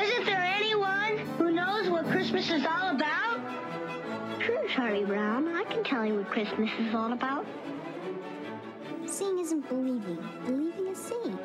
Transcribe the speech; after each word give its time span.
Isn't 0.00 0.26
there 0.26 0.42
anyone 0.42 1.16
who 1.38 1.50
knows 1.50 1.88
what 1.88 2.04
Christmas 2.08 2.50
is 2.50 2.66
all 2.66 2.94
about? 2.94 3.40
Sure, 4.44 4.68
Charlie 4.68 5.06
Brown. 5.06 5.48
I 5.48 5.64
can 5.64 5.82
tell 5.84 6.04
you 6.04 6.16
what 6.16 6.30
Christmas 6.30 6.70
is 6.78 6.94
all 6.94 7.14
about. 7.14 7.46
Seeing 9.06 9.38
isn't 9.38 9.66
believing. 9.70 10.18
Believing 10.44 10.88
is 10.88 10.98
seeing. 10.98 11.38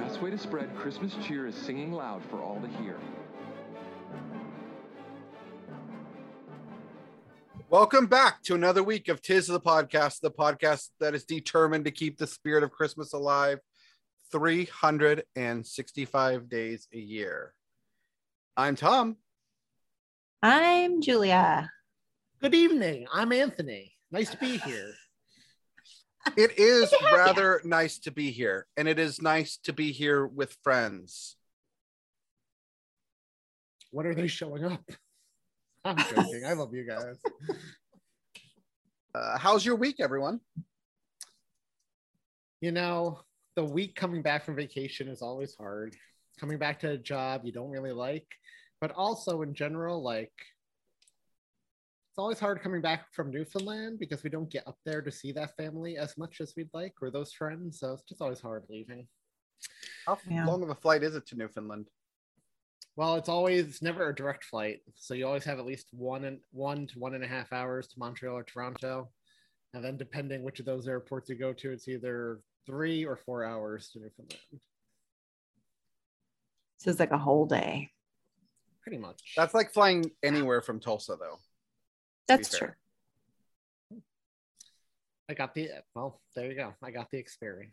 Best 0.00 0.20
way 0.20 0.30
to 0.30 0.38
spread 0.38 0.74
Christmas 0.74 1.14
cheer 1.24 1.46
is 1.46 1.54
singing 1.54 1.92
loud 1.92 2.20
for 2.24 2.42
all 2.42 2.60
to 2.60 2.68
hear. 2.82 2.96
Welcome 7.70 8.06
back 8.06 8.42
to 8.44 8.56
another 8.56 8.82
week 8.82 9.06
of 9.06 9.22
Tis 9.22 9.46
the 9.46 9.60
Podcast, 9.60 10.18
the 10.20 10.32
podcast 10.32 10.88
that 10.98 11.14
is 11.14 11.24
determined 11.24 11.84
to 11.84 11.92
keep 11.92 12.18
the 12.18 12.26
spirit 12.26 12.64
of 12.64 12.72
Christmas 12.72 13.12
alive 13.12 13.60
365 14.30 16.48
days 16.48 16.86
a 16.92 16.98
year. 16.98 17.52
I'm 18.56 18.76
Tom. 18.76 19.16
I'm 20.42 21.00
Julia. 21.00 21.70
Good 22.40 22.54
evening. 22.54 23.06
I'm 23.12 23.32
Anthony. 23.32 23.92
Nice 24.10 24.30
to 24.30 24.36
be 24.36 24.58
here. 24.58 24.92
It 26.36 26.58
is 26.58 26.92
rather 27.12 27.60
nice 27.62 28.00
to 28.00 28.10
be 28.10 28.32
here, 28.32 28.66
and 28.76 28.88
it 28.88 28.98
is 28.98 29.22
nice 29.22 29.58
to 29.58 29.72
be 29.72 29.92
here 29.92 30.26
with 30.26 30.56
friends. 30.64 31.36
When 33.92 34.06
are 34.06 34.14
they 34.14 34.26
showing 34.26 34.64
up? 34.64 34.82
I'm 35.84 35.96
joking. 35.96 36.42
I 36.44 36.54
love 36.54 36.74
you 36.74 36.84
guys. 36.84 37.14
Uh, 39.14 39.38
how's 39.38 39.64
your 39.64 39.76
week, 39.76 40.00
everyone? 40.00 40.40
You 42.60 42.72
know, 42.72 43.20
the 43.56 43.64
week 43.64 43.96
coming 43.96 44.22
back 44.22 44.44
from 44.44 44.54
vacation 44.54 45.08
is 45.08 45.22
always 45.22 45.54
hard. 45.56 45.96
Coming 46.38 46.58
back 46.58 46.78
to 46.80 46.90
a 46.90 46.98
job 46.98 47.40
you 47.44 47.52
don't 47.52 47.70
really 47.70 47.92
like, 47.92 48.26
but 48.80 48.92
also 48.92 49.40
in 49.42 49.54
general, 49.54 50.02
like 50.02 50.32
it's 52.10 52.18
always 52.18 52.38
hard 52.38 52.62
coming 52.62 52.82
back 52.82 53.12
from 53.12 53.30
Newfoundland 53.30 53.98
because 53.98 54.22
we 54.22 54.30
don't 54.30 54.50
get 54.50 54.66
up 54.68 54.76
there 54.84 55.02
to 55.02 55.10
see 55.10 55.32
that 55.32 55.56
family 55.56 55.96
as 55.96 56.16
much 56.16 56.40
as 56.40 56.52
we'd 56.56 56.70
like 56.72 56.94
or 57.02 57.10
those 57.10 57.32
friends. 57.32 57.80
So 57.80 57.94
it's 57.94 58.02
just 58.02 58.20
always 58.22 58.40
hard 58.40 58.64
leaving. 58.68 59.08
How 60.06 60.18
Yeah. 60.28 60.46
long 60.46 60.62
of 60.62 60.68
a 60.68 60.74
flight 60.74 61.02
is 61.02 61.14
it 61.14 61.26
to 61.28 61.36
Newfoundland? 61.36 61.88
Well, 62.94 63.16
it's 63.16 63.28
always 63.28 63.66
it's 63.66 63.82
never 63.82 64.08
a 64.08 64.14
direct 64.14 64.44
flight, 64.44 64.80
so 64.94 65.12
you 65.14 65.26
always 65.26 65.44
have 65.44 65.58
at 65.58 65.66
least 65.66 65.88
one 65.92 66.24
and 66.24 66.40
one 66.52 66.86
to 66.88 66.98
one 66.98 67.14
and 67.14 67.24
a 67.24 67.28
half 67.28 67.52
hours 67.52 67.86
to 67.88 67.98
Montreal 67.98 68.36
or 68.36 68.42
Toronto, 68.44 69.10
and 69.74 69.84
then 69.84 69.98
depending 69.98 70.42
which 70.42 70.60
of 70.60 70.66
those 70.66 70.88
airports 70.88 71.28
you 71.28 71.34
go 71.36 71.52
to, 71.52 71.72
it's 71.72 71.88
either 71.88 72.40
three 72.66 73.04
or 73.06 73.16
four 73.16 73.44
hours 73.44 73.88
to 73.92 74.00
Newfoundland. 74.00 74.40
So 76.78 76.90
it's 76.90 77.00
like 77.00 77.12
a 77.12 77.18
whole 77.18 77.46
day. 77.46 77.90
Pretty 78.82 78.98
much. 78.98 79.32
That's 79.36 79.54
like 79.54 79.72
flying 79.72 80.10
anywhere 80.22 80.60
from 80.60 80.78
Tulsa, 80.80 81.16
though. 81.18 81.38
That's 82.28 82.56
true. 82.56 82.72
I 85.28 85.34
got 85.34 85.54
the 85.54 85.70
well. 85.94 86.20
There 86.36 86.46
you 86.46 86.54
go. 86.54 86.74
I 86.82 86.90
got 86.92 87.10
the 87.10 87.18
experience. 87.18 87.72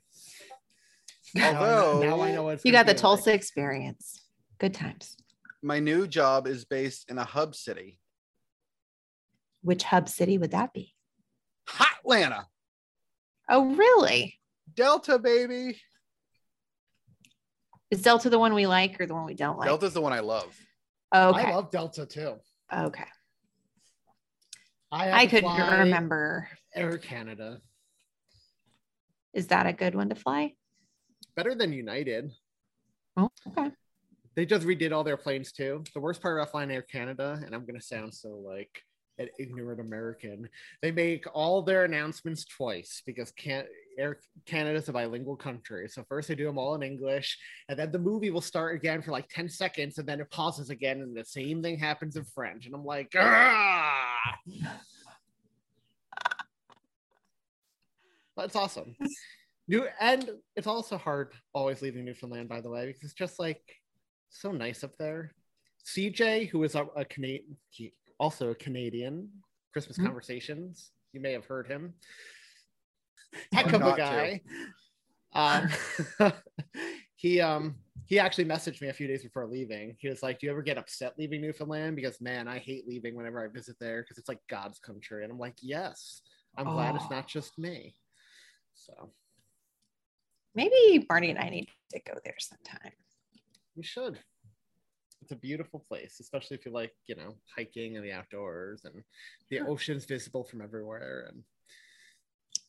Although- 1.40 2.02
now, 2.04 2.22
I 2.22 2.32
know 2.32 2.50
it's 2.50 2.66
You 2.66 2.72
got 2.72 2.88
the 2.88 2.94
Tulsa 2.94 3.30
like. 3.32 3.36
experience. 3.36 4.22
Good 4.60 4.74
times. 4.74 5.18
My 5.62 5.80
new 5.80 6.08
job 6.08 6.48
is 6.48 6.66
based 6.66 7.10
in 7.10 7.18
a 7.18 7.24
hub 7.24 7.56
city, 7.56 8.00
Which 9.62 9.84
hub 9.84 10.10
city 10.10 10.38
would 10.38 10.52
that 10.52 10.74
be? 10.74 10.94
Atlanta, 11.80 12.48
Oh, 13.50 13.74
really? 13.76 14.40
Delta, 14.76 15.20
baby. 15.20 15.80
Is 17.92 18.02
Delta 18.02 18.30
the 18.30 18.40
one 18.40 18.54
we 18.54 18.66
like 18.66 19.00
or 19.00 19.06
the 19.06 19.14
one 19.14 19.26
we 19.26 19.36
don't 19.36 19.58
like? 19.58 19.68
Delta's 19.68 19.94
the 19.94 20.02
one 20.02 20.14
I 20.14 20.20
love. 20.22 20.56
Okay. 21.14 21.42
I 21.44 21.54
love 21.54 21.70
Delta 21.70 22.06
too. 22.06 22.36
okay. 22.76 23.06
I, 24.92 25.12
I 25.24 25.28
couldn't 25.28 25.80
remember. 25.80 26.48
Air 26.76 26.98
Canada 26.98 27.60
Is 29.34 29.48
that 29.48 29.66
a 29.68 29.74
good 29.74 29.96
one 29.96 30.10
to 30.10 30.16
fly? 30.16 30.54
better 31.36 31.56
than 31.56 31.74
United. 31.74 32.32
Oh, 33.18 33.30
okay. 33.48 33.72
They 34.36 34.46
just 34.46 34.66
redid 34.66 34.92
all 34.92 35.04
their 35.04 35.18
planes 35.18 35.52
too. 35.52 35.84
The 35.94 36.00
worst 36.00 36.22
part 36.22 36.38
about 36.38 36.52
flying 36.52 36.70
Air 36.72 36.84
Canada, 36.84 37.40
and 37.44 37.54
I'm 37.56 37.66
gonna 37.66 37.82
sound 37.82 38.14
so 38.14 38.30
like 38.30 38.82
an 39.20 39.30
ignorant 39.40 39.80
American, 39.80 40.50
they 40.82 40.92
make 40.92 41.26
all 41.34 41.62
their 41.62 41.86
announcements 41.86 42.46
twice 42.46 43.02
because 43.06 43.32
can 43.32 43.66
Air 43.98 44.20
Canada's 44.46 44.90
a 44.90 44.94
bilingual 44.94 45.36
country. 45.36 45.88
So 45.88 46.04
first 46.10 46.28
they 46.28 46.36
do 46.36 46.46
them 46.46 46.58
all 46.58 46.76
in 46.76 46.84
English, 46.84 47.38
and 47.70 47.78
then 47.78 47.92
the 47.92 48.00
movie 48.00 48.32
will 48.32 48.42
start 48.42 48.76
again 48.76 49.02
for 49.02 49.12
like 49.12 49.30
10 49.30 49.50
seconds, 49.50 49.98
and 49.98 50.08
then 50.08 50.20
it 50.20 50.32
pauses 50.32 50.70
again, 50.70 51.02
and 51.02 51.16
the 51.16 51.26
same 51.26 51.62
thing 51.62 51.78
happens 51.78 52.16
in 52.16 52.24
French. 52.24 52.66
And 52.66 52.74
I'm 52.76 52.86
like, 52.86 53.12
ah! 53.16 54.38
That's 58.36 58.56
awesome. 58.56 58.96
New 59.68 59.88
and 60.00 60.30
it's 60.56 60.68
also 60.68 60.98
hard 60.98 61.34
always 61.54 61.82
leaving 61.82 62.04
Newfoundland, 62.04 62.50
by 62.50 62.62
the 62.62 62.70
way, 62.70 62.88
because 62.88 63.04
it's 63.04 63.14
just 63.14 63.40
like 63.40 63.62
so 64.30 64.52
nice 64.52 64.84
up 64.84 64.98
there. 64.98 65.32
CJ, 65.86 66.50
who 66.50 66.64
is 66.64 66.76
a, 66.76 66.86
a 66.96 67.06
Canadian, 67.06 67.58
also 68.20 68.52
a 68.52 68.56
Canadian, 68.56 69.30
Christmas 69.72 69.98
Mhm. 69.98 70.06
Conversations. 70.06 70.92
You 71.14 71.20
may 71.22 71.32
have 71.34 71.46
heard 71.46 71.68
him. 71.68 71.94
Heck 73.52 73.74
of 73.74 73.82
a 73.82 73.96
guy. 73.98 74.42
Um, 75.34 75.68
he 77.16 77.42
um 77.42 77.76
he 78.06 78.20
actually 78.20 78.46
messaged 78.46 78.82
me 78.82 78.90
a 78.90 78.94
few 78.94 79.08
days 79.08 79.24
before 79.24 79.48
leaving. 79.48 79.96
He 80.00 80.10
was 80.10 80.22
like, 80.22 80.40
"Do 80.40 80.46
you 80.46 80.52
ever 80.52 80.62
get 80.62 80.78
upset 80.78 81.18
leaving 81.18 81.42
Newfoundland? 81.42 81.96
Because 81.96 82.20
man, 82.22 82.48
I 82.48 82.60
hate 82.60 82.88
leaving 82.88 83.16
whenever 83.16 83.44
I 83.44 83.48
visit 83.48 83.78
there 83.80 84.02
because 84.04 84.18
it's 84.18 84.30
like 84.30 84.40
God's 84.50 84.78
country." 84.80 85.24
And 85.24 85.32
I'm 85.32 85.40
like, 85.40 85.56
"Yes, 85.62 86.22
I'm 86.58 86.66
glad 86.66 86.96
it's 86.96 87.06
Oh. 87.06 87.16
not 87.16 87.28
just 87.28 87.58
me." 87.58 87.96
So 88.76 89.14
Maybe 90.56 91.04
Barney 91.10 91.32
and 91.32 91.40
I 91.40 91.50
need 91.50 91.68
to 91.94 92.00
go 92.06 92.14
there 92.24 92.36
sometime. 92.38 92.92
You 93.76 93.82
should. 93.82 94.20
It's 95.24 95.32
a 95.32 95.38
beautiful 95.38 95.80
place, 95.80 96.20
especially 96.20 96.58
if 96.58 96.66
you 96.66 96.74
like, 96.74 96.92
you 97.08 97.16
know, 97.16 97.36
hiking 97.56 97.96
and 97.96 98.04
the 98.04 98.12
outdoors 98.12 98.84
and 98.84 99.06
the 99.50 99.62
ocean's 99.62 100.04
visible 100.04 100.44
from 100.44 100.62
everywhere. 100.62 101.30
And 101.30 101.44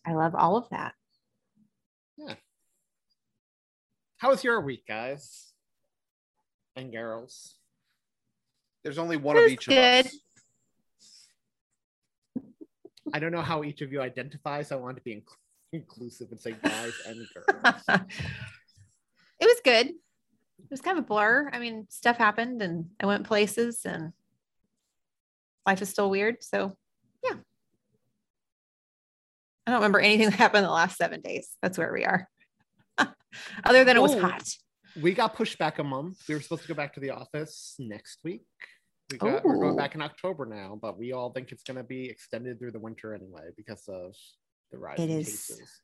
I 0.06 0.12
love 0.12 0.36
all 0.36 0.56
of 0.56 0.68
that. 0.68 0.94
Yeah. 2.16 2.34
How 4.18 4.30
was 4.30 4.44
your 4.44 4.60
week, 4.60 4.86
guys? 4.86 5.52
And 6.76 6.92
girls. 6.92 7.56
There's 8.84 8.98
only 8.98 9.16
one 9.16 9.36
of 9.36 9.48
each 9.48 9.66
good. 9.66 10.06
of 10.06 10.12
us. 10.12 11.26
I 13.12 13.18
don't 13.18 13.32
know 13.32 13.42
how 13.42 13.64
each 13.64 13.82
of 13.82 13.92
you 13.92 14.00
identify, 14.00 14.62
so 14.62 14.78
I 14.78 14.80
want 14.80 14.96
to 14.96 15.02
be 15.02 15.16
inc- 15.16 15.36
inclusive 15.72 16.28
and 16.30 16.38
say 16.38 16.54
guys 16.62 16.92
and 17.04 17.26
girls. 17.34 17.82
it 19.40 19.44
was 19.44 19.60
good. 19.64 19.94
It 20.58 20.70
was 20.70 20.80
kind 20.80 20.98
of 20.98 21.04
a 21.04 21.06
blur. 21.06 21.50
I 21.52 21.58
mean, 21.58 21.86
stuff 21.90 22.16
happened 22.16 22.62
and 22.62 22.86
I 23.00 23.06
went 23.06 23.26
places 23.26 23.82
and 23.84 24.12
life 25.66 25.82
is 25.82 25.88
still 25.88 26.10
weird. 26.10 26.42
So, 26.42 26.76
yeah. 27.22 27.34
I 29.66 29.70
don't 29.70 29.80
remember 29.80 30.00
anything 30.00 30.26
that 30.30 30.36
happened 30.36 30.58
in 30.64 30.64
the 30.64 30.70
last 30.70 30.96
seven 30.96 31.20
days. 31.20 31.50
That's 31.62 31.78
where 31.78 31.92
we 31.92 32.04
are. 32.04 32.28
Other 33.64 33.84
than 33.84 33.96
it 33.96 34.00
was 34.02 34.14
Oh. 34.14 34.20
hot. 34.20 34.48
we 35.00 35.12
got 35.12 35.34
pushed 35.34 35.58
back 35.58 35.78
a 35.78 35.84
month. 35.84 36.18
We 36.28 36.34
were 36.34 36.40
supposed 36.40 36.62
to 36.62 36.68
go 36.68 36.74
back 36.74 36.94
to 36.94 37.00
the 37.00 37.10
office 37.10 37.74
next 37.78 38.18
week. 38.24 38.46
We 39.10 39.18
got, 39.18 39.44
we're 39.44 39.58
going 39.58 39.76
back 39.76 39.92
oh. 39.94 39.98
in 39.98 40.02
October 40.02 40.46
now, 40.46 40.78
but 40.80 40.98
we 40.98 41.12
all 41.12 41.30
think 41.30 41.52
it's 41.52 41.62
going 41.62 41.76
to 41.76 41.84
be 41.84 42.08
extended 42.08 42.58
through 42.58 42.72
the 42.72 42.78
winter 42.78 43.12
anyway 43.12 43.50
because 43.56 43.86
of 43.88 44.14
the 44.72 44.78
rise 44.78 44.98
It 44.98 45.10
is 45.10 45.26
cases. 45.26 45.80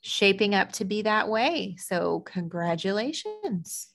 Shaping 0.00 0.54
up 0.54 0.72
to 0.72 0.84
be 0.84 1.02
that 1.02 1.28
way. 1.28 1.76
So, 1.78 2.20
congratulations. 2.20 3.93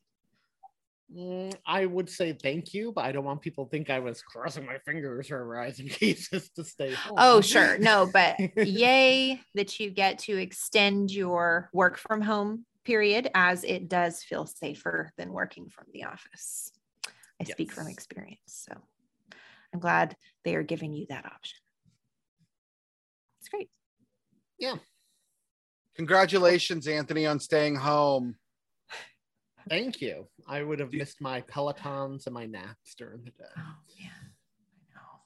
Mm, 1.15 1.55
I 1.65 1.85
would 1.85 2.09
say 2.09 2.33
thank 2.33 2.73
you, 2.73 2.91
but 2.91 3.05
I 3.05 3.11
don't 3.11 3.23
want 3.23 3.41
people 3.41 3.65
to 3.65 3.71
think 3.71 3.89
I 3.89 3.99
was 3.99 4.21
crossing 4.21 4.65
my 4.65 4.77
fingers 4.85 5.31
or 5.31 5.45
rising 5.45 5.87
cases 5.89 6.49
to 6.55 6.63
stay 6.63 6.93
home. 6.93 7.15
Oh, 7.17 7.41
sure. 7.41 7.77
No, 7.79 8.09
but 8.11 8.37
yay 8.55 9.41
that 9.55 9.79
you 9.79 9.89
get 9.89 10.19
to 10.19 10.37
extend 10.37 11.11
your 11.11 11.69
work 11.73 11.97
from 11.97 12.21
home 12.21 12.65
period 12.85 13.29
as 13.33 13.63
it 13.63 13.89
does 13.89 14.23
feel 14.23 14.45
safer 14.45 15.11
than 15.17 15.33
working 15.33 15.69
from 15.69 15.85
the 15.93 16.03
office. 16.03 16.71
I 17.41 17.45
speak 17.45 17.71
from 17.71 17.87
experience. 17.87 18.39
So 18.45 18.73
I'm 19.73 19.79
glad 19.79 20.15
they 20.43 20.55
are 20.55 20.63
giving 20.63 20.93
you 20.93 21.07
that 21.09 21.25
option. 21.25 21.57
It's 23.39 23.49
great. 23.49 23.69
Yeah. 24.59 24.75
Congratulations, 25.95 26.87
Anthony, 26.87 27.25
on 27.25 27.39
staying 27.39 27.75
home. 27.75 28.35
Thank 29.69 30.01
you. 30.01 30.27
I 30.47 30.63
would 30.63 30.79
have 30.79 30.91
missed 30.93 31.21
my 31.21 31.41
Pelotons 31.41 32.25
and 32.25 32.33
my 32.33 32.45
naps 32.45 32.95
during 32.95 33.19
the 33.23 33.31
day. 33.31 33.45
Oh 33.55 33.61
man, 33.99 34.11
I 34.11 34.95
know. 34.95 35.21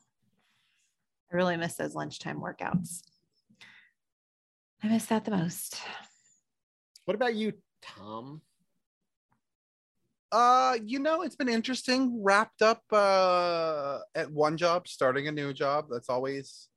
I 1.32 1.36
really 1.36 1.56
miss 1.58 1.76
those 1.76 1.96
lunchtime 1.96 2.42
workouts. 2.42 3.04
I 4.84 4.90
miss 4.90 5.06
that 5.06 5.24
the 5.24 5.32
most. 5.32 5.82
What 7.06 7.16
about 7.16 7.36
you, 7.36 7.54
Tom? 7.82 8.42
Uh, 10.32 10.78
you 10.84 11.00
know, 11.00 11.22
it's 11.22 11.36
been 11.36 11.48
interesting. 11.48 12.22
Wrapped 12.24 12.62
up 12.62 12.82
uh 12.92 14.00
at 14.16 14.30
one 14.32 14.58
job, 14.58 14.88
starting 14.88 15.28
a 15.28 15.32
new 15.32 15.54
job. 15.54 15.86
That's 15.90 16.10
always 16.10 16.68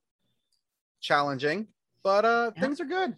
challenging, 1.01 1.67
but 2.03 2.23
uh 2.23 2.51
Yeah. 2.55 2.61
things 2.61 2.79
are 2.79 2.85
good. 2.85 3.17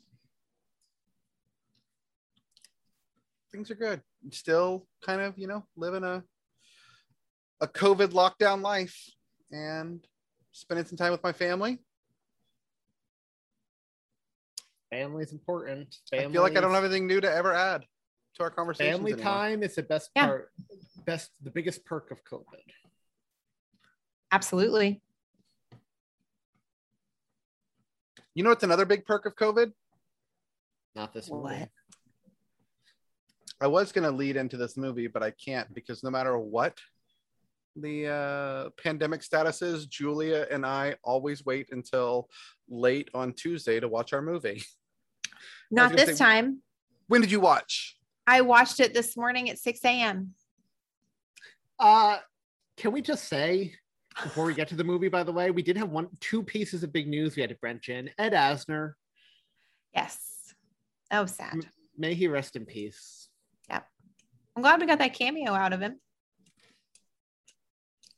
Things 3.51 3.69
are 3.69 3.75
good. 3.75 4.01
Still 4.31 4.86
kind 5.04 5.21
of, 5.21 5.38
you 5.38 5.48
know, 5.48 5.66
living 5.75 6.04
a 6.04 6.24
a 7.62 7.68
COVID 7.68 8.10
lockdown 8.10 8.62
life 8.62 8.98
and 9.51 10.06
spending 10.51 10.86
some 10.86 10.98
time 10.98 11.12
with 11.12 11.24
my 11.24 11.31
family. 11.33 11.80
Family's 14.89 15.31
important. 15.31 15.95
I 16.13 16.24
feel 16.25 16.42
like 16.42 16.57
I 16.57 16.62
don't 16.62 16.74
have 16.74 16.83
anything 16.83 17.07
new 17.07 17.21
to 17.21 17.31
ever 17.31 17.54
add 17.54 17.86
to 18.36 18.44
our 18.44 18.50
conversation. 18.50 18.94
family 18.94 19.13
time 19.13 19.63
is 19.63 19.75
the 19.75 19.83
best 19.83 20.10
Yeah. 20.16 20.25
part, 20.25 20.51
best 21.06 21.31
the 21.42 21.51
biggest 21.51 21.86
perk 21.86 22.12
of 22.12 22.24
COVID. 22.24 22.62
Absolutely. 24.31 25.01
You 28.36 28.44
know 28.44 28.50
what's 28.51 28.63
another 28.63 28.86
big 28.86 29.06
perk 29.06 29.25
of 29.25 29.36
COVID? 29.36 29.74
Not 30.95 31.13
this 31.13 31.30
What? 31.30 31.51
movie. 31.54 31.66
I 33.61 33.67
was 33.67 33.91
going 33.91 34.09
to 34.09 34.15
lead 34.15 34.35
into 34.38 34.57
this 34.57 34.77
movie, 34.77 35.07
but 35.07 35.23
I 35.23 35.31
can't 35.31 35.73
because 35.73 36.03
no 36.03 36.09
matter 36.09 36.38
what 36.38 36.77
the 37.75 38.07
uh, 38.07 38.69
pandemic 38.81 39.21
status 39.23 39.61
is, 39.61 39.85
Julia 39.85 40.47
and 40.50 40.65
I 40.65 40.95
always 41.03 41.45
wait 41.45 41.69
until 41.71 42.29
late 42.69 43.09
on 43.13 43.33
Tuesday 43.33 43.79
to 43.79 43.88
watch 43.88 44.13
our 44.13 44.21
movie. 44.21 44.63
Not 45.71 45.95
this 45.95 46.17
say- 46.17 46.25
time. 46.25 46.61
When 47.07 47.21
did 47.21 47.31
you 47.31 47.39
watch? 47.39 47.97
I 48.27 48.41
watched 48.41 48.79
it 48.79 48.94
this 48.94 49.17
morning 49.17 49.50
at 49.50 49.57
6 49.57 49.83
a.m. 49.85 50.35
Uh, 51.79 52.17
can 52.77 52.91
we 52.91 53.01
just 53.01 53.27
say 53.27 53.73
before 54.21 54.45
we 54.45 54.53
get 54.53 54.67
to 54.67 54.75
the 54.75 54.83
movie? 54.83 55.07
By 55.07 55.23
the 55.23 55.31
way, 55.31 55.50
we 55.50 55.63
did 55.63 55.75
have 55.77 55.89
one, 55.89 56.09
two 56.19 56.44
pieces 56.44 56.83
of 56.83 56.94
big 56.94 57.07
news 57.07 57.35
we 57.35 57.41
had 57.41 57.50
to 57.50 57.56
branch 57.56 57.89
in. 57.89 58.11
Ed 58.19 58.33
Asner, 58.33 58.94
Yes. 59.95 60.19
Oh, 61.11 61.25
sad. 61.25 61.65
may 61.97 62.13
he 62.13 62.27
rest 62.27 62.56
in 62.56 62.65
peace. 62.65 63.28
I'm 64.55 64.61
glad 64.61 64.79
we 64.79 64.87
got 64.87 64.99
that 64.99 65.13
cameo 65.13 65.53
out 65.53 65.73
of 65.73 65.81
him. 65.81 65.99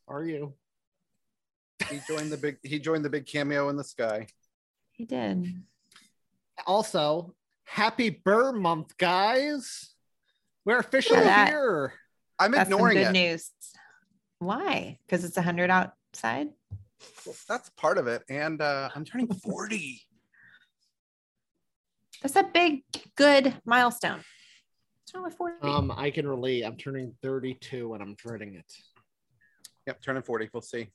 Are 0.07 0.23
you? 0.23 0.53
He 1.89 1.99
joined 2.07 2.31
the 2.31 2.37
big. 2.37 2.57
He 2.63 2.79
joined 2.79 3.05
the 3.05 3.09
big 3.09 3.25
cameo 3.25 3.69
in 3.69 3.75
the 3.75 3.83
sky. 3.83 4.27
He 4.91 5.05
did. 5.05 5.47
Also, 6.67 7.33
happy 7.63 8.09
Ber 8.09 8.51
month, 8.51 8.97
guys. 8.97 9.93
We're 10.65 10.79
officially 10.79 11.21
that. 11.21 11.49
here. 11.49 11.93
I'm 12.39 12.51
That's 12.51 12.69
some 12.69 12.77
ignoring 12.77 12.97
good 12.97 13.07
it. 13.07 13.11
news. 13.11 13.49
Why? 14.39 14.97
Because 15.05 15.23
it's 15.23 15.35
100 15.37 15.69
outside. 15.69 16.49
Well, 17.25 17.35
that's 17.47 17.69
part 17.69 17.97
of 17.97 18.07
it, 18.07 18.23
and 18.29 18.61
uh, 18.61 18.89
I'm 18.95 19.05
turning 19.05 19.27
40. 19.27 20.01
That's 22.21 22.35
a 22.35 22.43
big, 22.43 22.83
good 23.15 23.55
milestone. 23.65 24.21
What's 25.13 25.15
wrong 25.39 25.49
with 25.49 25.59
40? 25.61 25.67
Um, 25.67 25.91
I 25.97 26.09
can 26.09 26.25
relate. 26.25 26.63
I'm 26.63 26.77
turning 26.77 27.13
32 27.21 27.93
and 27.93 28.01
I'm 28.01 28.15
dreading 28.15 28.55
it. 28.55 28.71
Yep, 29.85 30.01
turning 30.01 30.23
40. 30.23 30.49
We'll 30.53 30.61
see. 30.61 30.87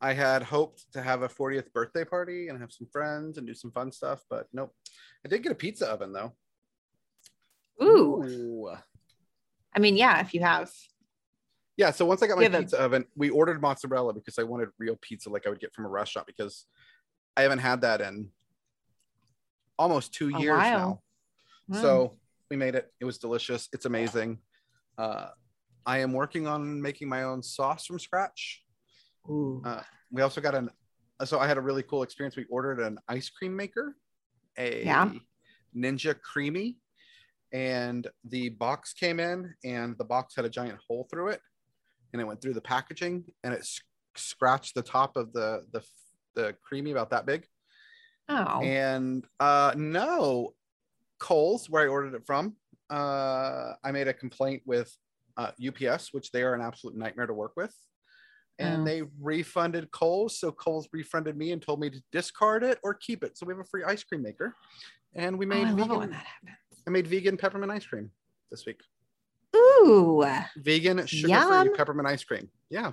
I 0.00 0.12
had 0.12 0.44
hoped 0.44 0.84
to 0.92 1.02
have 1.02 1.22
a 1.22 1.28
40th 1.28 1.72
birthday 1.72 2.04
party 2.04 2.48
and 2.48 2.60
have 2.60 2.70
some 2.72 2.86
friends 2.92 3.36
and 3.36 3.46
do 3.48 3.54
some 3.54 3.72
fun 3.72 3.90
stuff, 3.90 4.22
but 4.30 4.46
nope. 4.52 4.72
I 5.24 5.28
did 5.28 5.42
get 5.42 5.50
a 5.50 5.56
pizza 5.56 5.88
oven 5.88 6.12
though. 6.12 6.34
Ooh. 7.82 8.22
Ooh. 8.24 8.70
I 9.74 9.80
mean, 9.80 9.96
yeah, 9.96 10.20
if 10.20 10.34
you 10.34 10.40
have. 10.42 10.70
Yeah, 11.76 11.90
so 11.90 12.06
once 12.06 12.22
I 12.22 12.28
got 12.28 12.36
my 12.36 12.42
You 12.44 12.50
have 12.50 12.60
a- 12.60 12.62
pizza 12.62 12.80
oven, 12.80 13.06
we 13.16 13.28
ordered 13.30 13.60
mozzarella 13.60 14.12
because 14.12 14.38
I 14.38 14.44
wanted 14.44 14.68
real 14.78 14.96
pizza 15.00 15.30
like 15.30 15.46
I 15.48 15.50
would 15.50 15.60
get 15.60 15.74
from 15.74 15.84
a 15.84 15.88
restaurant 15.88 16.28
because 16.28 16.66
I 17.36 17.42
haven't 17.42 17.58
had 17.58 17.80
that 17.80 18.00
in 18.00 18.30
almost 19.76 20.14
two 20.14 20.28
A 20.32 20.40
years 20.40 20.58
while. 20.58 20.78
now. 20.78 21.02
Wow. 21.76 21.82
So 21.82 22.18
we 22.50 22.56
made 22.56 22.74
it. 22.74 22.90
It 23.00 23.04
was 23.04 23.18
delicious. 23.18 23.68
It's 23.72 23.84
amazing. 23.84 24.38
Uh, 24.96 25.28
I 25.86 25.98
am 25.98 26.12
working 26.12 26.46
on 26.46 26.80
making 26.80 27.08
my 27.08 27.22
own 27.24 27.42
sauce 27.42 27.86
from 27.86 27.98
scratch. 27.98 28.62
Uh, 29.64 29.82
we 30.10 30.22
also 30.22 30.40
got 30.40 30.54
an 30.54 30.70
so 31.24 31.40
I 31.40 31.48
had 31.48 31.58
a 31.58 31.60
really 31.60 31.82
cool 31.82 32.04
experience. 32.04 32.36
We 32.36 32.46
ordered 32.48 32.78
an 32.80 32.98
ice 33.08 33.28
cream 33.28 33.54
maker, 33.56 33.96
a 34.56 34.84
Yeah. 34.84 35.10
Ninja 35.76 36.14
Creami, 36.14 36.76
and 37.52 38.06
the 38.24 38.50
box 38.50 38.92
came 38.92 39.18
in, 39.18 39.52
and 39.64 39.98
the 39.98 40.04
box 40.04 40.36
had 40.36 40.44
a 40.44 40.48
giant 40.48 40.78
hole 40.86 41.08
through 41.10 41.28
it, 41.30 41.40
and 42.12 42.22
it 42.22 42.24
went 42.24 42.40
through 42.40 42.54
the 42.54 42.60
packaging, 42.60 43.24
and 43.42 43.52
it 43.52 43.60
s- 43.60 43.80
scratched 44.16 44.74
the 44.76 44.82
top 44.82 45.16
of 45.16 45.32
the 45.32 45.64
the 45.72 45.82
the 46.36 46.54
Creami 46.70 46.92
about 46.92 47.10
that 47.10 47.26
big. 47.26 47.46
oh. 48.28 48.60
And 48.62 49.24
uh, 49.40 49.74
no, 49.76 50.54
Kohl's, 51.18 51.68
where 51.68 51.82
I 51.82 51.86
ordered 51.88 52.14
it 52.14 52.24
from, 52.26 52.56
uh, 52.90 53.72
I 53.84 53.90
made 53.92 54.08
a 54.08 54.14
complaint 54.14 54.62
with 54.66 54.94
uh, 55.36 55.50
UPS, 55.66 56.12
which 56.12 56.30
they 56.32 56.42
are 56.42 56.54
an 56.54 56.60
absolute 56.60 56.96
nightmare 56.96 57.26
to 57.26 57.34
work 57.34 57.52
with. 57.56 57.74
And 58.58 58.82
Oh. 58.82 58.84
they 58.84 59.02
refunded 59.20 59.90
Kohl's. 59.92 60.38
So 60.40 60.50
Kohl's 60.50 60.88
refunded 60.92 61.36
me 61.36 61.52
and 61.52 61.62
told 61.62 61.78
me 61.80 61.90
to 61.90 62.02
discard 62.10 62.64
it 62.64 62.78
or 62.82 62.94
keep 62.94 63.22
it. 63.22 63.38
So 63.38 63.46
we 63.46 63.52
have 63.52 63.60
a 63.60 63.64
free 63.64 63.84
ice 63.84 64.02
cream 64.02 64.22
maker. 64.22 64.54
And 65.14 65.38
we 65.38 65.46
Oh, 65.46 65.48
made 65.48 65.66
I 65.66 65.70
love 65.70 65.78
it 65.78 65.82
vegan, 65.82 65.98
when 65.98 66.10
that 66.10 66.26
happens. 66.26 66.82
I 66.86 66.90
made 66.90 67.06
vegan 67.06 67.36
peppermint 67.36 67.70
ice 67.70 67.86
cream 67.86 68.10
this 68.50 68.66
week. 68.66 68.80
Ooh. 69.56 70.24
Vegan 70.56 71.06
sugar-free 71.06 71.70
peppermint 71.76 72.08
ice 72.08 72.24
cream. 72.24 72.50
Yeah. 72.68 72.92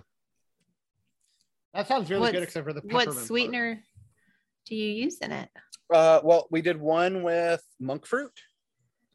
That 1.74 1.88
sounds 1.88 2.10
really 2.10 2.32
good, 2.32 2.44
except 2.44 2.66
for 2.66 2.74
the 2.74 2.82
What 2.82 2.90
peppermint 2.92 3.16
part. 3.18 3.28
sweetener 3.28 3.84
do 4.66 4.76
you 4.76 4.94
use 5.04 5.18
in 5.20 5.32
it? 5.32 5.50
Uh, 5.94 6.20
well, 6.24 6.48
we 6.52 6.62
did 6.62 6.80
one 6.80 7.22
with 7.24 7.64
monk 7.80 8.06
fruit, 8.06 8.32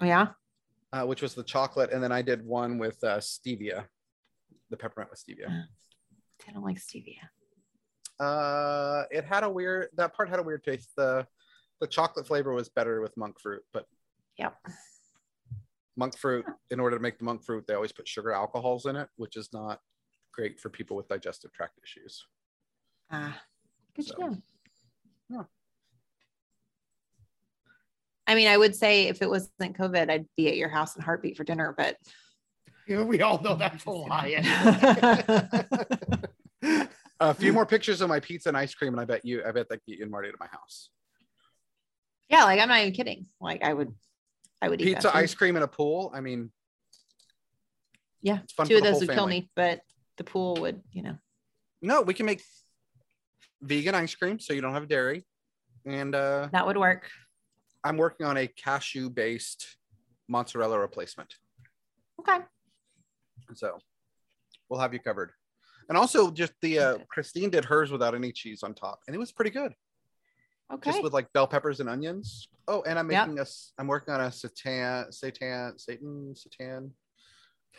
Oh, 0.00 0.04
yeah. 0.06 0.28
uh, 0.92 1.04
which 1.04 1.20
was 1.22 1.34
the 1.34 1.42
chocolate, 1.42 1.90
and 1.92 2.02
then 2.02 2.12
I 2.12 2.22
did 2.22 2.44
one 2.44 2.78
with 2.78 3.02
uh, 3.02 3.18
stevia, 3.18 3.86
the 4.70 4.76
peppermint 4.76 5.10
with 5.10 5.20
stevia. 5.24 5.66
I 6.48 6.52
don't 6.52 6.64
like 6.64 6.78
stevia. 6.78 7.28
Uh, 8.20 9.04
it 9.10 9.24
had 9.24 9.44
a 9.44 9.50
weird. 9.50 9.88
That 9.96 10.14
part 10.14 10.28
had 10.28 10.38
a 10.38 10.42
weird 10.42 10.62
taste. 10.62 10.90
the 10.96 11.26
The 11.80 11.86
chocolate 11.86 12.26
flavor 12.26 12.52
was 12.52 12.68
better 12.68 13.00
with 13.00 13.16
monk 13.16 13.40
fruit, 13.40 13.62
but 13.72 13.86
Yep. 14.36 14.56
monk 15.96 16.16
fruit. 16.16 16.44
In 16.70 16.80
order 16.80 16.96
to 16.96 17.02
make 17.02 17.18
the 17.18 17.24
monk 17.24 17.44
fruit, 17.44 17.66
they 17.66 17.74
always 17.74 17.92
put 17.92 18.06
sugar 18.06 18.32
alcohols 18.32 18.86
in 18.86 18.94
it, 18.96 19.08
which 19.16 19.36
is 19.36 19.52
not 19.52 19.80
great 20.32 20.60
for 20.60 20.70
people 20.70 20.96
with 20.96 21.08
digestive 21.08 21.52
tract 21.52 21.78
issues. 21.82 22.24
Ah, 23.10 23.42
good 23.94 24.04
So, 24.06 24.14
to 24.14 24.20
know. 24.20 24.36
yeah. 25.30 25.42
I 28.30 28.36
mean, 28.36 28.46
I 28.46 28.56
would 28.56 28.76
say 28.76 29.08
if 29.08 29.22
it 29.22 29.28
wasn't 29.28 29.76
COVID, 29.76 30.08
I'd 30.08 30.24
be 30.36 30.46
at 30.46 30.56
your 30.56 30.68
house 30.68 30.94
in 30.94 31.02
heartbeat 31.02 31.36
for 31.36 31.42
dinner, 31.42 31.74
but 31.76 31.96
Yeah, 32.86 33.02
we 33.02 33.20
all 33.22 33.42
know 33.42 33.56
that's 33.56 33.84
a 33.84 33.90
lie. 33.90 34.40
A 37.22 37.34
few 37.34 37.52
more 37.52 37.66
pictures 37.66 38.00
of 38.00 38.08
my 38.08 38.20
pizza 38.20 38.48
and 38.48 38.56
ice 38.56 38.72
cream, 38.72 38.94
and 38.94 39.00
I 39.00 39.04
bet 39.04 39.24
you, 39.24 39.42
I 39.44 39.50
bet 39.50 39.68
that 39.70 39.84
get 39.84 39.98
you 39.98 40.04
and 40.04 40.12
Marty 40.12 40.30
to 40.30 40.36
my 40.38 40.46
house. 40.46 40.90
yeah, 42.28 42.44
like 42.44 42.60
I'm 42.60 42.68
not 42.68 42.78
even 42.82 42.92
kidding. 42.92 43.26
Like 43.40 43.64
I 43.64 43.74
would, 43.74 43.92
I 44.62 44.68
would 44.68 44.80
eat 44.80 44.94
Pizza, 44.94 45.14
ice 45.14 45.34
cream, 45.34 45.56
and 45.56 45.64
a 45.64 45.68
pool. 45.68 46.12
I 46.14 46.20
mean, 46.20 46.52
Yeah, 48.22 48.38
it's 48.44 48.52
fun 48.52 48.68
two 48.68 48.76
of 48.76 48.84
those 48.84 48.92
whole 48.92 49.00
would 49.00 49.10
kill 49.10 49.26
me, 49.26 49.50
but 49.56 49.80
the 50.18 50.24
pool 50.24 50.54
would, 50.60 50.80
you 50.92 51.02
know. 51.02 51.18
No, 51.82 52.02
we 52.02 52.14
can 52.14 52.26
make 52.26 52.44
vegan 53.60 53.96
ice 53.96 54.14
cream, 54.14 54.38
so 54.38 54.52
you 54.52 54.60
don't 54.60 54.74
have 54.74 54.86
dairy. 54.88 55.26
And 55.84 56.14
uh, 56.14 56.48
That 56.52 56.64
would 56.64 56.76
work. 56.76 57.10
I'm 57.84 57.96
working 57.96 58.26
on 58.26 58.36
a 58.36 58.46
cashew-based 58.46 59.76
mozzarella 60.28 60.78
replacement. 60.78 61.34
Okay. 62.20 62.38
So 63.54 63.78
we'll 64.68 64.80
have 64.80 64.92
you 64.92 65.00
covered. 65.00 65.32
And 65.88 65.96
also 65.98 66.30
just 66.30 66.52
the 66.62 66.78
uh 66.78 66.88
Okay. 66.92 67.04
Christine 67.10 67.50
did 67.50 67.64
hers 67.64 67.90
without 67.90 68.14
any 68.14 68.32
cheese 68.32 68.62
on 68.62 68.74
top. 68.74 69.00
And 69.06 69.16
it 69.16 69.18
was 69.18 69.32
pretty 69.32 69.50
good. 69.50 69.72
Okay. 70.72 70.90
Just 70.90 71.02
with 71.02 71.12
like 71.12 71.32
bell 71.32 71.46
peppers 71.48 71.80
and 71.80 71.88
onions. 71.88 72.48
Oh, 72.68 72.82
and 72.82 72.98
I'm 72.98 73.10
Yep. 73.10 73.26
making 73.26 73.38
a 73.38 73.42
s- 73.42 73.72
I'm 73.78 73.88
working 73.88 74.14
on 74.14 74.20
a 74.20 74.30
satan, 74.30 75.10
satan, 75.10 75.78
Satan, 75.78 76.34
satan 76.36 76.94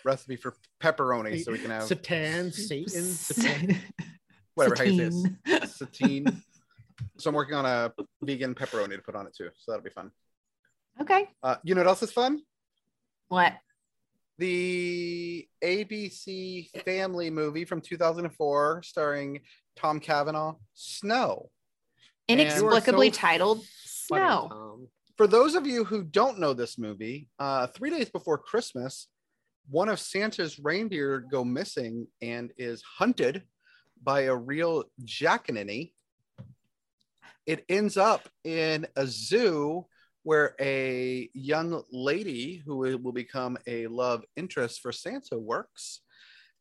recipe 0.03 0.35
for 0.35 0.55
pepperoni 0.81 1.41
so 1.43 1.51
we 1.51 1.59
can 1.59 1.69
have 1.69 1.83
Satan, 1.83 2.51
Satan, 2.51 2.89
Satan. 2.89 3.77
whatever 4.55 4.75
how 4.75 4.83
you 4.83 4.97
say 4.97 5.09
Satine. 5.09 5.39
it. 5.45 5.69
Satine. 5.69 6.43
So 7.17 7.29
I'm 7.29 7.35
working 7.35 7.55
on 7.55 7.65
a 7.65 7.91
vegan 8.21 8.55
pepperoni 8.55 8.95
to 8.95 9.01
put 9.01 9.15
on 9.15 9.27
it 9.27 9.35
too. 9.35 9.49
So 9.57 9.71
that'll 9.71 9.83
be 9.83 9.89
fun. 9.89 10.11
Okay. 10.99 11.27
Uh, 11.41 11.55
you 11.63 11.75
know 11.75 11.81
what 11.81 11.87
else 11.87 12.03
is 12.03 12.11
fun? 12.11 12.41
What? 13.29 13.53
The 14.37 15.47
ABC 15.63 16.69
family 16.83 17.29
movie 17.29 17.65
from 17.65 17.81
2004 17.81 18.81
starring 18.83 19.41
Tom 19.75 19.99
Cavanagh, 19.99 20.53
Snow. 20.73 21.49
Inexplicably 22.27 23.11
so 23.11 23.19
titled 23.19 23.63
Snow. 23.83 24.47
Tom. 24.49 24.87
For 25.17 25.27
those 25.27 25.55
of 25.55 25.67
you 25.67 25.83
who 25.83 26.03
don't 26.03 26.39
know 26.39 26.53
this 26.53 26.77
movie, 26.77 27.29
uh, 27.37 27.67
three 27.67 27.89
days 27.89 28.09
before 28.09 28.37
Christmas, 28.37 29.07
one 29.69 29.89
of 29.89 29.99
Santa's 29.99 30.59
reindeer 30.59 31.19
go 31.19 31.43
missing 31.43 32.07
and 32.21 32.51
is 32.57 32.81
hunted 32.81 33.43
by 34.03 34.21
a 34.21 34.35
real 34.35 34.85
jackanini. 35.05 35.93
It 37.45 37.65
ends 37.69 37.97
up 37.97 38.29
in 38.43 38.87
a 38.95 39.07
zoo 39.07 39.85
where 40.23 40.55
a 40.59 41.29
young 41.33 41.83
lady 41.91 42.61
who 42.65 42.77
will 42.77 43.11
become 43.11 43.57
a 43.65 43.87
love 43.87 44.23
interest 44.35 44.81
for 44.81 44.91
Santa 44.91 45.37
works. 45.37 46.01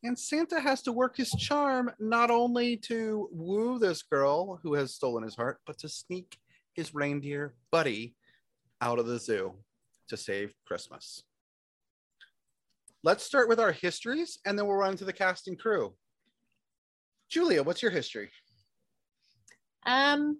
And 0.02 0.18
Santa 0.18 0.60
has 0.60 0.80
to 0.82 0.92
work 0.92 1.18
his 1.18 1.30
charm 1.32 1.90
not 1.99 2.30
only 2.30 2.78
to 2.78 3.28
woo 3.30 3.78
this 3.78 4.02
girl 4.02 4.58
who 4.62 4.75
has 4.75 4.94
stolen 4.94 5.22
his 5.25 5.37
heart, 5.37 5.58
but 5.66 5.78
to 5.80 5.88
sneak 5.90 6.38
his 6.72 6.94
reindeer 6.94 7.54
buddy 7.70 8.16
out 8.80 8.99
of 8.99 9.06
the 9.06 9.18
zoo 9.18 9.56
to 10.08 10.16
save 10.16 10.54
Christmas. 10.66 11.22
Let's 13.02 13.25
start 13.25 13.49
with 13.49 13.60
our 13.60 13.72
histories 13.72 14.38
and 14.46 14.58
then 14.58 14.66
we'll 14.66 14.76
run 14.76 14.96
to 14.96 15.04
the 15.04 15.12
cast 15.12 15.49
and 15.49 15.58
crew. 15.58 15.94
Julia, 17.28 17.62
what's 17.62 17.82
your 17.82 17.90
history? 17.90 18.30
Um, 19.87 20.38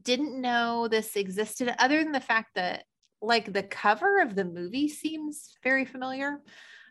didn't 0.00 0.40
know 0.40 0.88
this 0.88 1.16
existed 1.16 1.74
other 1.78 2.02
than 2.02 2.12
the 2.12 2.20
fact 2.20 2.50
that 2.54 2.84
like 3.22 3.52
the 3.52 3.62
cover 3.62 4.20
of 4.20 4.34
the 4.34 4.44
movie 4.44 4.88
seems 4.88 5.54
very 5.62 5.84
familiar. 5.84 6.40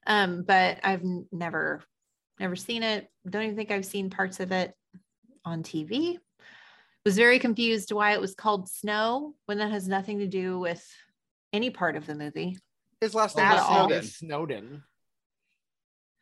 Um, 0.06 0.44
but 0.44 0.80
I've 0.84 1.04
never 1.32 1.82
never 2.40 2.56
seen 2.56 2.84
it. 2.84 3.08
Don't 3.30 3.44
even 3.44 3.56
think 3.56 3.72
I've 3.72 3.86
seen 3.86 4.10
parts 4.10 4.40
of 4.40 4.52
it 4.52 4.74
on 5.44 5.64
TV. 5.64 6.18
Was 7.06 7.16
very 7.18 7.40
confused 7.40 7.92
why 7.92 8.14
it 8.14 8.22
was 8.22 8.36
called 8.36 8.70
Snow 8.70 9.34
when 9.46 9.58
that 9.58 9.72
has 9.72 9.88
nothing 9.88 10.20
to 10.20 10.28
do 10.28 10.60
with 10.60 10.86
any 11.54 11.70
part 11.70 11.96
of 11.96 12.06
the 12.06 12.16
movie. 12.16 12.58
His 13.02 13.16
last 13.16 13.38
name 13.38 13.50
was 13.50 13.62
all. 13.62 13.88
Snowden. 13.88 14.04
Snowden. 14.04 14.84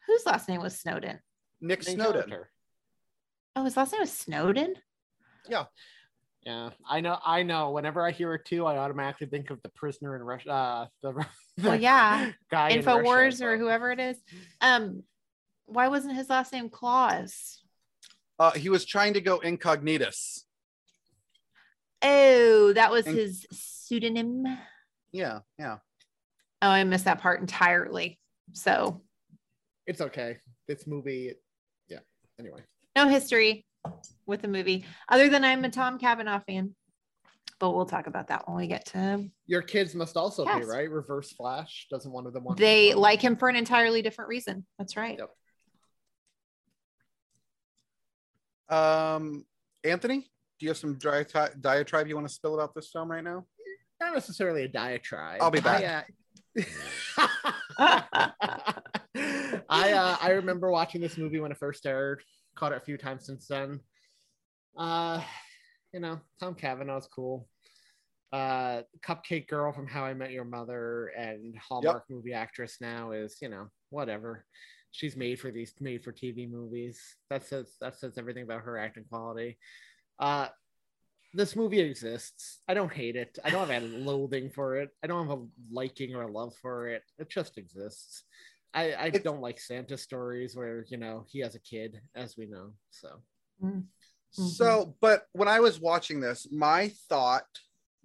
Whose 0.05 0.25
last 0.25 0.47
name 0.47 0.61
was 0.61 0.79
Snowden? 0.79 1.19
Nick 1.59 1.83
Snowden. 1.83 2.33
Oh, 3.55 3.63
his 3.63 3.75
last 3.75 3.91
name 3.91 4.01
was 4.01 4.11
Snowden. 4.11 4.75
Yeah, 5.49 5.65
I 6.89 7.01
know. 7.01 7.17
I 7.25 7.43
know. 7.43 7.71
Whenever 7.71 8.05
I 8.05 8.11
hear 8.11 8.33
it 8.35 8.45
too, 8.45 8.65
I 8.65 8.77
automatically 8.77 9.27
think 9.27 9.49
of 9.49 9.61
the 9.63 9.69
prisoner 9.69 10.15
in 10.15 10.23
Russia. 10.23 10.51
Uh, 10.51 10.87
the, 11.01 11.25
Well, 11.63 11.75
yeah. 11.79 12.31
guy 12.51 12.69
in 12.69 12.83
Infowars 12.83 13.05
Russia, 13.05 13.45
or 13.47 13.57
but- 13.57 13.63
whoever 13.63 13.91
it 13.91 13.99
is. 13.99 14.17
Um, 14.61 15.03
why 15.65 15.87
wasn't 15.89 16.15
his 16.15 16.29
last 16.29 16.53
name 16.53 16.69
Claus? 16.69 17.61
Uh, 18.39 18.51
he 18.51 18.69
was 18.69 18.85
trying 18.85 19.13
to 19.15 19.21
go 19.21 19.39
incognitus. 19.39 20.43
Oh, 22.01 22.73
that 22.73 22.91
was 22.91 23.07
And- 23.07 23.17
his 23.17 23.45
pseudonym. 23.51 24.45
Yeah, 25.11 25.39
yeah. 25.57 25.77
Oh, 26.61 26.69
I 26.69 26.83
missed 26.83 27.05
that 27.05 27.19
part 27.21 27.39
entirely. 27.41 28.19
So 28.53 29.01
It's 29.85 30.01
okay. 30.01 30.37
This 30.67 30.85
movie. 30.87 31.33
Yeah. 31.87 31.99
Anyway. 32.39 32.61
no 32.95 33.07
history 33.07 33.65
with 34.25 34.41
the 34.41 34.47
movie, 34.47 34.85
other 35.09 35.29
than 35.29 35.43
I'm 35.43 35.63
a 35.65 35.69
Tom 35.69 35.99
Cavanagh 35.99 36.41
fan. 36.47 36.75
But 37.59 37.75
we'll 37.75 37.87
talk 37.87 38.05
about 38.05 38.27
that 38.27 38.47
when 38.47 38.57
we 38.57 38.67
get 38.67 38.85
to 38.87 38.99
him. 38.99 39.31
Your 39.47 39.63
kids 39.63 39.95
must 39.95 40.15
also 40.15 40.45
be 40.45 40.63
right. 40.65 40.89
Reverse 40.89 41.31
Flash 41.31 41.87
doesn't 41.89 42.11
one 42.11 42.27
of 42.27 42.33
them 42.33 42.43
want. 42.43 42.59
They 42.59 42.93
like 42.93 43.19
him 43.19 43.35
for 43.35 43.49
an 43.49 43.55
entirely 43.55 44.03
different 44.03 44.29
reason. 44.29 44.65
That's 44.77 44.95
right. 44.95 45.19
Yep. 48.69 48.77
Um, 48.77 49.45
Anthony, 49.83 50.19
do 50.19 50.65
you 50.65 50.69
have 50.69 50.77
some 50.77 50.99
dry 50.99 51.25
diatribe 51.59 52.07
you 52.07 52.15
want 52.15 52.27
to 52.27 52.33
spill 52.33 52.53
about 52.53 52.75
this 52.75 52.89
film 52.91 53.09
right 53.09 53.23
now? 53.23 53.45
not 53.99 54.13
necessarily 54.13 54.63
a 54.63 54.67
diatribe. 54.67 55.41
I'll 55.41 55.51
be 55.51 55.61
I, 55.63 55.83
uh, 55.85 56.01
I 59.69 59.91
uh, 59.91 60.17
I 60.21 60.31
remember 60.31 60.71
watching 60.71 61.01
this 61.01 61.17
movie 61.17 61.39
when 61.39 61.51
it 61.51 61.57
first 61.57 61.85
aired. 61.85 62.23
Caught 62.57 62.71
it 62.71 62.81
a 62.81 62.85
few 62.85 62.97
times 62.97 63.25
since 63.25 63.47
then. 63.47 63.79
Uh, 64.75 65.21
you 65.93 65.99
know, 65.99 66.19
Tom 66.39 66.55
Cavanagh's 66.55 67.07
cool. 67.07 67.47
Uh, 68.33 68.81
Cupcake 69.05 69.47
Girl 69.47 69.71
from 69.71 69.87
How 69.87 70.03
I 70.03 70.13
Met 70.13 70.31
Your 70.31 70.43
Mother 70.43 71.07
and 71.17 71.55
Hallmark 71.57 72.03
movie 72.09 72.33
actress 72.33 72.77
now 72.81 73.11
is 73.11 73.37
you 73.41 73.49
know 73.49 73.67
whatever. 73.89 74.43
She's 74.91 75.15
made 75.15 75.39
for 75.39 75.51
these 75.51 75.73
made 75.79 76.03
for 76.03 76.11
TV 76.11 76.49
movies. 76.49 76.99
That 77.29 77.45
says 77.45 77.75
that 77.79 77.95
says 77.95 78.17
everything 78.17 78.43
about 78.43 78.61
her 78.61 78.77
acting 78.77 79.05
quality. 79.09 79.57
Uh, 80.19 80.47
this 81.33 81.55
movie 81.55 81.79
exists. 81.79 82.61
I 82.67 82.73
don't 82.73 82.91
hate 82.91 83.15
it. 83.15 83.37
I 83.43 83.49
don't 83.49 83.69
have 83.69 83.83
a 83.83 83.85
loathing 83.97 84.49
for 84.49 84.77
it. 84.77 84.89
I 85.03 85.07
don't 85.07 85.27
have 85.27 85.39
a 85.39 85.45
liking 85.71 86.15
or 86.15 86.23
a 86.23 86.31
love 86.31 86.53
for 86.61 86.87
it. 86.87 87.03
It 87.19 87.29
just 87.29 87.57
exists. 87.57 88.23
I, 88.73 88.91
I 88.93 89.05
It's- 89.07 89.23
don't 89.23 89.41
like 89.41 89.59
Santa 89.59 89.97
stories 89.97 90.55
where 90.55 90.85
you 90.89 90.97
know 90.97 91.25
he 91.29 91.39
has 91.39 91.55
a 91.55 91.59
kid, 91.59 92.01
as 92.15 92.37
we 92.37 92.45
know. 92.45 92.73
So 92.91 93.21
Mhm. 93.63 93.85
So, 94.29 94.95
but 95.01 95.25
when 95.31 95.47
I 95.47 95.59
was 95.61 95.79
watching 95.79 96.19
this, 96.19 96.47
my 96.51 96.89
thought 97.09 97.47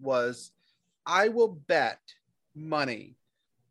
was 0.00 0.52
I 1.04 1.28
will 1.28 1.48
bet 1.48 2.00
money 2.54 3.16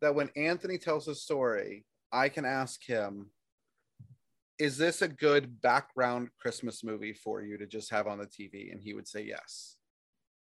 that 0.01 0.13
when 0.13 0.29
Anthony 0.35 0.77
tells 0.77 1.07
a 1.07 1.15
story, 1.15 1.85
I 2.11 2.27
can 2.29 2.45
ask 2.45 2.83
him, 2.83 3.31
is 4.59 4.77
this 4.77 5.01
a 5.01 5.07
good 5.07 5.61
background 5.61 6.29
Christmas 6.39 6.83
movie 6.83 7.13
for 7.13 7.41
you 7.41 7.57
to 7.57 7.65
just 7.65 7.89
have 7.89 8.05
on 8.05 8.19
the 8.19 8.27
TV? 8.27 8.71
And 8.71 8.81
he 8.81 8.93
would 8.93 9.07
say 9.07 9.23
yes. 9.23 9.77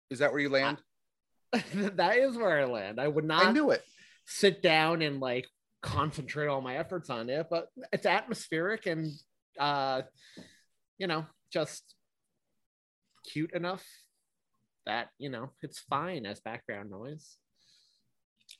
Is 0.10 0.20
that 0.20 0.32
where 0.32 0.40
you 0.40 0.50
land? 0.50 0.78
that 1.52 2.18
is 2.18 2.38
where 2.38 2.60
I 2.62 2.66
land. 2.66 3.02
I 3.02 3.08
would 3.08 3.26
not. 3.26 3.42
I 3.42 3.46
not 3.46 3.54
knew 3.54 3.72
it. 3.72 3.84
sit 4.26 4.62
down 4.62 5.02
and 5.02 5.20
like 5.20 5.48
concentrate 5.88 6.48
all 6.48 6.62
my 6.62 6.78
efforts 6.78 7.10
on 7.10 7.30
it, 7.30 7.48
but 7.50 7.68
it's 7.92 8.06
atmospheric 8.06 8.86
and 8.86 9.12
uh 9.60 10.02
you 10.98 11.08
know, 11.08 11.26
just 11.52 11.84
cute 13.32 13.54
enough 13.54 13.84
that, 14.86 15.10
you 15.20 15.30
know, 15.30 15.52
it's 15.62 15.80
fine 15.80 16.26
as 16.26 16.40
background 16.40 16.90
noise. 16.90 17.38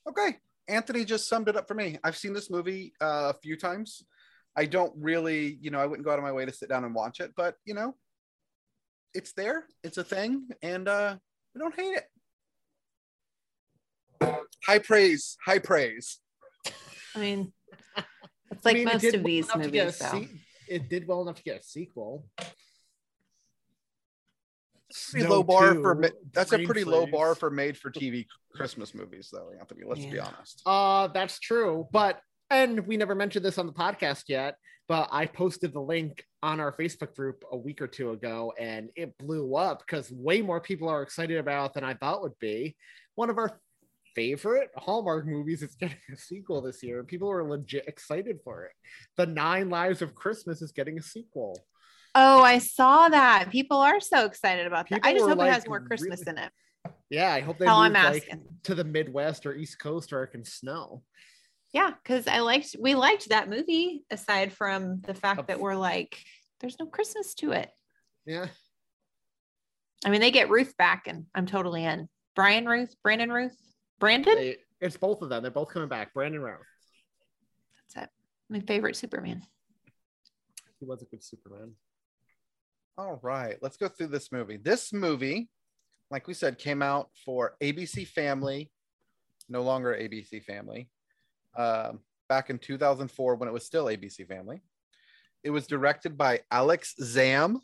Okay. 0.08 0.38
Anthony 0.68 1.06
just 1.06 1.28
summed 1.28 1.48
it 1.48 1.56
up 1.56 1.68
for 1.68 1.74
me. 1.74 1.98
I've 2.04 2.18
seen 2.18 2.34
this 2.34 2.50
movie 2.50 2.94
uh, 3.02 3.32
a 3.34 3.40
few 3.42 3.58
times. 3.58 4.04
I 4.56 4.66
don't 4.66 4.94
really, 4.98 5.58
you 5.62 5.72
know, 5.72 5.80
I 5.80 5.86
wouldn't 5.86 6.06
go 6.06 6.12
out 6.12 6.20
of 6.20 6.26
my 6.26 6.32
way 6.32 6.46
to 6.46 6.54
sit 6.54 6.70
down 6.70 6.84
and 6.84 6.94
watch 6.94 7.20
it, 7.20 7.32
but 7.36 7.56
you 7.66 7.74
know, 7.74 7.96
it's 9.14 9.34
there, 9.34 9.66
it's 9.84 9.98
a 9.98 10.04
thing, 10.04 10.50
and 10.62 10.88
uh 10.88 11.16
we 11.56 11.60
don't 11.60 11.76
hate 11.76 11.98
it. 11.98 12.06
High 14.66 14.80
praise, 14.80 15.38
high 15.46 15.60
praise. 15.60 16.20
I 17.18 17.20
mean, 17.20 17.52
it's 18.52 18.66
I 18.66 18.70
like 18.70 18.76
mean, 18.76 18.86
most 18.86 19.02
did 19.02 19.16
of 19.16 19.22
well 19.22 19.28
these 19.28 19.46
enough 19.46 19.64
to 19.64 19.72
get 19.72 19.82
a 19.82 20.14
movies, 20.14 20.30
se- 20.30 20.40
it 20.70 20.90
did 20.90 21.08
well 21.08 21.22
enough 21.24 21.38
to 21.38 21.44
get 21.44 21.62
a 21.62 21.64
sequel. 21.64 22.26
Pretty 25.12 25.26
Snow 25.26 25.36
low 25.36 25.44
bar 25.44 25.74
2, 25.74 25.82
for 25.82 26.10
that's 26.32 26.54
a 26.54 26.64
pretty 26.64 26.84
low 26.84 27.06
bar 27.08 27.36
for 27.36 27.50
made 27.50 27.78
for 27.78 27.92
TV 27.92 28.26
Christmas 28.54 28.96
movies, 28.96 29.30
though, 29.34 29.50
Anthony. 29.60 29.82
Let's 29.86 30.06
be 30.06 30.20
honest. 30.20 30.62
Uh, 30.66 31.08
that's 31.08 31.40
true. 31.40 31.88
But 31.92 32.22
and 32.50 32.86
we 32.88 32.96
never 32.96 33.16
mentioned 33.16 33.44
this 33.44 33.58
on 33.58 33.68
the 33.68 33.74
podcast 33.74 34.24
yet, 34.28 34.56
but 34.88 35.10
I 35.12 35.26
posted 35.26 35.74
the 35.74 35.82
link 35.82 36.24
on 36.42 36.60
our 36.60 36.72
Facebook 36.72 37.16
group 37.16 37.44
a 37.52 37.58
week 37.58 37.82
or 37.82 37.88
two 37.88 38.12
ago, 38.12 38.54
and 38.58 38.90
it 38.96 39.18
blew 39.18 39.56
up 39.56 39.80
because 39.80 40.10
way 40.12 40.42
more 40.42 40.62
people 40.62 40.88
are 40.88 41.02
excited 41.02 41.38
about 41.38 41.72
it 41.72 41.74
than 41.74 41.84
I 41.84 41.96
thought 41.96 42.22
would 42.22 42.40
be. 42.40 42.78
One 43.16 43.30
of 43.30 43.38
our 43.38 43.60
favorite 44.16 44.70
Hallmark 44.76 45.26
movies 45.26 45.62
is 45.62 45.76
getting 45.76 45.98
a 46.14 46.18
sequel 46.18 46.62
this 46.62 46.82
year, 46.84 47.04
people 47.04 47.30
are 47.30 47.44
legit 47.44 47.88
excited 47.88 48.40
for 48.44 48.66
it. 48.66 48.72
The 49.16 49.26
Nine 49.26 49.70
Lives 49.70 50.02
of 50.02 50.16
Christmas 50.16 50.62
is 50.62 50.72
getting 50.72 50.98
a 50.98 51.02
sequel. 51.04 51.66
Oh, 52.16 52.42
I 52.42 52.58
saw 52.58 53.10
that. 53.10 53.50
People 53.52 53.78
are 53.78 54.00
so 54.00 54.26
excited 54.26 54.66
about 54.66 54.90
that. 54.90 55.04
People 55.04 55.10
I 55.10 55.14
just 55.14 55.26
hope 55.28 55.40
it 55.40 55.52
has 55.52 55.68
more 55.68 55.82
Christmas 55.82 56.22
really- 56.26 56.38
in 56.40 56.44
it. 56.46 56.52
Yeah, 57.10 57.34
I 57.34 57.42
hope 57.42 57.58
they 57.58 57.66
Hell, 57.66 57.78
move 57.84 57.96
I'm 57.96 58.14
like 58.14 58.24
asking. 58.24 58.44
to 58.64 58.76
the 58.76 58.84
Midwest 58.84 59.46
or 59.46 59.54
East 59.54 59.78
Coast 59.80 60.12
where 60.12 60.24
it 60.24 60.30
can 60.30 60.44
snow. 60.46 61.04
Yeah, 61.74 61.92
because 62.02 62.28
I 62.28 62.40
liked 62.40 62.76
we 62.80 62.96
liked 62.96 63.30
that 63.30 63.50
movie 63.50 64.04
aside 64.10 64.54
from 64.54 65.02
the 65.02 65.14
fact 65.14 65.48
that 65.48 65.60
we're 65.60 65.76
like, 65.76 66.18
there's 66.62 66.80
no 66.80 66.86
Christmas 66.86 67.34
to 67.36 67.52
it. 67.52 67.70
Yeah. 68.26 68.48
I 70.06 70.10
mean, 70.10 70.22
they 70.22 70.32
get 70.32 70.50
Ruth 70.50 70.78
back, 70.78 71.08
and 71.08 71.26
I'm 71.36 71.46
totally 71.46 71.84
in. 71.84 72.08
Brian 72.36 72.66
Ruth, 72.68 72.96
Brandon 73.04 73.32
Ruth, 73.32 73.58
Brandon. 74.00 74.36
They, 74.36 74.58
it's 74.80 74.98
both 74.98 75.22
of 75.22 75.30
them. 75.30 75.42
They're 75.42 75.52
both 75.52 75.70
coming 75.70 75.90
back. 75.90 76.14
Brandon 76.14 76.42
Rowe. 76.42 76.58
That's 77.94 78.06
it. 78.06 78.10
My 78.50 78.60
favorite 78.62 78.96
Superman. 78.96 79.42
He 80.80 80.86
was 80.86 81.02
a 81.02 81.06
good 81.06 81.24
Superman. 81.24 81.74
All 82.98 83.20
right, 83.22 83.58
let's 83.62 83.78
go 83.78 83.88
through 83.88 84.08
this 84.08 84.32
movie. 84.32 84.58
This 84.58 84.92
movie, 84.92 85.50
like 86.10 86.28
we 86.28 86.34
said, 86.34 86.58
came 86.58 86.82
out 86.82 87.10
for 87.26 87.56
ABC 87.62 88.08
Family, 88.08 88.72
no 89.50 89.62
longer 89.62 89.94
ABC 89.94 90.44
Family, 90.44 90.90
um, 91.56 92.00
back 92.28 92.50
in 92.50 92.58
2004 92.58 93.36
when 93.36 93.48
it 93.48 93.52
was 93.52 93.66
still 93.66 93.86
ABC 93.86 94.28
Family. 94.28 94.62
It 95.44 95.52
was 95.52 95.68
directed 95.68 96.18
by 96.18 96.42
Alex 96.50 96.96
Zamm. 97.00 97.60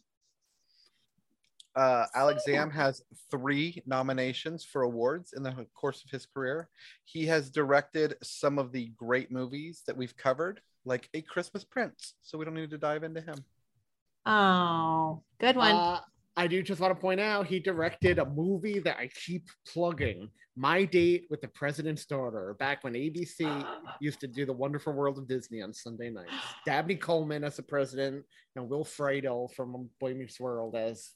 Uh, 1.76 2.06
Alex 2.14 2.44
Zamm 2.48 2.72
has 2.72 3.02
three 3.32 3.82
nominations 3.86 4.64
for 4.64 4.84
awards 4.84 5.34
in 5.34 5.42
the 5.42 5.66
course 5.74 6.04
of 6.04 6.12
his 6.12 6.26
career. 6.26 6.70
He 7.06 7.26
has 7.26 7.50
directed 7.50 8.16
some 8.22 8.60
of 8.60 8.72
the 8.72 8.92
great 8.96 9.32
movies 9.32 9.82
that 9.88 9.98
we've 9.98 10.16
covered, 10.16 10.62
like 10.86 11.10
A 11.14 11.22
Christmas 11.22 11.64
Prince. 11.64 12.14
So 12.22 12.38
we 12.38 12.46
don't 12.46 12.54
need 12.54 12.70
to 12.70 12.78
dive 12.78 13.04
into 13.04 13.22
him. 13.22 13.44
Oh, 14.26 15.24
good 15.40 15.56
one. 15.56 15.76
Uh, 15.76 16.00
I 16.36 16.48
do 16.48 16.64
just 16.64 16.82
want 16.82 16.94
to 16.94 17.00
point 17.00 17.20
out 17.20 17.46
he 17.46 17.60
directed 17.60 18.20
a 18.20 18.26
movie 18.26 18.80
that 18.80 18.98
I 18.98 19.10
keep 19.26 19.48
plugging 19.72 20.30
My 20.56 20.84
Date 20.86 21.26
with 21.30 21.42
the 21.42 21.48
President's 21.50 22.06
Daughter 22.06 22.56
back 22.60 22.84
when 22.84 22.94
ABC 22.94 23.66
used 24.00 24.20
to 24.22 24.28
do 24.28 24.46
the 24.46 24.54
Wonderful 24.54 24.94
World 24.94 25.18
of 25.18 25.28
Disney 25.28 25.62
on 25.62 25.74
Sunday 25.74 26.10
nights. 26.10 26.32
Dabney 26.66 26.96
Coleman 26.96 27.44
as 27.44 27.58
the 27.58 27.64
president 27.64 28.24
and 28.56 28.70
Will 28.70 28.84
Friedle 28.84 29.54
from 29.54 29.90
Boy 30.00 30.14
Meets 30.14 30.40
World 30.40 30.76
as 30.76 31.12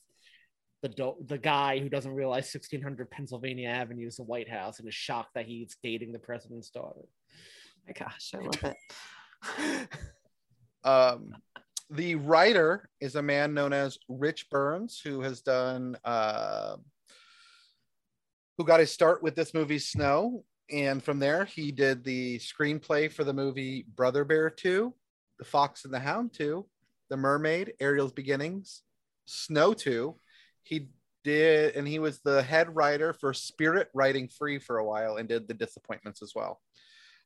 the 0.87 0.95
do- 0.95 1.25
the 1.25 1.37
guy 1.37 1.79
who 1.79 1.89
doesn't 1.89 2.13
realize 2.13 2.53
1600 2.53 3.09
Pennsylvania 3.09 3.69
Avenue 3.69 4.07
is 4.07 4.17
the 4.17 4.23
White 4.23 4.49
House 4.49 4.79
and 4.79 4.87
is 4.87 4.95
shocked 4.95 5.33
that 5.35 5.45
he's 5.45 5.77
dating 5.83 6.11
the 6.11 6.19
president's 6.19 6.69
daughter. 6.69 7.05
my 7.85 7.93
gosh, 7.93 8.33
I 8.33 8.39
love 8.39 8.75
it. 8.75 9.89
Um, 10.83 11.35
the 11.89 12.15
writer 12.15 12.89
is 13.01 13.15
a 13.15 13.21
man 13.21 13.53
known 13.53 13.73
as 13.73 13.97
Rich 14.07 14.49
Burns, 14.49 15.01
who 15.03 15.19
has 15.19 15.41
done, 15.41 15.97
uh, 16.05 16.77
who 18.57 18.63
got 18.63 18.79
his 18.79 18.91
start 18.91 19.21
with 19.21 19.35
this 19.35 19.53
movie 19.53 19.79
Snow, 19.79 20.45
and 20.71 21.03
from 21.03 21.19
there 21.19 21.43
he 21.43 21.73
did 21.73 22.05
the 22.05 22.39
screenplay 22.39 23.11
for 23.11 23.25
the 23.25 23.33
movie 23.33 23.85
Brother 23.95 24.23
Bear 24.23 24.49
2, 24.49 24.93
The 25.39 25.45
Fox 25.45 25.83
and 25.83 25.93
the 25.93 25.99
Hound 25.99 26.31
2, 26.33 26.65
The 27.09 27.17
Mermaid, 27.17 27.73
Ariel's 27.81 28.13
Beginnings, 28.13 28.83
Snow 29.25 29.73
2. 29.73 30.15
He 30.67 30.89
did, 31.23 31.75
and 31.75 31.87
he 31.87 31.99
was 31.99 32.19
the 32.19 32.43
head 32.43 32.75
writer 32.75 33.13
for 33.13 33.33
Spirit 33.33 33.89
Riding 33.93 34.27
Free 34.27 34.59
for 34.59 34.79
a 34.79 34.85
while, 34.85 35.15
and 35.17 35.27
did 35.29 35.47
the 35.47 35.53
Disappointments 35.53 36.21
as 36.21 36.33
well. 36.35 36.59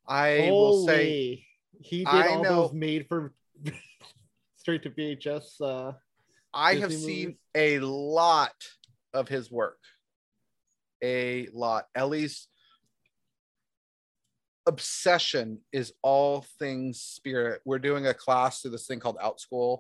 I 0.07 0.50
will 0.51 0.86
say. 0.86 1.45
He 1.79 2.00
did 2.00 2.07
I 2.07 2.27
all 2.27 2.43
know- 2.43 2.62
those 2.63 2.74
made 2.74 3.07
for 3.07 3.33
straight 4.57 4.83
to 4.83 4.91
VHS. 4.91 5.60
Uh, 5.60 5.93
I 6.53 6.75
have 6.75 6.89
Disney 6.89 7.13
seen 7.13 7.38
a 7.55 7.79
lot 7.79 8.53
of 9.13 9.27
his 9.27 9.50
work. 9.50 9.79
A 11.03 11.48
lot. 11.53 11.88
Ellie's 11.95 12.48
obsession 14.67 15.60
is 15.71 15.93
all 16.03 16.45
things 16.60 17.01
spirit. 17.01 17.62
We're 17.65 17.79
doing 17.79 18.05
a 18.05 18.13
class 18.13 18.62
through 18.62 18.71
this 18.71 18.86
thing 18.86 19.00
called 19.00 19.17
Outschool, 19.17 19.79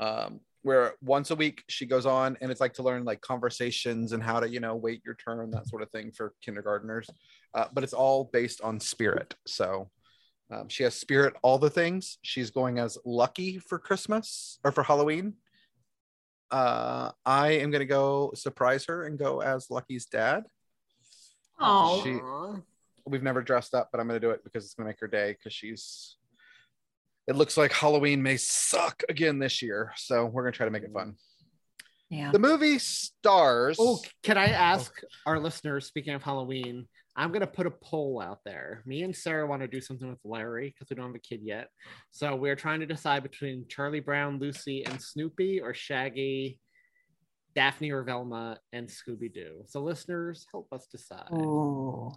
um, 0.00 0.40
where 0.68 0.92
once 1.00 1.30
a 1.30 1.34
week 1.34 1.64
she 1.68 1.86
goes 1.86 2.04
on 2.04 2.36
and 2.42 2.50
it's 2.50 2.60
like 2.60 2.74
to 2.74 2.82
learn 2.82 3.02
like 3.02 3.22
conversations 3.22 4.12
and 4.12 4.22
how 4.22 4.38
to, 4.38 4.46
you 4.46 4.60
know, 4.60 4.76
wait 4.76 5.00
your 5.02 5.14
turn, 5.14 5.50
that 5.50 5.66
sort 5.66 5.80
of 5.80 5.90
thing 5.90 6.12
for 6.12 6.34
kindergartners. 6.42 7.08
Uh, 7.54 7.64
but 7.72 7.82
it's 7.82 7.94
all 7.94 8.28
based 8.34 8.60
on 8.60 8.78
spirit. 8.78 9.34
So 9.46 9.88
um, 10.50 10.68
she 10.68 10.82
has 10.82 10.94
spirit, 10.94 11.32
all 11.40 11.56
the 11.56 11.70
things. 11.70 12.18
She's 12.20 12.50
going 12.50 12.78
as 12.78 12.98
Lucky 13.06 13.58
for 13.58 13.78
Christmas 13.78 14.58
or 14.62 14.70
for 14.70 14.82
Halloween. 14.82 15.36
Uh, 16.50 17.12
I 17.24 17.52
am 17.52 17.70
going 17.70 17.80
to 17.80 17.86
go 17.86 18.32
surprise 18.34 18.84
her 18.88 19.04
and 19.04 19.18
go 19.18 19.40
as 19.40 19.70
Lucky's 19.70 20.04
dad. 20.04 20.44
Oh, 21.58 22.02
We've 23.06 23.22
never 23.22 23.40
dressed 23.40 23.72
up, 23.72 23.88
but 23.90 24.02
I'm 24.02 24.06
going 24.06 24.20
to 24.20 24.26
do 24.26 24.32
it 24.32 24.44
because 24.44 24.66
it's 24.66 24.74
going 24.74 24.84
to 24.84 24.90
make 24.90 25.00
her 25.00 25.08
day 25.08 25.32
because 25.32 25.54
she's. 25.54 26.16
It 27.28 27.36
looks 27.36 27.56
like 27.56 27.72
Halloween 27.72 28.22
may 28.22 28.38
suck 28.38 29.02
again 29.08 29.38
this 29.38 29.60
year. 29.62 29.92
So 29.96 30.24
we're 30.24 30.42
going 30.42 30.52
to 30.52 30.56
try 30.56 30.64
to 30.66 30.72
make 30.72 30.82
it 30.82 30.92
fun. 30.92 31.14
yeah. 32.08 32.32
The 32.32 32.38
movie 32.38 32.78
stars. 32.78 33.76
Oh, 33.78 34.00
can 34.22 34.38
I 34.38 34.48
ask 34.48 34.92
oh. 35.04 35.08
our 35.26 35.38
listeners? 35.38 35.86
Speaking 35.86 36.14
of 36.14 36.22
Halloween, 36.22 36.88
I'm 37.18 37.32
gonna 37.32 37.48
put 37.48 37.66
a 37.66 37.70
poll 37.72 38.22
out 38.24 38.38
there. 38.44 38.82
Me 38.86 39.02
and 39.02 39.14
Sarah 39.14 39.44
want 39.46 39.60
to 39.62 39.66
do 39.68 39.80
something 39.80 40.08
with 40.08 40.20
Larry 40.24 40.68
because 40.72 40.88
we 40.88 40.94
don't 40.94 41.06
have 41.06 41.16
a 41.16 41.18
kid 41.18 41.40
yet. 41.42 41.68
So 42.12 42.36
we're 42.36 42.54
trying 42.54 42.78
to 42.78 42.86
decide 42.86 43.24
between 43.24 43.66
Charlie 43.68 43.98
Brown, 43.98 44.38
Lucy, 44.38 44.86
and 44.86 45.02
Snoopy, 45.02 45.60
or 45.60 45.74
Shaggy, 45.74 46.60
Daphne 47.56 47.90
or 47.90 48.04
Velma, 48.04 48.58
and 48.72 48.88
Scooby 48.88 49.34
Doo. 49.34 49.64
So 49.66 49.82
listeners, 49.82 50.46
help 50.52 50.68
us 50.72 50.86
decide. 50.86 51.26
Oh, 51.32 52.12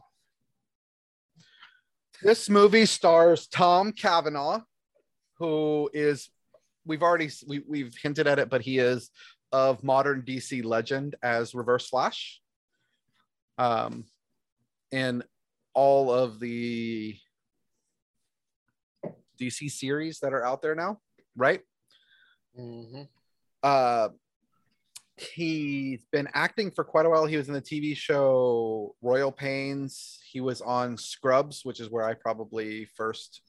This 2.21 2.47
movie 2.47 2.85
stars 2.85 3.47
Tom 3.47 3.93
Cavanagh, 3.93 4.61
who 5.41 5.89
is 5.93 6.29
we've 6.85 7.01
already 7.01 7.29
we, 7.47 7.63
we've 7.67 7.95
hinted 8.01 8.27
at 8.27 8.39
it, 8.39 8.49
but 8.49 8.61
he 8.61 8.77
is 8.77 9.09
of 9.51 9.83
modern 9.83 10.21
DC 10.21 10.63
legend 10.63 11.15
as 11.23 11.55
Reverse 11.55 11.89
Flash. 11.89 12.39
Um, 13.57 14.05
in 14.91 15.23
all 15.73 16.11
of 16.11 16.39
the 16.39 17.17
DC 19.39 19.71
series 19.71 20.19
that 20.19 20.33
are 20.33 20.45
out 20.45 20.61
there 20.61 20.75
now, 20.75 20.99
right? 21.35 21.61
Mm-hmm. 22.59 23.03
uh 23.63 24.09
he's 25.15 26.05
been 26.11 26.27
acting 26.33 26.69
for 26.69 26.83
quite 26.83 27.05
a 27.05 27.09
while 27.09 27.25
he 27.25 27.37
was 27.37 27.47
in 27.47 27.53
the 27.53 27.61
tv 27.61 27.95
show 27.95 28.93
royal 29.01 29.31
pains 29.31 30.19
he 30.29 30.41
was 30.41 30.59
on 30.59 30.97
scrubs 30.97 31.61
which 31.63 31.79
is 31.79 31.89
where 31.89 32.03
i 32.03 32.13
probably 32.13 32.85
first 32.97 33.41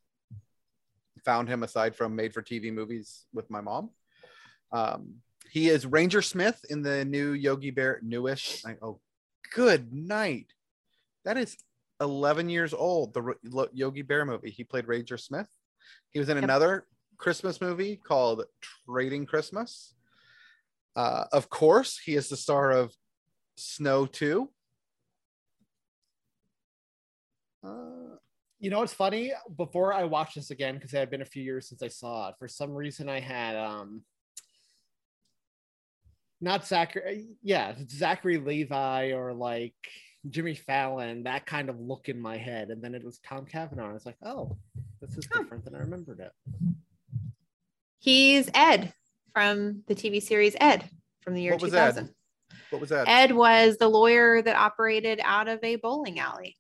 found 1.24 1.48
him 1.48 1.62
aside 1.62 1.94
from 1.94 2.14
made 2.16 2.32
for 2.35 2.42
tv 2.42 2.72
movies 2.72 3.26
with 3.32 3.50
my 3.50 3.61
mom 3.61 3.90
um 4.72 5.14
he 5.50 5.68
is 5.68 5.87
ranger 5.87 6.22
smith 6.22 6.64
in 6.70 6.82
the 6.82 7.04
new 7.04 7.32
yogi 7.32 7.70
bear 7.70 8.00
newish 8.02 8.62
I, 8.66 8.76
oh 8.82 9.00
good 9.54 9.92
night 9.92 10.52
that 11.24 11.37
is 11.37 11.56
11 12.00 12.48
years 12.48 12.74
old 12.74 13.14
the 13.14 13.35
yogi 13.72 14.02
bear 14.02 14.24
movie 14.24 14.50
he 14.50 14.64
played 14.64 14.88
ranger 14.88 15.16
smith 15.16 15.48
he 16.11 16.18
was 16.18 16.28
in 16.28 16.37
Yep. 16.37 16.44
another 16.44 16.87
Christmas 17.18 17.61
movie 17.61 17.96
called 17.96 18.44
Trading 18.87 19.26
Christmas. 19.26 19.94
Uh, 20.96 21.24
of 21.32 21.48
course, 21.48 21.98
he 21.98 22.16
is 22.16 22.28
the 22.28 22.37
star 22.37 22.72
of 22.72 22.92
Snow 23.56 24.06
2. 24.06 24.48
Uh, 27.64 27.70
You 28.62 28.70
know 28.70 28.79
what's 28.79 28.92
funny? 28.92 29.33
Before 29.57 29.92
I 29.92 30.05
watched 30.05 30.37
this 30.37 30.53
again, 30.53 30.77
because 30.77 30.94
it 30.94 30.98
had 30.98 31.11
been 31.11 31.20
a 31.20 31.25
few 31.25 31.42
years 31.42 31.68
since 31.68 31.83
I 31.83 31.88
saw 31.88 32.29
it, 32.29 32.37
for 32.38 32.46
some 32.46 32.70
reason 32.70 33.09
I 33.09 33.18
had 33.18 33.57
um 33.57 34.03
not 36.40 36.64
Zachary, 36.64 37.27
yeah, 37.42 37.75
Zachary 37.90 38.38
Levi 38.38 39.14
or 39.14 39.33
like 39.35 39.75
Jimmy 40.31 40.55
Fallon, 40.55 41.25
that 41.25 41.44
kind 41.44 41.70
of 41.70 41.81
look 41.81 42.09
in 42.09 42.20
my 42.20 42.37
head. 42.37 42.70
And 42.70 42.81
then 42.81 42.94
it 42.94 43.05
was 43.05 43.18
Tom 43.18 43.46
Cavanagh. 43.46 43.90
I 43.90 43.92
was 43.92 44.07
like, 44.07 44.16
oh, 44.25 44.57
this 45.01 45.18
is 45.18 45.27
different 45.27 45.64
than 45.64 45.75
I 45.75 45.79
remembered 45.79 46.20
it. 46.20 46.33
he's 47.98 48.48
Ed 48.55 48.92
from 49.33 49.83
the 49.88 49.94
TV 49.96 50.22
series 50.22 50.55
Ed 50.61 50.88
from 51.20 51.35
the 51.35 51.42
year 51.42 51.55
What 51.55 51.62
was 51.62 51.75
Ed? 51.75 51.94
2000. 51.94 52.14
what 52.70 52.81
was 52.81 52.90
that? 52.90 53.09
Ed 53.09 53.33
was 53.33 53.77
the 53.77 53.88
lawyer 53.88 54.40
that 54.40 54.55
operated 54.55 55.20
out 55.25 55.48
of 55.48 55.59
a 55.64 55.75
bowling 55.75 56.20
alley. 56.20 56.57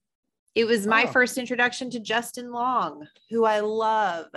It 0.54 0.64
was 0.66 0.86
my 0.86 1.04
Oh. 1.04 1.12
first 1.12 1.38
introduction 1.38 1.90
to 1.90 2.00
Justin 2.00 2.50
Long, 2.52 3.06
who 3.30 3.44
I 3.44 3.60
love. 3.60 4.28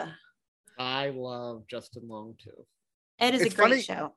I 0.80 1.10
love 1.10 1.66
Justin 1.68 2.08
Long 2.08 2.36
too. 2.42 2.66
Ed 3.20 3.36
is 3.36 3.42
It's 3.42 3.54
a 3.54 3.58
great 3.58 3.70
funny- 3.70 3.82
show. 3.82 4.16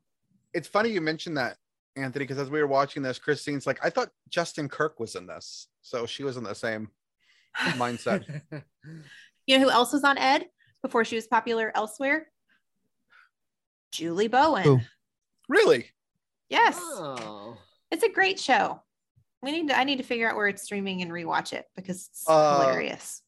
It's 0.55 0.69
funny 0.69 0.91
you 0.91 1.01
mentioned 1.01 1.37
that, 1.37 1.57
Anthony, 1.97 2.25
because 2.25 2.39
as 2.39 2.51
we 2.51 2.61
were 2.61 2.67
watching 2.67 3.03
this, 3.03 3.19
Christine's 3.19 3.67
like, 3.67 3.85
I 3.85 3.91
thought 3.91 4.11
Justin 4.29 4.69
Kirk 4.69 4.99
was 5.01 5.15
in 5.15 5.27
this. 5.27 5.69
So 5.83 6.07
she 6.07 6.23
was 6.25 6.37
in 6.37 6.45
the 6.45 6.55
same 6.55 6.91
mindset. 7.57 8.43
You 9.47 9.57
know 9.59 9.65
who 9.65 9.71
else 9.71 9.95
was 9.95 10.05
on 10.05 10.19
Ed 10.19 10.47
before 10.83 11.07
she 11.07 11.17
was 11.17 11.27
popular 11.27 11.73
elsewhere? 11.75 12.31
Julie 13.93 14.29
Bowen. 14.29 14.63
Who? 14.63 14.81
really? 15.49 15.91
Yes, 16.51 16.79
oh. 16.79 17.57
it's 17.91 18.03
a 18.03 18.11
great 18.11 18.39
show. 18.39 18.83
We 19.43 19.53
need 19.53 19.69
to. 19.69 19.79
I 19.79 19.85
need 19.85 19.99
to 19.99 20.03
figure 20.03 20.29
out 20.29 20.37
where 20.37 20.49
it's 20.49 20.63
streaming 20.63 21.03
and 21.03 21.11
rewatch 21.11 21.53
it 21.53 21.67
because 21.77 22.09
it's 22.11 22.25
Uh, 22.29 22.61
hilarious. 22.61 23.23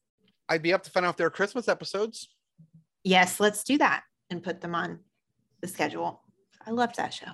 I'd 0.49 0.61
be 0.61 0.73
up 0.73 0.83
to 0.83 0.91
find 0.91 1.05
out 1.05 1.11
if 1.11 1.17
there 1.17 1.27
are 1.27 1.31
Christmas 1.31 1.67
episodes. 1.67 2.27
Yes, 3.03 3.39
let's 3.39 3.63
do 3.63 3.77
that 3.77 4.03
and 4.29 4.43
put 4.43 4.59
them 4.61 4.75
on 4.75 4.99
the 5.61 5.67
schedule. 5.67 6.21
I 6.65 6.71
loved 6.71 6.97
that 6.97 7.13
show. 7.13 7.31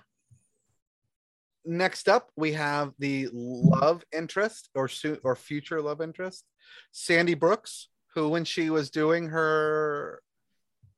Next 1.66 2.08
up, 2.08 2.32
we 2.38 2.54
have 2.54 2.94
the 3.00 3.28
love 3.34 4.04
interest 4.14 4.70
or 4.76 4.88
su- 4.88 5.20
or 5.24 5.36
future 5.36 5.82
love 5.82 6.00
interest, 6.00 6.46
Sandy 6.92 7.34
Brooks, 7.34 7.90
who 8.14 8.30
when 8.30 8.46
she 8.46 8.70
was 8.70 8.90
doing 8.90 9.30
her 9.30 10.22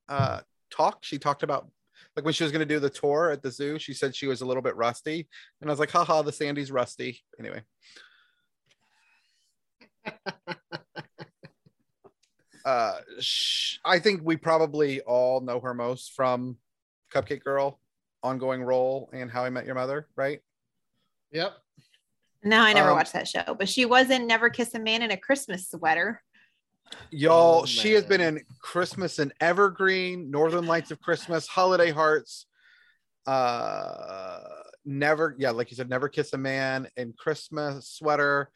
uh, 0.10 0.42
talk. 0.70 1.00
She 1.04 1.18
talked 1.18 1.42
about 1.44 1.72
like 2.16 2.26
when 2.26 2.34
she 2.34 2.44
was 2.44 2.52
going 2.52 2.68
to 2.68 2.74
do 2.74 2.80
the 2.80 2.90
tour 2.90 3.32
at 3.32 3.42
the 3.42 3.52
zoo. 3.52 3.80
She 3.80 3.94
said 3.94 4.16
she 4.16 4.28
was 4.28 4.42
a 4.42 4.46
little 4.46 4.64
bit 4.64 4.76
rusty, 4.76 5.28
and 5.62 5.70
I 5.70 5.72
was 5.72 5.80
like, 5.80 5.92
haha, 5.92 6.22
the 6.22 6.32
Sandy's 6.32 6.72
rusty. 6.72 7.22
Anyway. 7.40 7.62
uh, 12.66 12.96
sh- 13.20 13.78
I 13.86 14.00
think 14.00 14.22
we 14.24 14.38
probably 14.38 15.02
all 15.02 15.42
know 15.42 15.60
her 15.60 15.74
most 15.74 16.14
from 16.14 16.58
Cupcake 17.14 17.44
Girl, 17.44 17.80
ongoing 18.24 18.64
role, 18.64 19.10
and 19.14 19.30
How 19.32 19.44
I 19.44 19.50
Met 19.50 19.66
Your 19.66 19.76
Mother, 19.76 20.08
right? 20.16 20.40
Yep. 21.32 21.54
No, 22.44 22.62
I 22.62 22.74
never 22.74 22.90
Um, 22.92 22.96
watched 22.98 23.14
that 23.14 23.28
show, 23.28 23.56
but 23.58 23.68
she 23.68 23.86
was 23.86 24.10
in 24.10 24.26
Never 24.26 24.50
Kiss 24.50 24.74
a 24.74 24.80
Man 24.80 25.02
in 25.02 25.12
a 25.12 25.18
Christmas 25.18 25.70
sweater. 25.70 26.22
Y'all, 27.12 27.62
Oh, 27.62 27.66
she 27.66 27.94
has 27.94 28.06
been 28.06 28.22
in 28.22 28.42
Christmas 28.62 29.20
and 29.20 29.34
Evergreen, 29.40 30.30
Northern 30.30 30.66
Lights 30.66 30.92
of 30.92 31.02
Christmas, 31.02 31.48
Holiday 31.48 31.92
Hearts, 31.92 32.46
uh 33.26 34.40
never, 34.86 35.36
yeah, 35.38 35.52
like 35.52 35.70
you 35.70 35.76
said, 35.78 35.90
Never 35.90 36.10
Kiss 36.10 36.34
a 36.34 36.38
Man 36.38 36.88
and 36.98 37.16
Christmas 37.18 37.90
Sweater. 37.90 38.50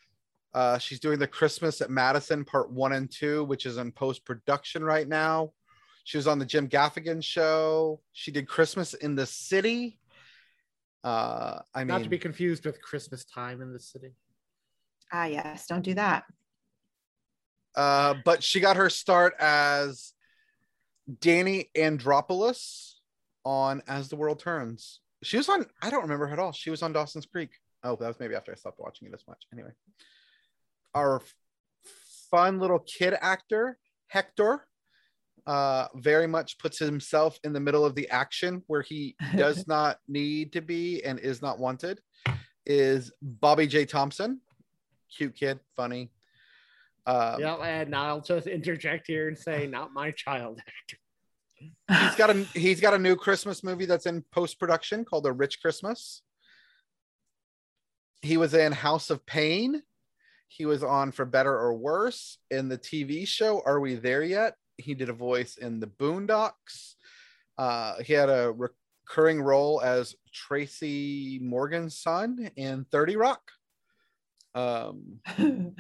Uh 0.53 0.77
she's 0.77 0.99
doing 0.99 1.19
the 1.19 1.27
Christmas 1.27 1.81
at 1.81 1.89
Madison 1.89 2.45
part 2.45 2.71
one 2.71 2.93
and 2.93 3.11
two, 3.11 3.43
which 3.45 3.65
is 3.65 3.77
in 3.77 3.91
post-production 3.91 4.83
right 4.83 5.07
now. 5.07 5.51
She 6.05 6.17
was 6.17 6.27
on 6.27 6.37
the 6.39 6.45
Jim 6.45 6.67
Gaffigan 6.67 7.23
show. 7.23 8.01
She 8.11 8.31
did 8.31 8.47
Christmas 8.47 8.93
in 8.93 9.15
the 9.15 9.25
City. 9.25 9.99
Uh 11.03 11.59
I 11.73 11.79
mean 11.79 11.87
Not 11.87 12.03
to 12.03 12.09
be 12.09 12.17
confused 12.19 12.65
with 12.65 12.81
Christmas 12.81 13.25
time 13.25 13.61
in 13.61 13.73
the 13.73 13.79
city. 13.79 14.13
Ah, 15.11 15.25
yes, 15.25 15.67
don't 15.67 15.83
do 15.83 15.93
that. 15.93 16.23
Uh, 17.75 18.15
but 18.25 18.43
she 18.43 18.59
got 18.59 18.77
her 18.77 18.89
start 18.89 19.33
as 19.39 20.13
Dani 21.09 21.69
Andropoulos 21.75 22.93
on 23.45 23.81
As 23.87 24.09
the 24.09 24.15
World 24.15 24.39
Turns. 24.39 24.99
She 25.23 25.37
was 25.37 25.49
on, 25.49 25.65
I 25.81 25.89
don't 25.89 26.03
remember 26.03 26.27
her 26.27 26.33
at 26.33 26.39
all. 26.39 26.51
She 26.51 26.69
was 26.69 26.83
on 26.83 26.93
Dawson's 26.93 27.25
Creek. 27.25 27.51
Oh, 27.83 27.95
that 27.95 28.07
was 28.07 28.19
maybe 28.19 28.35
after 28.35 28.51
I 28.51 28.55
stopped 28.55 28.79
watching 28.79 29.07
it 29.07 29.13
as 29.13 29.23
much. 29.27 29.43
Anyway, 29.51 29.71
our 30.93 31.21
fun 32.29 32.59
little 32.59 32.79
kid 32.79 33.15
actor, 33.19 33.77
Hector, 34.07 34.65
uh, 35.45 35.87
very 35.95 36.27
much 36.27 36.57
puts 36.57 36.79
himself 36.79 37.37
in 37.43 37.51
the 37.51 37.59
middle 37.59 37.85
of 37.85 37.95
the 37.95 38.09
action 38.09 38.63
where 38.67 38.81
he 38.81 39.15
does 39.35 39.67
not 39.67 39.97
need 40.07 40.53
to 40.53 40.61
be 40.61 41.03
and 41.03 41.19
is 41.19 41.41
not 41.41 41.59
wanted, 41.59 41.99
is 42.65 43.11
Bobby 43.21 43.67
J. 43.67 43.85
Thompson. 43.85 44.39
Cute 45.15 45.35
kid, 45.35 45.59
funny. 45.75 46.11
Um, 47.05 47.39
yeah, 47.39 47.55
and 47.55 47.95
I'll 47.95 48.21
just 48.21 48.47
interject 48.47 49.07
here 49.07 49.27
and 49.27 49.37
say, 49.37 49.67
not 49.67 49.93
my 49.93 50.11
child 50.11 50.59
actor. 50.59 50.97
he's 51.59 52.15
got 52.15 52.29
a 52.29 52.33
he's 52.53 52.81
got 52.81 52.93
a 52.93 52.99
new 52.99 53.15
Christmas 53.15 53.63
movie 53.63 53.85
that's 53.85 54.05
in 54.05 54.23
post 54.31 54.59
production 54.59 55.05
called 55.05 55.25
A 55.25 55.31
Rich 55.31 55.61
Christmas. 55.61 56.21
He 58.21 58.37
was 58.37 58.53
in 58.53 58.71
House 58.71 59.09
of 59.09 59.25
Pain. 59.25 59.81
He 60.47 60.65
was 60.65 60.83
on 60.83 61.11
For 61.11 61.25
Better 61.25 61.53
or 61.53 61.73
Worse 61.73 62.37
in 62.51 62.69
the 62.69 62.77
TV 62.77 63.27
show 63.27 63.61
Are 63.65 63.79
We 63.79 63.95
There 63.95 64.23
Yet? 64.23 64.55
He 64.77 64.93
did 64.93 65.09
a 65.09 65.13
voice 65.13 65.57
in 65.57 65.79
The 65.79 65.87
Boondocks. 65.87 66.95
Uh, 67.57 67.95
he 68.01 68.13
had 68.13 68.29
a 68.29 68.53
recurring 68.53 69.41
role 69.41 69.81
as 69.81 70.15
Tracy 70.33 71.39
Morgan's 71.41 71.97
son 71.97 72.49
in 72.55 72.85
30 72.91 73.15
Rock. 73.17 73.41
Um, 74.55 75.19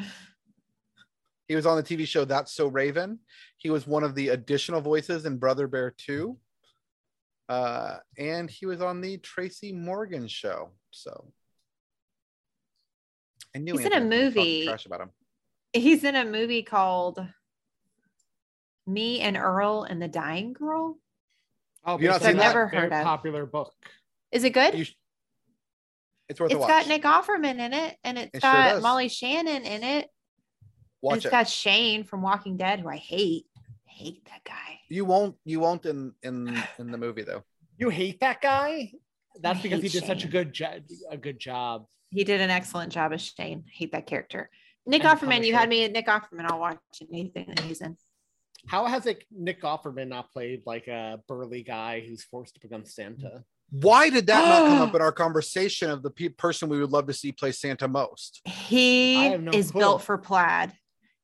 he 1.47 1.55
was 1.55 1.65
on 1.65 1.75
the 1.77 1.83
TV 1.83 2.07
show 2.07 2.25
That's 2.25 2.53
So 2.53 2.67
Raven. 2.67 3.19
He 3.57 3.69
was 3.69 3.85
one 3.87 4.03
of 4.03 4.15
the 4.15 4.29
additional 4.29 4.81
voices 4.81 5.25
in 5.25 5.37
Brother 5.37 5.67
Bear 5.67 5.93
2. 5.97 6.37
Uh, 7.49 7.97
and 8.17 8.49
he 8.49 8.65
was 8.65 8.81
on 8.81 9.01
the 9.01 9.17
Tracy 9.17 9.73
Morgan 9.73 10.27
show. 10.27 10.71
So 10.91 11.31
I 13.55 13.59
knew 13.59 13.73
He's 13.77 13.85
in 13.85 13.93
a 13.93 13.95
Anthony 13.97 14.25
was 14.25 14.33
gonna 14.33 14.33
talk 14.33 14.35
movie. 14.45 14.65
trash 14.65 14.85
about 14.85 15.01
him. 15.01 15.09
He's 15.73 16.03
in 16.03 16.15
a 16.15 16.25
movie 16.25 16.63
called 16.63 17.19
Me 18.87 19.19
and 19.21 19.35
Earl 19.37 19.83
and 19.83 20.01
the 20.01 20.07
Dying 20.07 20.53
Girl. 20.53 20.97
Oh, 21.85 21.99
You 21.99 22.09
I've 22.09 22.15
on 22.15 22.21
that 22.21 22.33
that? 22.33 22.35
Never 22.37 22.67
very 22.69 22.83
heard 22.83 22.93
of. 22.93 23.03
popular 23.03 23.45
book. 23.45 23.73
Is 24.31 24.43
it 24.45 24.51
good? 24.51 24.73
You 24.77 24.85
sh- 24.85 24.95
it's 26.29 26.39
worth 26.39 26.51
a 26.51 26.55
it's 26.55 26.61
watch. 26.61 26.69
got 26.69 26.87
Nick 26.87 27.03
Offerman 27.03 27.59
in 27.59 27.73
it, 27.73 27.97
and 28.05 28.17
it's 28.17 28.31
It 28.33 28.41
sure 28.41 28.51
got 28.51 28.69
does. 28.75 28.83
Molly 28.83 29.09
Shannon 29.09 29.63
in 29.63 29.83
it. 29.83 30.09
And 31.03 31.09
watch 31.11 31.17
it's 31.17 31.25
it. 31.25 31.31
got 31.31 31.47
Shane 31.47 32.03
from 32.03 32.21
Walking 32.21 32.57
Dead, 32.57 32.79
who 32.79 32.89
I 32.89 32.95
hate. 32.97 33.45
I 33.57 33.91
hate 33.91 34.25
that 34.25 34.43
guy. 34.43 34.79
you 34.89 35.05
won't 35.05 35.35
you 35.45 35.59
won't 35.59 35.85
in 35.85 36.13
in 36.23 36.61
in 36.79 36.91
the 36.91 36.97
movie 36.97 37.23
though. 37.23 37.43
You 37.75 37.89
hate 37.89 38.19
that 38.19 38.39
guy? 38.39 38.91
That's 39.41 39.59
I 39.59 39.61
because 39.63 39.81
he 39.81 39.87
hate 39.87 39.93
did 40.01 40.05
such 40.05 40.23
a 40.23 40.27
good 40.27 40.53
job. 40.53 40.83
A 41.09 41.17
good 41.17 41.39
job. 41.39 41.85
He 42.11 42.23
did 42.23 42.39
an 42.39 42.51
excellent 42.51 42.91
job 42.93 43.11
as 43.13 43.21
Shane. 43.23 43.63
I 43.67 43.71
hate 43.73 43.91
that 43.93 44.05
character. 44.05 44.49
Nick 44.85 45.03
And 45.03 45.09
the 45.09 45.15
Offerman, 45.25 45.37
you 45.45 45.53
Punisher. 45.53 45.57
had 45.57 45.69
me 45.69 45.83
at 45.85 45.91
Nick 45.91 46.05
Offerman. 46.07 46.45
I'll 46.51 46.59
watch 46.59 46.77
anything 47.11 47.45
that 47.47 47.61
he's 47.61 47.81
in. 47.81 47.97
How 48.67 48.85
has 48.85 49.07
it 49.07 49.23
Nick 49.31 49.63
Offerman 49.63 50.07
not 50.09 50.31
played 50.31 50.61
like 50.67 50.87
a 50.87 51.19
burly 51.27 51.63
guy 51.63 52.01
who's 52.07 52.23
forced 52.23 52.53
to 52.53 52.59
become 52.59 52.85
Santa? 52.85 53.43
Why 53.71 54.11
did 54.11 54.27
that 54.27 54.45
not 54.47 54.67
come 54.69 54.87
up 54.89 54.95
in 54.95 55.01
our 55.01 55.11
conversation 55.11 55.89
of 55.89 56.03
the 56.03 56.11
pe- 56.11 56.29
person 56.29 56.69
we 56.69 56.79
would 56.79 56.91
love 56.91 57.07
to 57.07 57.13
see 57.13 57.31
play 57.31 57.51
Santa 57.53 57.87
most? 57.87 58.41
He 58.45 59.35
no 59.37 59.49
is 59.51 59.71
clue. 59.71 59.79
built 59.81 60.03
for 60.03 60.19
plaid. 60.19 60.73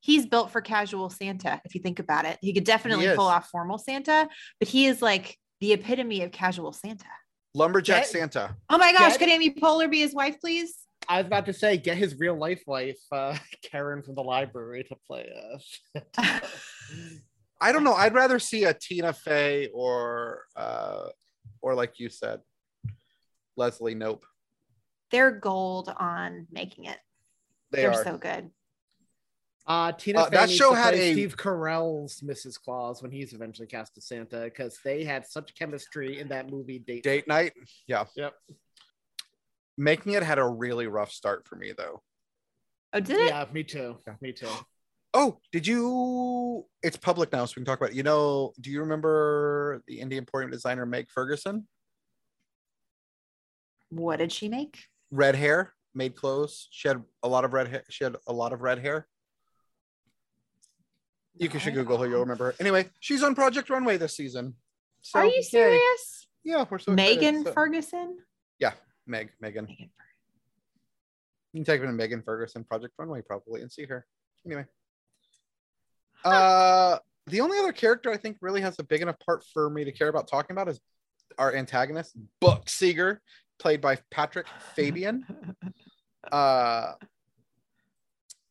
He's 0.02 0.26
built 0.26 0.52
for 0.52 0.62
casual 0.62 1.10
Santa, 1.10 1.62
if 1.66 1.76
you 1.76 1.82
think 1.82 2.00
about 2.00 2.26
it. 2.26 2.38
He 2.42 2.54
could 2.54 2.64
definitely 2.64 3.06
is. 3.06 3.16
pull 3.18 3.28
off 3.28 3.50
formal 3.50 3.78
Santa, 3.78 4.28
but 4.60 4.68
he 4.70 4.86
is 4.86 5.02
like 5.02 5.38
the 5.60 5.74
epitome 5.74 6.24
of 6.24 6.32
casual 6.32 6.72
Santa. 6.72 7.06
Lumberjack 7.54 8.04
Get- 8.04 8.08
Santa. 8.10 8.56
Oh 8.70 8.78
my 8.78 8.92
gosh, 8.94 9.12
Get- 9.14 9.20
could 9.20 9.30
Amy 9.30 9.50
Poehler 9.52 9.90
be 9.92 10.00
his 10.00 10.14
wife, 10.14 10.40
please? 10.40 10.76
I 11.08 11.18
was 11.18 11.28
about 11.28 11.46
to 11.48 11.54
say, 11.54 11.78
get 11.78 11.98
his 11.98 12.20
real 12.20 12.36
life 12.38 12.62
wife, 12.68 13.00
uh, 13.12 13.36
Karen 13.72 14.04
from 14.04 14.16
the 14.16 14.24
library, 14.24 14.84
to 14.86 14.96
play 15.08 15.30
us. 15.54 15.80
I 17.62 17.72
don't 17.72 17.84
know. 17.84 17.94
I'd 17.94 18.14
rather 18.14 18.40
see 18.40 18.64
a 18.66 18.74
Tina 18.74 19.12
Fey 19.14 19.68
or 19.74 20.44
uh 20.56 21.08
or 21.62 21.76
like 21.76 22.00
you 22.00 22.10
said, 22.10 22.40
Leslie 23.58 23.96
Nope. 23.96 24.26
They're 25.12 25.32
gold 25.32 25.94
on 25.98 26.48
making 26.52 26.86
it. 26.86 26.98
They 27.72 27.82
They're 27.82 27.92
are. 27.94 28.04
so 28.04 28.18
good. 28.18 28.50
Uh, 29.70 29.92
Tina 29.92 30.22
Uh, 30.22 30.30
that 30.32 30.50
show 30.50 30.74
had 30.74 30.96
a- 30.96 31.12
Steve 31.12 31.38
Carell's 31.38 32.22
Mrs. 32.22 32.60
Claus 32.60 33.04
when 33.04 33.12
he's 33.12 33.34
eventually 33.34 33.68
cast 33.68 33.96
as 34.00 34.06
Santa 34.08 34.42
because 34.46 34.80
they 34.84 35.04
had 35.04 35.28
such 35.28 35.54
chemistry 35.54 36.20
in 36.20 36.28
that 36.30 36.50
movie. 36.50 36.80
Date. 36.80 37.04
Date 37.04 37.28
night. 37.28 37.54
Yeah. 37.86 38.06
Yep. 38.16 38.34
Making 39.78 40.14
it 40.14 40.24
had 40.24 40.40
a 40.40 40.48
really 40.48 40.88
rough 40.88 41.12
start 41.12 41.48
for 41.48 41.56
me 41.56 41.72
though. 41.78 42.02
Oh, 42.94 43.00
did 43.00 43.18
it? 43.18 43.28
Yeah, 43.30 43.46
me 43.54 43.64
too. 43.64 44.00
Me 44.22 44.34
too. 44.34 44.50
Oh, 45.14 45.40
did 45.52 45.68
you? 45.68 46.66
It's 46.82 46.98
public 46.98 47.32
now, 47.32 47.46
so 47.46 47.54
we 47.56 47.62
can 47.62 47.66
talk 47.66 47.80
about. 47.80 47.92
It. 47.92 47.96
You 47.96 48.04
know, 48.04 48.54
do 48.60 48.72
you 48.72 48.80
remember 48.80 49.84
the 49.88 50.00
Indie 50.00 50.18
Emporium 50.18 50.50
designer 50.50 50.88
Meg 50.88 51.12
Ferguson? 51.12 51.68
What 53.90 54.18
did 54.18 54.32
she 54.32 54.50
make? 54.50 54.80
Red 55.12 55.36
hair, 55.36 55.74
made 55.94 56.16
clothes. 56.16 56.68
She 56.72 56.88
had 56.88 57.04
a 57.24 57.28
lot 57.28 57.46
of 57.46 57.54
red 57.54 57.68
hair. 57.68 57.84
She 57.90 58.04
had 58.04 58.16
a 58.28 58.34
lot 58.34 58.54
of 58.54 58.62
red 58.62 58.80
hair. 58.80 59.08
You 61.40 61.50
can 61.50 61.60
should 61.62 61.74
Google 61.74 61.98
her. 61.98 62.08
You'll 62.08 62.20
remember 62.20 62.48
her. 62.52 62.56
Anyway, 62.60 62.90
she's 63.00 63.24
on 63.24 63.34
Project 63.34 63.70
Runway 63.70 63.98
this 63.98 64.16
season. 64.16 64.56
So, 65.02 65.20
Are 65.20 65.26
you 65.26 65.32
yay. 65.36 65.42
serious? 65.42 66.28
Yeah, 66.44 66.66
we're 66.70 66.80
so 66.80 66.92
excited. 66.92 66.96
Megan 67.22 67.44
So- 67.46 67.54
Ferguson? 67.54 68.18
Yeah, 68.60 68.74
Meg, 69.08 69.32
Megan. 69.40 69.66
Megan 69.66 69.90
You 71.54 71.64
can 71.64 71.66
type 71.66 71.82
in 71.82 71.96
Megan 71.96 72.22
Ferguson 72.22 72.64
Project 72.66 72.94
Runway 72.98 73.22
probably 73.22 73.62
and 73.62 73.72
see 73.72 73.86
her. 73.86 74.06
Anyway. 74.46 74.66
Uh 76.26 76.98
the 77.28 77.40
only 77.42 77.58
other 77.60 77.72
character 77.72 78.12
I 78.12 78.18
think 78.18 78.38
really 78.42 78.60
has 78.62 78.78
a 78.80 78.84
big 78.84 79.02
enough 79.02 79.18
part 79.26 79.44
for 79.54 79.70
me 79.70 79.84
to 79.86 79.92
care 79.92 80.10
about 80.10 80.28
talking 80.28 80.54
about 80.56 80.68
is 80.68 80.82
our 81.38 81.54
antagonist, 81.56 82.16
Buck 82.42 82.68
Seeger, 82.68 83.22
played 83.60 83.80
by 83.80 83.98
Patrick 84.12 84.48
Fabian. 84.76 85.26
uh 86.32 86.94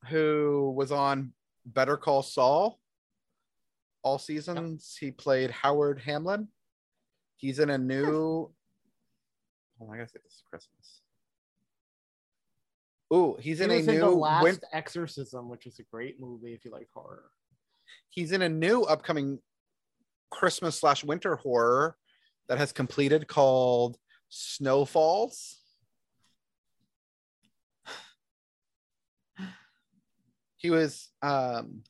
who 0.07 0.73
was 0.77 0.91
on 0.93 1.33
Better 1.75 1.97
Call 1.97 2.23
Saul 2.23 2.79
all 4.03 4.19
seasons. 4.19 4.97
He 4.99 5.11
played 5.11 5.51
Howard 5.51 6.01
Hamlin. 6.01 6.49
He's 7.37 7.59
in 7.59 7.71
a 7.71 7.79
new 7.79 8.51
Oh, 9.81 9.91
I 9.93 9.99
guess 9.99 10.11
it's 10.15 10.43
Christmas. 10.51 11.03
Ooh, 13.15 13.37
he's 13.41 13.59
He 13.59 13.65
in 13.65 13.71
a 13.71 13.75
in 13.75 13.87
the 13.87 13.93
new 13.93 14.09
Last 14.11 14.43
win- 14.43 14.59
Exorcism, 14.73 15.49
which 15.49 15.67
is 15.67 15.79
a 15.79 15.85
great 15.85 16.19
movie 16.21 16.53
if 16.53 16.65
you 16.65 16.71
like 16.73 16.89
horror. 16.93 17.31
he's 18.11 18.33
in 18.33 18.43
a 18.43 18.49
new 18.49 18.83
upcoming 18.83 19.39
Christmas 20.31 20.79
slash 20.81 21.05
winter 21.05 21.37
horror 21.37 21.97
that 22.49 22.59
has 22.59 22.73
completed 22.73 23.29
called 23.29 23.97
Snowfalls. 24.31 25.59
He 30.59 30.71
was 30.71 31.11
um 31.23 31.83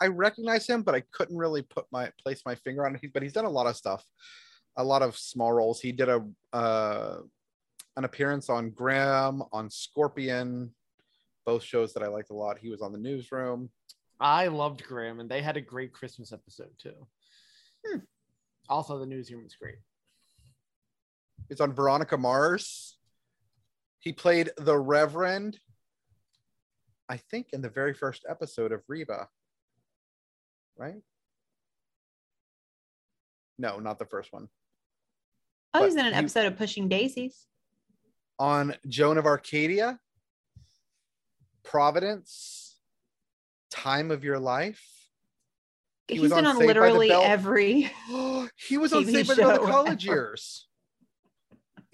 I 0.00 0.08
recognize 0.08 0.66
him, 0.66 0.82
but 0.82 0.94
I 0.94 1.02
couldn't 1.12 1.36
really 1.36 1.62
put 1.62 1.86
my 1.90 2.10
place 2.22 2.42
my 2.44 2.54
finger 2.54 2.86
on 2.86 2.94
it. 2.94 3.12
But 3.12 3.22
he's 3.22 3.32
done 3.32 3.46
a 3.46 3.50
lot 3.50 3.66
of 3.66 3.76
stuff, 3.76 4.04
a 4.76 4.84
lot 4.84 5.02
of 5.02 5.16
small 5.16 5.52
roles. 5.52 5.80
He 5.80 5.92
did 5.92 6.08
a 6.08 6.24
uh, 6.52 7.18
an 7.96 8.04
appearance 8.04 8.50
on 8.50 8.70
Graham, 8.70 9.42
on 9.52 9.70
Scorpion, 9.70 10.74
both 11.46 11.62
shows 11.62 11.94
that 11.94 12.02
I 12.02 12.08
liked 12.08 12.30
a 12.30 12.34
lot. 12.34 12.58
He 12.58 12.68
was 12.68 12.82
on 12.82 12.92
the 12.92 12.98
Newsroom. 12.98 13.70
I 14.20 14.48
loved 14.48 14.84
Graham, 14.84 15.20
and 15.20 15.30
they 15.30 15.42
had 15.42 15.56
a 15.56 15.62
great 15.62 15.92
Christmas 15.92 16.32
episode 16.32 16.70
too. 16.78 17.06
Hmm. 17.86 17.98
Also, 18.68 18.98
the 18.98 19.06
newsroom 19.06 19.44
was 19.44 19.54
great. 19.54 19.76
It's 21.50 21.60
on 21.60 21.72
Veronica 21.72 22.16
Mars. 22.16 22.96
He 24.00 24.12
played 24.12 24.50
the 24.56 24.76
Reverend, 24.76 25.58
I 27.08 27.16
think, 27.16 27.48
in 27.52 27.62
the 27.62 27.68
very 27.68 27.94
first 27.94 28.24
episode 28.28 28.72
of 28.72 28.82
Reba. 28.88 29.28
Right? 30.76 31.02
No, 33.58 33.78
not 33.78 33.98
the 33.98 34.04
first 34.04 34.32
one. 34.32 34.48
Oh, 35.72 35.84
he's 35.84 35.94
in 35.94 36.06
an 36.06 36.12
he- 36.12 36.18
episode 36.18 36.46
of 36.46 36.56
Pushing 36.56 36.88
Daisies. 36.88 37.46
On 38.38 38.74
Joan 38.86 39.16
of 39.16 39.24
Arcadia, 39.24 39.98
Providence, 41.64 42.78
Time 43.70 44.10
of 44.10 44.24
Your 44.24 44.38
Life. 44.38 44.84
He 46.08 46.14
He's 46.14 46.22
was 46.22 46.32
been 46.32 46.46
on 46.46 46.56
on 46.56 46.58
Saved 46.58 46.68
by 46.68 46.72
the 46.74 46.80
literally 46.80 47.10
every. 47.10 47.90
he 48.56 48.78
was 48.78 48.92
on 48.92 49.04
TV 49.04 49.24
Saved 49.26 49.28
by 49.28 49.34
the 49.34 49.58
college 49.58 50.04
years. 50.04 50.65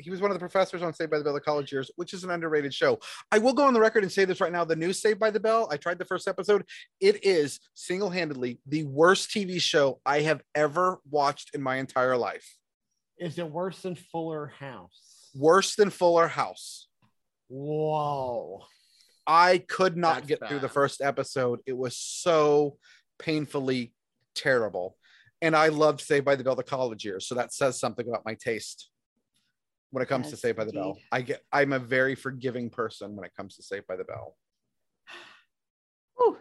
He 0.03 0.11
was 0.11 0.21
one 0.21 0.31
of 0.31 0.35
the 0.35 0.41
professors 0.41 0.83
on 0.83 0.93
Saved 0.93 1.11
by 1.11 1.19
the 1.19 1.25
Bell 1.25 1.35
the 1.35 1.41
college 1.41 1.73
years, 1.73 1.91
which 1.97 2.15
is 2.15 2.25
an 2.25 2.31
underrated 2.31 2.75
show. 2.75 2.99
I 3.31 3.39
will 3.39 3.53
go 3.53 3.65
on 3.65 3.75
the 3.75 3.81
record 3.81 4.03
and 4.03 4.13
say 4.13 4.25
this 4.25 4.41
right 4.41 4.53
now: 4.53 4.65
the 4.65 4.77
new 4.77 4.93
Saved 4.93 5.19
by 5.19 5.31
the 5.31 5.41
Bell. 5.41 5.69
I 5.71 5.77
tried 5.77 5.99
the 5.99 6.05
first 6.05 6.29
episode. 6.29 6.65
It 7.01 7.25
is 7.25 7.61
single-handedly 7.75 8.61
the 8.67 8.85
worst 8.85 9.31
TV 9.31 9.61
show 9.61 10.01
I 10.05 10.21
have 10.21 10.43
ever 10.55 11.01
watched 11.11 11.55
in 11.55 11.63
my 11.63 11.77
entire 11.77 12.17
life. 12.17 12.57
Is 13.19 13.39
it 13.39 13.51
worse 13.51 13.81
than 13.83 13.95
Fuller 13.95 14.53
House? 14.59 15.31
Worse 15.35 15.77
than 15.77 15.91
Fuller 15.91 16.29
House. 16.29 16.89
Whoa. 17.49 18.65
I 19.27 19.59
could 19.59 19.97
not 19.97 20.17
That's 20.17 20.27
get 20.27 20.49
through 20.49 20.59
the 20.59 20.69
first 20.69 21.01
episode. 21.01 21.61
It 21.67 21.77
was 21.77 21.97
so 21.97 22.79
painfully 23.19 23.95
terrible. 24.35 24.97
And 25.41 25.55
I 25.55 25.69
loved 25.69 26.01
Saved 26.01 26.25
by 26.25 26.37
the 26.37 26.45
Bell 26.45 26.57
the 26.57 26.63
college 26.63 27.05
years. 27.05 27.27
So 27.27 27.35
that 27.37 27.53
says 27.53 27.79
something 27.79 28.09
about 28.09 28.25
my 28.25 28.35
taste 28.35 28.89
when 29.93 30.03
it 30.03 30.09
comes 30.09 30.27
to 30.27 30.33
Yes, 30.33 30.41
Saved 30.41 30.57
by 30.59 30.65
the 30.65 30.73
Bell. 30.73 30.99
I 31.13 31.21
get 31.21 31.43
I'm 31.53 31.73
a 31.73 31.79
very 31.79 32.15
forgiving 32.15 32.71
person 32.71 33.15
when 33.15 33.25
it 33.25 33.33
comes 33.37 33.57
to 33.57 33.63
Saved 33.63 33.87
by 33.87 33.97
the 33.97 34.05
Bell. 34.05 34.37
Whew. 36.17 36.39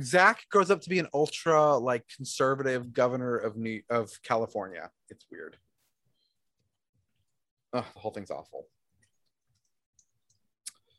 Zach 0.00 0.44
grows 0.50 0.70
up 0.70 0.80
to 0.82 0.88
be 0.88 1.00
an 1.00 1.08
ultra 1.12 1.76
like 1.76 2.04
conservative 2.14 2.92
governor 2.92 3.36
of 3.36 3.56
New 3.56 3.82
of 3.90 4.10
California. 4.22 4.90
It's 5.10 5.26
weird. 5.30 5.56
Ugh, 7.72 7.84
the 7.92 8.00
whole 8.00 8.12
thing's 8.12 8.30
awful. 8.30 8.68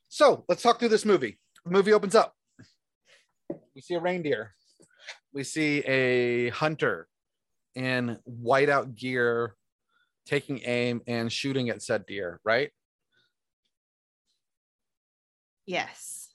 So 0.10 0.43
let's 0.49 0.62
talk 0.62 0.80
through 0.80 0.89
this 0.89 1.06
movie. 1.06 1.39
The 1.63 1.71
movie 1.71 1.93
opens 1.93 2.13
up. 2.13 2.36
We 3.73 3.82
see 3.82 3.93
a 3.93 4.01
reindeer. 4.01 4.53
We 5.34 5.43
see 5.43 5.80
a 5.86 6.49
hunter 6.49 7.08
in 7.75 8.17
whiteout 8.27 8.95
gear 8.95 9.53
taking 10.27 10.61
aim 10.65 11.01
and 11.07 11.31
shooting 11.31 11.69
at 11.69 11.81
said 11.81 12.05
deer, 12.05 12.39
right? 12.43 12.69
Yes. 15.65 16.33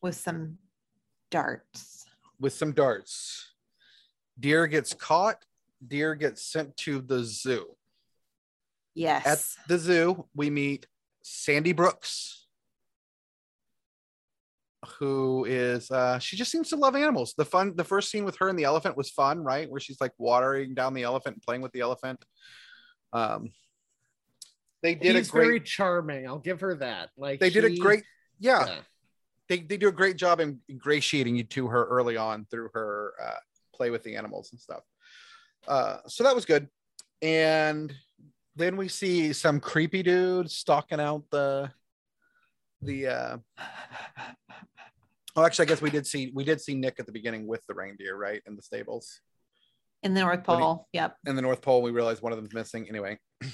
With 0.00 0.16
some 0.16 0.58
darts. 1.30 2.06
With 2.40 2.52
some 2.52 2.72
darts. 2.72 3.52
Deer 4.40 4.66
gets 4.66 4.94
caught, 4.94 5.44
deer 5.86 6.14
gets 6.14 6.42
sent 6.42 6.76
to 6.78 7.00
the 7.00 7.22
zoo. 7.22 7.76
Yes. 8.94 9.26
At 9.26 9.68
the 9.68 9.78
zoo, 9.78 10.26
we 10.34 10.50
meet 10.50 10.86
Sandy 11.22 11.72
Brooks, 11.72 12.41
who 14.98 15.44
is 15.44 15.90
uh 15.90 16.18
she 16.18 16.36
just 16.36 16.50
seems 16.50 16.68
to 16.70 16.76
love 16.76 16.96
animals. 16.96 17.34
The 17.36 17.44
fun 17.44 17.74
the 17.76 17.84
first 17.84 18.10
scene 18.10 18.24
with 18.24 18.36
her 18.38 18.48
and 18.48 18.58
the 18.58 18.64
elephant 18.64 18.96
was 18.96 19.10
fun, 19.10 19.42
right? 19.42 19.70
Where 19.70 19.80
she's 19.80 20.00
like 20.00 20.12
watering 20.18 20.74
down 20.74 20.94
the 20.94 21.04
elephant 21.04 21.36
and 21.36 21.42
playing 21.42 21.62
with 21.62 21.72
the 21.72 21.80
elephant. 21.80 22.24
Um 23.12 23.50
they 24.82 24.96
did 24.96 25.14
He's 25.14 25.28
a 25.28 25.32
great 25.32 25.44
very 25.44 25.60
charming. 25.60 26.26
I'll 26.26 26.38
give 26.38 26.60
her 26.60 26.74
that. 26.76 27.10
Like 27.16 27.38
they 27.38 27.50
did 27.50 27.64
a 27.64 27.76
great 27.76 28.02
yeah, 28.40 28.66
yeah. 28.66 28.78
they, 29.48 29.60
they 29.60 29.76
do 29.76 29.86
a 29.88 29.92
great 29.92 30.16
job 30.16 30.40
in 30.40 30.58
ingratiating 30.68 31.36
you 31.36 31.44
to 31.44 31.68
her 31.68 31.84
early 31.84 32.16
on 32.16 32.46
through 32.50 32.70
her 32.74 33.14
uh, 33.22 33.38
play 33.72 33.90
with 33.90 34.02
the 34.02 34.16
animals 34.16 34.50
and 34.50 34.60
stuff. 34.60 34.82
Uh, 35.68 35.98
so 36.08 36.24
that 36.24 36.34
was 36.34 36.44
good. 36.44 36.68
And 37.20 37.94
then 38.56 38.76
we 38.76 38.88
see 38.88 39.32
some 39.32 39.60
creepy 39.60 40.02
dude 40.02 40.50
stalking 40.50 40.98
out 40.98 41.22
the 41.30 41.70
the 42.82 43.06
uh 43.06 43.36
oh 45.36 45.44
actually 45.44 45.66
I 45.66 45.68
guess 45.68 45.80
we 45.82 45.90
did 45.90 46.06
see 46.06 46.30
we 46.34 46.44
did 46.44 46.60
see 46.60 46.74
Nick 46.74 46.96
at 46.98 47.06
the 47.06 47.12
beginning 47.12 47.46
with 47.46 47.64
the 47.66 47.74
reindeer, 47.74 48.16
right? 48.16 48.42
In 48.46 48.56
the 48.56 48.62
stables. 48.62 49.20
in 50.02 50.14
the 50.14 50.20
North 50.20 50.46
What 50.46 50.54
do 50.56 50.60
you- 50.60 50.64
Pole. 50.66 50.88
Yep. 50.92 51.16
In 51.26 51.36
the 51.36 51.42
North 51.42 51.62
Pole, 51.62 51.82
we 51.82 51.90
realized 51.90 52.22
one 52.22 52.32
of 52.32 52.38
them's 52.38 52.52
missing. 52.54 52.86
Anyway, 52.88 53.18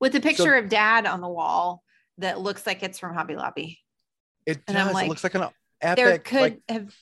With 0.00 0.12
the 0.12 0.20
picture 0.20 0.54
of 0.54 0.68
dad 0.68 1.06
on 1.06 1.20
the 1.20 1.28
wall 1.28 1.82
that 2.18 2.40
looks 2.40 2.66
like 2.66 2.82
it's 2.82 2.98
from 2.98 3.14
Hobby 3.14 3.34
Lobby. 3.36 3.78
it 4.46 4.60
And 4.68 4.76
does. 4.76 4.94
like, 4.94 5.06
it 5.06 5.08
looks 5.08 5.24
like 5.24 5.34
an 5.34 5.48
epic. 5.80 6.04
there 6.04 6.18
could 6.18 6.40
like 6.40 6.60
have 6.68 6.94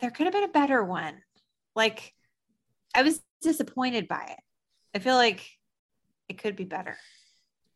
there 0.00 0.10
could 0.10 0.24
have 0.26 0.32
been 0.34 0.44
a 0.44 0.48
better 0.48 0.82
one. 0.84 1.14
Like 1.74 2.12
I 2.94 3.02
was 3.02 3.20
disappointed 3.42 4.08
by 4.08 4.24
it. 4.30 4.38
I 4.94 4.98
feel 4.98 5.16
like 5.16 5.44
it 6.28 6.38
could 6.38 6.56
be 6.56 6.64
better. 6.64 6.96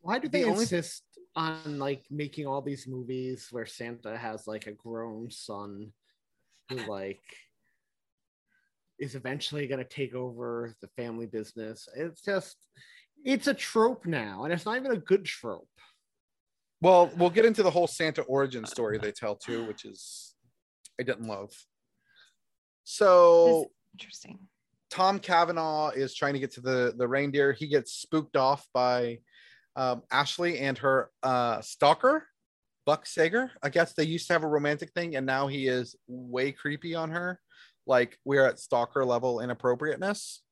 Why 0.00 0.18
do 0.18 0.28
they 0.28 0.44
only- 0.44 0.60
insist 0.62 1.02
on 1.38 1.78
like 1.78 2.04
making 2.10 2.46
all 2.46 2.60
these 2.60 2.88
movies 2.88 3.48
where 3.52 3.64
Santa 3.64 4.16
has 4.18 4.48
like 4.48 4.66
a 4.66 4.72
grown 4.72 5.30
son 5.30 5.92
who 6.68 6.76
like 6.86 7.22
is 8.98 9.14
eventually 9.14 9.68
going 9.68 9.78
to 9.78 9.88
take 9.88 10.14
over 10.14 10.74
the 10.80 10.88
family 10.88 11.26
business? 11.26 11.88
It's 11.96 12.20
just 12.20 12.56
it's 13.24 13.46
a 13.46 13.54
trope 13.54 14.04
now, 14.04 14.44
and 14.44 14.52
it's 14.52 14.66
not 14.66 14.76
even 14.76 14.90
a 14.92 14.96
good 14.96 15.24
trope. 15.24 15.68
Well, 16.80 17.10
we'll 17.16 17.30
get 17.30 17.44
into 17.44 17.62
the 17.62 17.70
whole 17.70 17.86
Santa 17.86 18.22
origin 18.22 18.66
story 18.66 18.98
they 18.98 19.12
tell 19.12 19.36
too, 19.36 19.64
which 19.66 19.84
is 19.84 20.34
I 21.00 21.04
didn't 21.04 21.28
love. 21.28 21.52
So 22.82 23.70
Interesting. 23.94 24.40
Tom 24.90 25.20
Cavanagh 25.20 25.90
is 25.94 26.14
trying 26.14 26.34
to 26.34 26.40
get 26.40 26.50
to 26.52 26.60
the 26.60 26.94
the 26.96 27.06
reindeer. 27.06 27.52
He 27.52 27.68
gets 27.68 27.92
spooked 27.92 28.36
off 28.36 28.66
by 28.74 29.18
um, 29.76 30.02
Ashley 30.10 30.58
and 30.58 30.76
her 30.78 31.10
uh, 31.22 31.60
stalker, 31.60 32.26
Buck 32.86 33.06
Sager. 33.06 33.50
I 33.62 33.68
guess 33.68 33.92
they 33.92 34.04
used 34.04 34.26
to 34.28 34.32
have 34.32 34.44
a 34.44 34.48
romantic 34.48 34.92
thing, 34.92 35.16
and 35.16 35.26
now 35.26 35.46
he 35.46 35.66
is 35.68 35.96
way 36.06 36.52
creepy 36.52 36.94
on 36.94 37.10
her. 37.10 37.40
Like 37.86 38.18
we're 38.24 38.46
at 38.46 38.58
stalker 38.58 39.04
level 39.04 39.40
inappropriateness. 39.40 40.42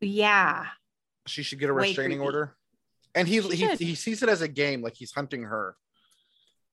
Yeah. 0.00 0.66
She 1.26 1.42
should 1.42 1.58
get 1.58 1.70
a 1.70 1.74
Way 1.74 1.88
restraining 1.88 2.18
creepy. 2.18 2.26
order. 2.26 2.56
And 3.14 3.26
he 3.26 3.40
he, 3.40 3.66
he 3.76 3.94
sees 3.94 4.22
it 4.22 4.28
as 4.28 4.42
a 4.42 4.48
game, 4.48 4.82
like 4.82 4.94
he's 4.94 5.12
hunting 5.12 5.44
her. 5.44 5.74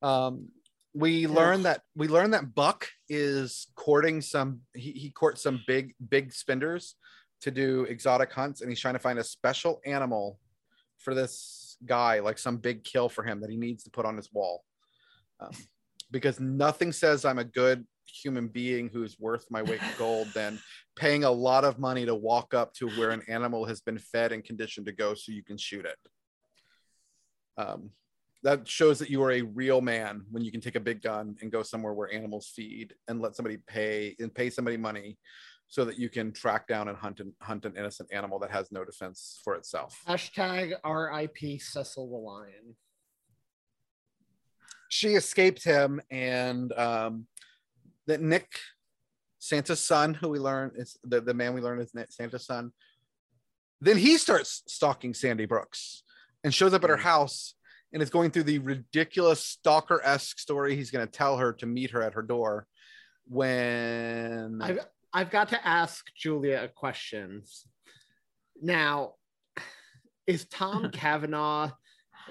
Um, 0.02 0.49
we 0.93 1.26
learn 1.28 1.63
that 1.63 1.82
we 1.95 2.08
learn 2.08 2.32
that 2.32 2.54
Buck 2.54 2.88
is 3.10 3.67
courting 3.76 4.21
some 4.21 4.62
he, 4.76 4.91
he 4.91 5.10
courts 5.10 5.41
some 5.41 5.63
big 5.65 5.95
big 6.10 6.34
spenders 6.34 6.95
to 7.41 7.52
do 7.52 7.84
exotic 7.89 8.32
hunts, 8.32 8.62
and 8.62 8.69
he's 8.69 8.80
trying 8.80 8.93
to 8.93 8.99
find 8.99 9.19
a 9.19 9.23
special 9.23 9.82
animal 9.86 10.38
for 11.03 11.13
this 11.13 11.77
guy, 11.85 12.19
like 12.19 12.37
some 12.37 12.57
big 12.57 12.83
kill 12.83 13.09
for 13.09 13.23
him 13.23 13.41
that 13.41 13.49
he 13.49 13.57
needs 13.57 13.83
to 13.83 13.91
put 13.91 14.05
on 14.05 14.17
his 14.17 14.29
wall. 14.31 14.63
Um, 15.39 15.51
because 16.11 16.39
nothing 16.39 16.91
says 16.91 17.25
I'm 17.25 17.39
a 17.39 17.43
good 17.43 17.85
human 18.05 18.47
being 18.47 18.89
who's 18.89 19.19
worth 19.19 19.45
my 19.49 19.61
weight 19.61 19.81
in 19.81 19.89
gold 19.97 20.27
than 20.33 20.59
paying 20.95 21.23
a 21.23 21.31
lot 21.31 21.63
of 21.63 21.79
money 21.79 22.05
to 22.05 22.15
walk 22.15 22.53
up 22.53 22.73
to 22.75 22.87
where 22.89 23.11
an 23.11 23.23
animal 23.27 23.65
has 23.65 23.81
been 23.81 23.97
fed 23.97 24.31
and 24.31 24.43
conditioned 24.43 24.85
to 24.85 24.91
go 24.91 25.13
so 25.13 25.31
you 25.31 25.43
can 25.43 25.57
shoot 25.57 25.85
it. 25.85 25.97
Um, 27.57 27.89
that 28.43 28.67
shows 28.67 28.99
that 28.99 29.09
you 29.09 29.23
are 29.23 29.31
a 29.31 29.41
real 29.41 29.81
man 29.81 30.23
when 30.29 30.43
you 30.43 30.51
can 30.51 30.61
take 30.61 30.75
a 30.75 30.79
big 30.79 31.01
gun 31.01 31.35
and 31.41 31.51
go 31.51 31.63
somewhere 31.63 31.93
where 31.93 32.13
animals 32.13 32.51
feed 32.53 32.93
and 33.07 33.21
let 33.21 33.35
somebody 33.35 33.57
pay 33.67 34.15
and 34.19 34.33
pay 34.33 34.49
somebody 34.49 34.77
money 34.77 35.17
so 35.73 35.83
that 35.83 35.97
you 35.97 36.07
can 36.07 36.31
track 36.31 36.67
down 36.67 36.88
and 36.88 36.95
hunt 36.95 37.19
and 37.19 37.33
hunt 37.41 37.65
an 37.65 37.73
innocent 37.75 38.07
animal 38.13 38.38
that 38.38 38.51
has 38.51 38.71
no 38.71 38.86
defense 38.86 39.41
for 39.43 39.55
itself. 39.55 40.03
Hashtag 40.07 40.73
RIP 40.86 41.59
Cecil 41.59 42.07
the 42.12 42.15
Lion. 42.15 42.75
she 44.88 45.15
escaped 45.15 45.63
him 45.63 45.99
and 46.12 46.71
um 46.73 47.25
that 48.05 48.21
nick 48.21 48.59
santa's 49.39 49.79
son 49.79 50.13
who 50.13 50.29
we 50.29 50.38
learn 50.38 50.69
is 50.75 50.95
the, 51.03 51.19
the 51.19 51.33
man 51.33 51.55
we 51.55 51.62
learn 51.62 51.79
is 51.79 51.91
Nick- 51.95 52.12
santa's 52.12 52.45
son 52.45 52.71
then 53.81 53.97
he 53.97 54.19
starts 54.19 54.62
stalking 54.67 55.15
sandy 55.15 55.47
brooks 55.47 56.03
and 56.43 56.53
shows 56.53 56.75
up 56.75 56.83
at 56.83 56.91
her 56.91 56.97
house 56.97 57.55
and 57.91 58.03
is 58.03 58.12
going 58.12 58.29
through 58.29 58.43
the 58.43 58.59
ridiculous 58.59 59.43
stalker-esque 59.43 60.38
story 60.38 60.75
he's 60.75 60.91
going 60.91 61.07
to 61.07 61.12
tell 61.12 61.38
her 61.38 61.51
to 61.53 61.65
meet 61.65 61.89
her 61.89 62.03
at 62.03 62.13
her 62.13 62.21
door 62.21 62.67
when 63.27 64.59
I've 64.62 64.86
I've 65.13 65.30
got 65.30 65.49
to 65.49 65.67
ask 65.67 66.06
Julia 66.15 66.62
a 66.63 66.67
question. 66.67 67.43
Now, 68.62 69.13
is 70.26 70.45
Tom 70.45 70.89
Cavanagh 70.93 71.71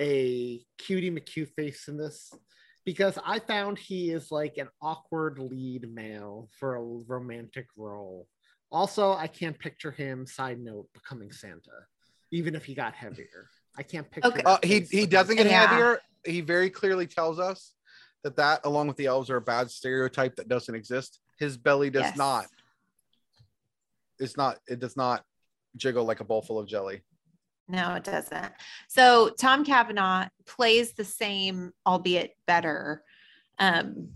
a 0.01 0.61
cutie 0.79 1.11
McCue 1.11 1.49
face 1.55 1.87
in 1.89 1.97
this? 1.97 2.33
Because 2.85 3.17
I 3.25 3.39
found 3.39 3.79
he 3.79 4.11
is 4.11 4.33
like 4.33 4.59
an 4.59 4.69
awkward 4.81 5.39
lead 5.39 5.93
male 5.93 6.49
for 6.59 6.75
a 6.75 6.83
romantic 6.83 7.67
role. 7.77 8.27
Also, 8.73 9.13
I 9.13 9.29
can't 9.29 9.57
picture 9.59 9.93
him, 9.93 10.27
side 10.27 10.59
note, 10.59 10.89
becoming 10.93 11.31
Santa, 11.31 11.87
even 12.33 12.57
if 12.57 12.65
he 12.65 12.75
got 12.75 12.95
heavier. 12.95 13.49
I 13.79 13.85
can't 13.85 14.11
picture 14.11 14.31
Okay. 14.31 14.43
Uh, 14.45 14.59
he 14.65 14.81
he 14.81 15.07
doesn't 15.07 15.37
get 15.37 15.47
Yeah. 15.47 15.61
heavier. 15.67 16.01
He 16.25 16.41
very 16.41 16.71
clearly 16.71 17.07
tells 17.07 17.39
us 17.39 17.75
that 18.25 18.35
that, 18.37 18.61
along 18.65 18.89
with 18.89 18.97
the 18.97 19.07
elves, 19.07 19.31
are 19.31 19.37
a 19.37 19.41
bad 19.41 19.71
stereotype 19.71 20.35
that 20.37 20.49
doesn't 20.49 20.75
exist. 20.75 21.21
His 21.39 21.57
belly 21.57 21.91
does 21.91 22.07
Yes. 22.07 22.17
not. 22.17 22.47
It's 24.23 24.37
not. 24.37 24.59
It 24.69 24.79
does 24.79 24.97
not 24.97 25.25
jiggle 25.77 26.05
like 26.05 26.21
a 26.21 26.25
bowl 26.25 26.43
full 26.43 26.59
of 26.59 26.69
jelly. 26.69 27.03
No, 27.69 27.95
it 27.95 28.05
doesn't. 28.05 28.53
So 28.89 29.31
Tom 29.39 29.65
Cavanagh 29.65 30.29
plays 30.47 30.93
the 30.93 31.05
same, 31.05 31.73
albeit 31.87 32.37
better, 32.47 33.03
um, 33.59 34.11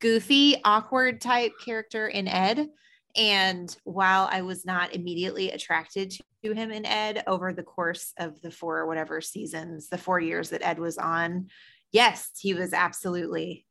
goofy, 0.00 0.56
awkward 0.64 1.20
type 1.20 1.52
character 1.62 2.08
in 2.08 2.28
Ed. 2.28 2.68
And 3.14 3.76
while 3.84 4.28
I 4.30 4.42
was 4.42 4.64
not 4.64 4.94
immediately 4.94 5.50
attracted 5.50 6.14
to 6.44 6.54
him 6.54 6.70
in 6.70 6.86
Ed 6.86 7.22
over 7.26 7.52
the 7.52 7.62
course 7.62 8.14
of 8.18 8.40
the 8.40 8.50
four 8.50 8.78
or 8.78 8.86
whatever 8.86 9.20
seasons, 9.20 9.88
the 9.88 9.98
four 9.98 10.18
years 10.18 10.50
that 10.50 10.66
Ed 10.66 10.78
was 10.78 10.96
on, 10.96 11.48
yes, 11.90 12.30
he 12.38 12.54
was 12.54 12.72
absolutely 12.72 13.66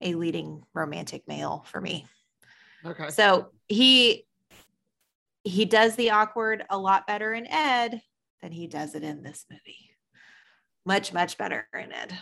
a 0.00 0.14
leading 0.14 0.62
romantic 0.74 1.28
male 1.28 1.64
for 1.68 1.80
me. 1.80 2.06
Okay. 2.84 3.10
So 3.10 3.50
he 3.68 4.26
he 5.44 5.66
does 5.66 5.94
the 5.94 6.10
awkward 6.10 6.64
a 6.70 6.78
lot 6.78 7.06
better 7.06 7.32
in 7.34 7.46
Ed 7.46 8.00
than 8.42 8.50
he 8.50 8.66
does 8.66 8.94
it 8.94 9.04
in 9.04 9.22
this 9.22 9.44
movie. 9.50 9.90
Much, 10.86 11.12
much 11.12 11.38
better 11.38 11.68
in 11.74 11.92
Ed. 11.92 12.18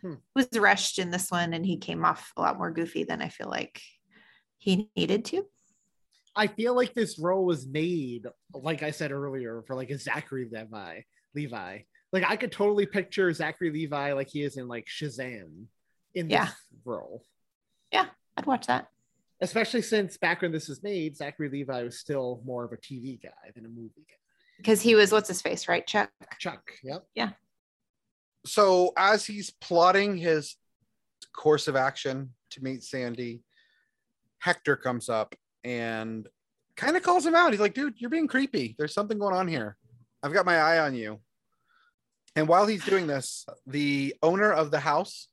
Hmm. 0.00 0.14
Was 0.34 0.48
rushed 0.54 0.98
in 0.98 1.10
this 1.10 1.30
one 1.30 1.52
and 1.52 1.66
he 1.66 1.76
came 1.76 2.04
off 2.04 2.32
a 2.36 2.40
lot 2.40 2.56
more 2.56 2.70
goofy 2.70 3.04
than 3.04 3.20
I 3.20 3.28
feel 3.28 3.48
like 3.48 3.80
he 4.58 4.90
needed 4.96 5.24
to. 5.26 5.44
I 6.36 6.46
feel 6.46 6.74
like 6.74 6.94
this 6.94 7.18
role 7.18 7.44
was 7.44 7.66
made, 7.66 8.26
like 8.52 8.82
I 8.82 8.90
said 8.90 9.12
earlier, 9.12 9.62
for 9.66 9.76
like 9.76 9.90
a 9.90 9.98
Zachary 9.98 10.48
Levi. 10.50 11.00
Levi. 11.34 11.78
Like 12.12 12.24
I 12.28 12.36
could 12.36 12.52
totally 12.52 12.86
picture 12.86 13.32
Zachary 13.32 13.70
Levi 13.70 14.12
like 14.12 14.28
he 14.28 14.42
is 14.42 14.56
in 14.56 14.68
like 14.68 14.86
Shazam 14.86 15.66
in 16.14 16.28
this 16.28 16.50
role. 16.84 17.24
Yeah. 17.92 18.06
I'd 18.36 18.46
watch 18.46 18.66
that. 18.66 18.88
Especially 19.40 19.82
since 19.82 20.16
back 20.16 20.42
when 20.42 20.52
this 20.52 20.68
was 20.68 20.82
made, 20.82 21.16
Zachary 21.16 21.48
Levi 21.48 21.82
was 21.82 21.98
still 21.98 22.40
more 22.44 22.64
of 22.64 22.72
a 22.72 22.76
TV 22.76 23.20
guy 23.20 23.50
than 23.54 23.64
a 23.64 23.68
movie 23.68 24.06
guy. 24.08 24.14
Because 24.58 24.80
he 24.80 24.94
was 24.94 25.12
what's 25.12 25.28
his 25.28 25.42
face, 25.42 25.68
right? 25.68 25.86
Chuck. 25.86 26.10
Chuck, 26.38 26.62
yep. 26.82 27.04
Yeah. 27.14 27.30
So 28.46 28.92
as 28.96 29.26
he's 29.26 29.50
plotting 29.50 30.16
his 30.16 30.56
course 31.32 31.66
of 31.66 31.76
action 31.76 32.30
to 32.50 32.62
meet 32.62 32.84
Sandy, 32.84 33.42
Hector 34.38 34.76
comes 34.76 35.08
up 35.08 35.34
and 35.64 36.28
kind 36.76 36.96
of 36.96 37.02
calls 37.02 37.26
him 37.26 37.34
out. 37.34 37.52
He's 37.52 37.60
like, 37.60 37.74
dude, 37.74 37.94
you're 37.98 38.10
being 38.10 38.28
creepy. 38.28 38.74
There's 38.78 38.94
something 38.94 39.18
going 39.18 39.34
on 39.34 39.48
here. 39.48 39.76
I've 40.22 40.32
got 40.32 40.46
my 40.46 40.56
eye 40.56 40.78
on 40.78 40.94
you. 40.94 41.20
And 42.36 42.48
while 42.48 42.66
he's 42.66 42.84
doing 42.84 43.06
this, 43.06 43.46
the 43.66 44.14
owner 44.22 44.52
of 44.52 44.70
the 44.70 44.80
house, 44.80 45.28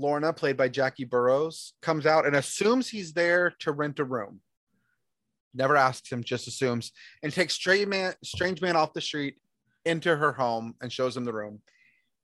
Lorna, 0.00 0.32
played 0.32 0.56
by 0.56 0.68
Jackie 0.68 1.04
Burroughs, 1.04 1.74
comes 1.82 2.06
out 2.06 2.26
and 2.26 2.36
assumes 2.36 2.88
he's 2.88 3.12
there 3.12 3.54
to 3.60 3.72
rent 3.72 3.98
a 3.98 4.04
room. 4.04 4.40
Never 5.54 5.76
asks 5.76 6.10
him, 6.10 6.22
just 6.22 6.46
assumes, 6.46 6.92
and 7.22 7.32
takes 7.32 7.54
strange 7.54 7.88
man, 7.88 8.14
strange 8.24 8.60
man 8.60 8.76
off 8.76 8.92
the 8.92 9.00
street 9.00 9.36
into 9.84 10.14
her 10.14 10.32
home 10.32 10.74
and 10.80 10.92
shows 10.92 11.16
him 11.16 11.24
the 11.24 11.32
room 11.32 11.60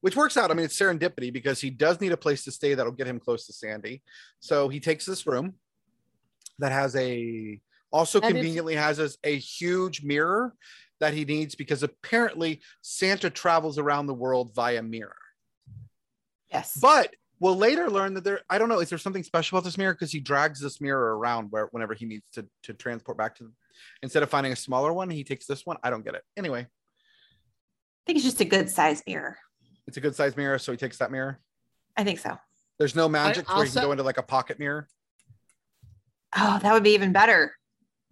which 0.07 0.15
works 0.15 0.37
out. 0.37 0.53
I 0.53 0.55
mean, 0.55 0.65
it's 0.65 0.79
serendipity 0.79 1.33
because 1.33 1.61
he 1.61 1.69
does 1.69 2.01
need 2.01 2.12
a 2.12 2.17
place 2.17 2.45
to 2.45 2.53
stay 2.53 2.75
that'll 2.75 2.93
get 2.93 3.09
him 3.09 3.19
close 3.19 3.47
to 3.47 3.53
Sandy. 3.53 4.03
So 4.39 4.69
he 4.69 4.79
takes 4.79 5.05
this 5.05 5.27
room 5.27 5.55
that 6.61 6.71
has 6.71 6.95
a 6.95 7.61
also 7.93 8.21
conveniently 8.21 8.77
has 8.77 9.19
a 9.25 9.37
huge 9.37 10.05
mirror 10.05 10.55
that 11.01 11.12
he 11.12 11.25
needs 11.25 11.57
because 11.57 11.83
apparently 11.83 12.61
Santa 12.83 13.31
travels 13.31 13.79
around 13.79 14.07
the 14.07 14.15
world 14.15 14.55
via 14.55 14.81
mirror. 14.81 15.17
Yes. 16.53 16.79
But 16.81 17.15
we'll 17.40 17.57
later 17.57 17.90
learn 17.90 18.14
that 18.14 18.25
there, 18.25 18.40
I 18.49 18.59
don't 18.59 18.68
know, 18.68 18.81
is 18.81 18.88
there 18.88 18.99
something 18.99 19.22
special 19.22 19.57
about 19.59 19.64
this 19.64 19.79
mirror? 19.79 19.92
Because 19.94 20.12
he 20.12 20.20
drags 20.20 20.61
this 20.61 20.81
mirror 20.81 21.16
around 21.18 21.49
where 21.51 21.66
whenever 21.70 21.94
he 21.94 22.07
needs 22.07 22.29
to, 22.35 22.46
to 22.64 22.72
transport 22.75 23.18
back 23.18 23.35
to 23.37 23.44
them. 23.44 23.55
instead 24.03 24.22
of 24.22 24.31
finding 24.31 24.53
a 24.53 24.57
smaller 24.57 24.92
one, 24.92 25.11
he 25.11 25.25
takes 25.25 25.46
this 25.46 25.66
one. 25.66 25.77
I 25.83 25.90
don't 25.90 26.05
get 26.05 26.14
it. 26.14 26.22
Anyway, 26.37 26.61
I 26.61 28.03
think 28.07 28.16
it's 28.16 28.25
just 28.25 28.40
a 28.40 28.44
good 28.44 28.70
size 28.70 29.03
mirror. 29.07 29.37
it's 29.87 29.96
a 29.96 30.01
good 30.01 30.14
size 30.14 30.37
mirror, 30.37 30.59
so 30.59 30.72
he 30.72 30.79
takes 30.79 30.99
that 30.99 31.11
mirror. 31.11 31.40
I 31.96 32.05
think 32.05 32.18
so. 32.18 32.37
There's 32.79 32.94
no 32.94 33.09
magic 33.09 33.46
I'll 33.49 33.57
where 33.57 33.66
you 33.66 33.72
can 33.72 33.83
go 33.83 33.92
into 33.92 34.05
like 34.05 34.18
a 34.18 34.22
pocket 34.22 34.59
mirror. 34.59 34.87
Oh, 36.37 36.59
that 36.62 36.72
would 36.72 36.83
be 36.83 36.90
even 36.90 37.12
better. 37.12 37.55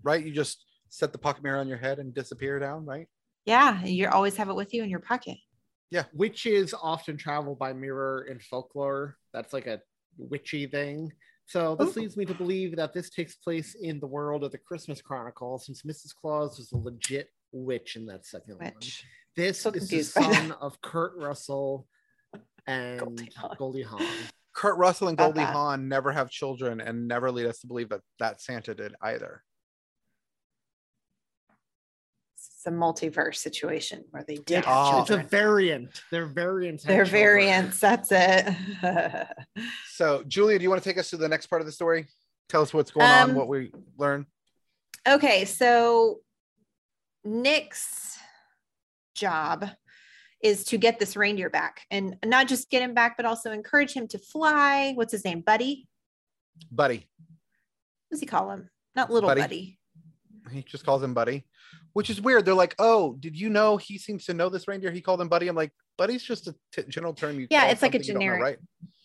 right? 0.02 0.24
You 0.24 0.32
just 0.32 0.64
set 0.88 1.12
the 1.12 1.18
pocket 1.18 1.42
mirror 1.42 1.58
on 1.58 1.68
your 1.68 1.76
head 1.76 1.98
and 1.98 2.14
disappear 2.14 2.58
down, 2.58 2.86
right? 2.86 3.06
Yeah. 3.44 3.82
You 3.84 4.08
always 4.08 4.36
have 4.36 4.48
it 4.48 4.54
with 4.54 4.72
you 4.72 4.82
in 4.82 4.88
your 4.88 5.00
pocket. 5.00 5.36
Witches 6.12 6.74
often 6.74 7.16
travel 7.16 7.54
by 7.54 7.72
mirror 7.72 8.26
in 8.30 8.38
folklore. 8.40 9.16
That's 9.32 9.52
like 9.52 9.66
a 9.66 9.80
witchy 10.18 10.66
thing. 10.66 11.12
So 11.46 11.76
this 11.78 11.96
Ooh. 11.96 12.00
leads 12.00 12.16
me 12.16 12.24
to 12.24 12.34
believe 12.34 12.74
that 12.76 12.94
this 12.94 13.10
takes 13.10 13.36
place 13.36 13.74
in 13.74 14.00
the 14.00 14.06
world 14.06 14.44
of 14.44 14.52
the 14.52 14.58
Christmas 14.58 15.02
Chronicle, 15.02 15.58
since 15.58 15.82
Mrs. 15.82 16.14
Claus 16.18 16.58
was 16.58 16.72
a 16.72 16.76
legit 16.76 17.28
witch 17.52 17.96
in 17.96 18.06
that 18.06 18.24
second 18.24 18.58
one. 18.58 18.72
This 19.36 19.60
So 19.60 19.68
is 19.70 19.74
the 19.74 19.78
confused 19.80 20.14
by 20.14 20.22
that. 20.22 20.34
son 20.34 20.52
of 20.52 20.80
Kurt 20.80 21.12
Russell 21.16 21.86
and 22.66 22.98
Goldie 22.98 23.30
Hawn. 23.36 23.56
Goldie 23.58 23.82
Hawn. 23.82 24.06
Kurt 24.54 24.78
Russell 24.78 25.08
and 25.08 25.18
Goldie. 25.18 25.42
Hawn 25.42 25.88
never 25.88 26.12
have 26.12 26.30
children 26.30 26.80
and 26.80 27.06
never 27.06 27.30
lead 27.30 27.46
us 27.46 27.58
to 27.58 27.66
believe 27.66 27.90
that 27.90 28.00
that 28.20 28.40
Santa 28.40 28.74
did 28.74 28.94
either. 29.02 29.42
It's 32.66 32.72
a 32.74 32.76
multiverse 32.76 33.36
situation 33.36 34.04
where 34.10 34.24
they 34.26 34.36
did 34.36 34.64
Yeah, 34.64 34.86
have 34.86 34.94
Oh. 34.94 35.00
it's 35.02 35.10
a 35.10 35.18
variant. 35.18 36.02
They're 36.10 36.26
variants. 36.26 36.82
They're 36.84 37.04
variants. 37.04 37.78
That's 37.80 38.08
it. 38.10 38.54
So, 39.92 40.24
Julia, 40.26 40.58
do 40.58 40.64
you 40.64 40.70
want 40.70 40.82
to 40.82 40.88
take 40.88 40.98
us 40.98 41.10
to 41.10 41.16
the 41.16 41.28
next 41.28 41.46
part 41.46 41.62
of 41.62 41.66
the 41.66 41.72
story? 41.72 42.08
Tell 42.48 42.62
us 42.62 42.74
what's 42.74 42.90
going 42.90 43.06
Um, 43.06 43.30
on, 43.30 43.36
what 43.36 43.46
we 43.46 43.72
learn. 43.96 44.26
okay, 45.08 45.44
so 45.44 46.18
Nick's 47.22 48.18
job 49.14 49.68
is 50.42 50.64
to 50.64 50.78
get 50.78 50.98
this 50.98 51.16
reindeer 51.16 51.48
back 51.48 51.82
and 51.92 52.16
not 52.24 52.48
just 52.48 52.70
get 52.70 52.82
him 52.82 52.92
back, 52.92 53.16
but 53.16 53.24
also 53.24 53.52
encourage 53.52 53.92
him 53.92 54.08
to 54.08 54.18
fly. 54.18 54.92
What's 54.94 55.12
his 55.12 55.24
name? 55.24 55.42
Buddy? 55.42 55.86
Buddy. 56.72 57.06
What 58.08 58.10
does 58.16 58.20
he 58.20 58.26
call 58.26 58.50
him? 58.50 58.68
Not 58.96 59.12
little 59.12 59.28
Buddy. 59.30 59.40
buddy. 59.42 59.78
He 60.50 60.62
just 60.62 60.84
calls 60.84 61.02
him 61.02 61.14
Buddy, 61.14 61.46
which 61.92 62.10
is 62.10 62.20
weird. 62.20 62.44
They're 62.44 62.54
like, 62.54 62.74
oh, 62.78 63.16
did 63.20 63.38
you 63.38 63.48
know 63.50 63.76
he 63.76 63.98
seems 63.98 64.24
to 64.26 64.34
know 64.34 64.48
this 64.48 64.68
reindeer? 64.68 64.90
He 64.90 65.00
called 65.00 65.20
him 65.20 65.28
Buddy. 65.28 65.48
I'm 65.48 65.56
like, 65.56 65.72
Buddy's 65.96 66.22
just 66.22 66.48
a 66.48 66.54
t- 66.72 66.84
general 66.88 67.14
term. 67.14 67.38
You 67.40 67.46
Yeah, 67.50 67.66
it's 67.66 67.82
like 67.82 67.94
a 67.94 67.98
something 67.98 68.14
know, 68.14 68.20
generic- 68.20 68.42
right? 68.42 68.58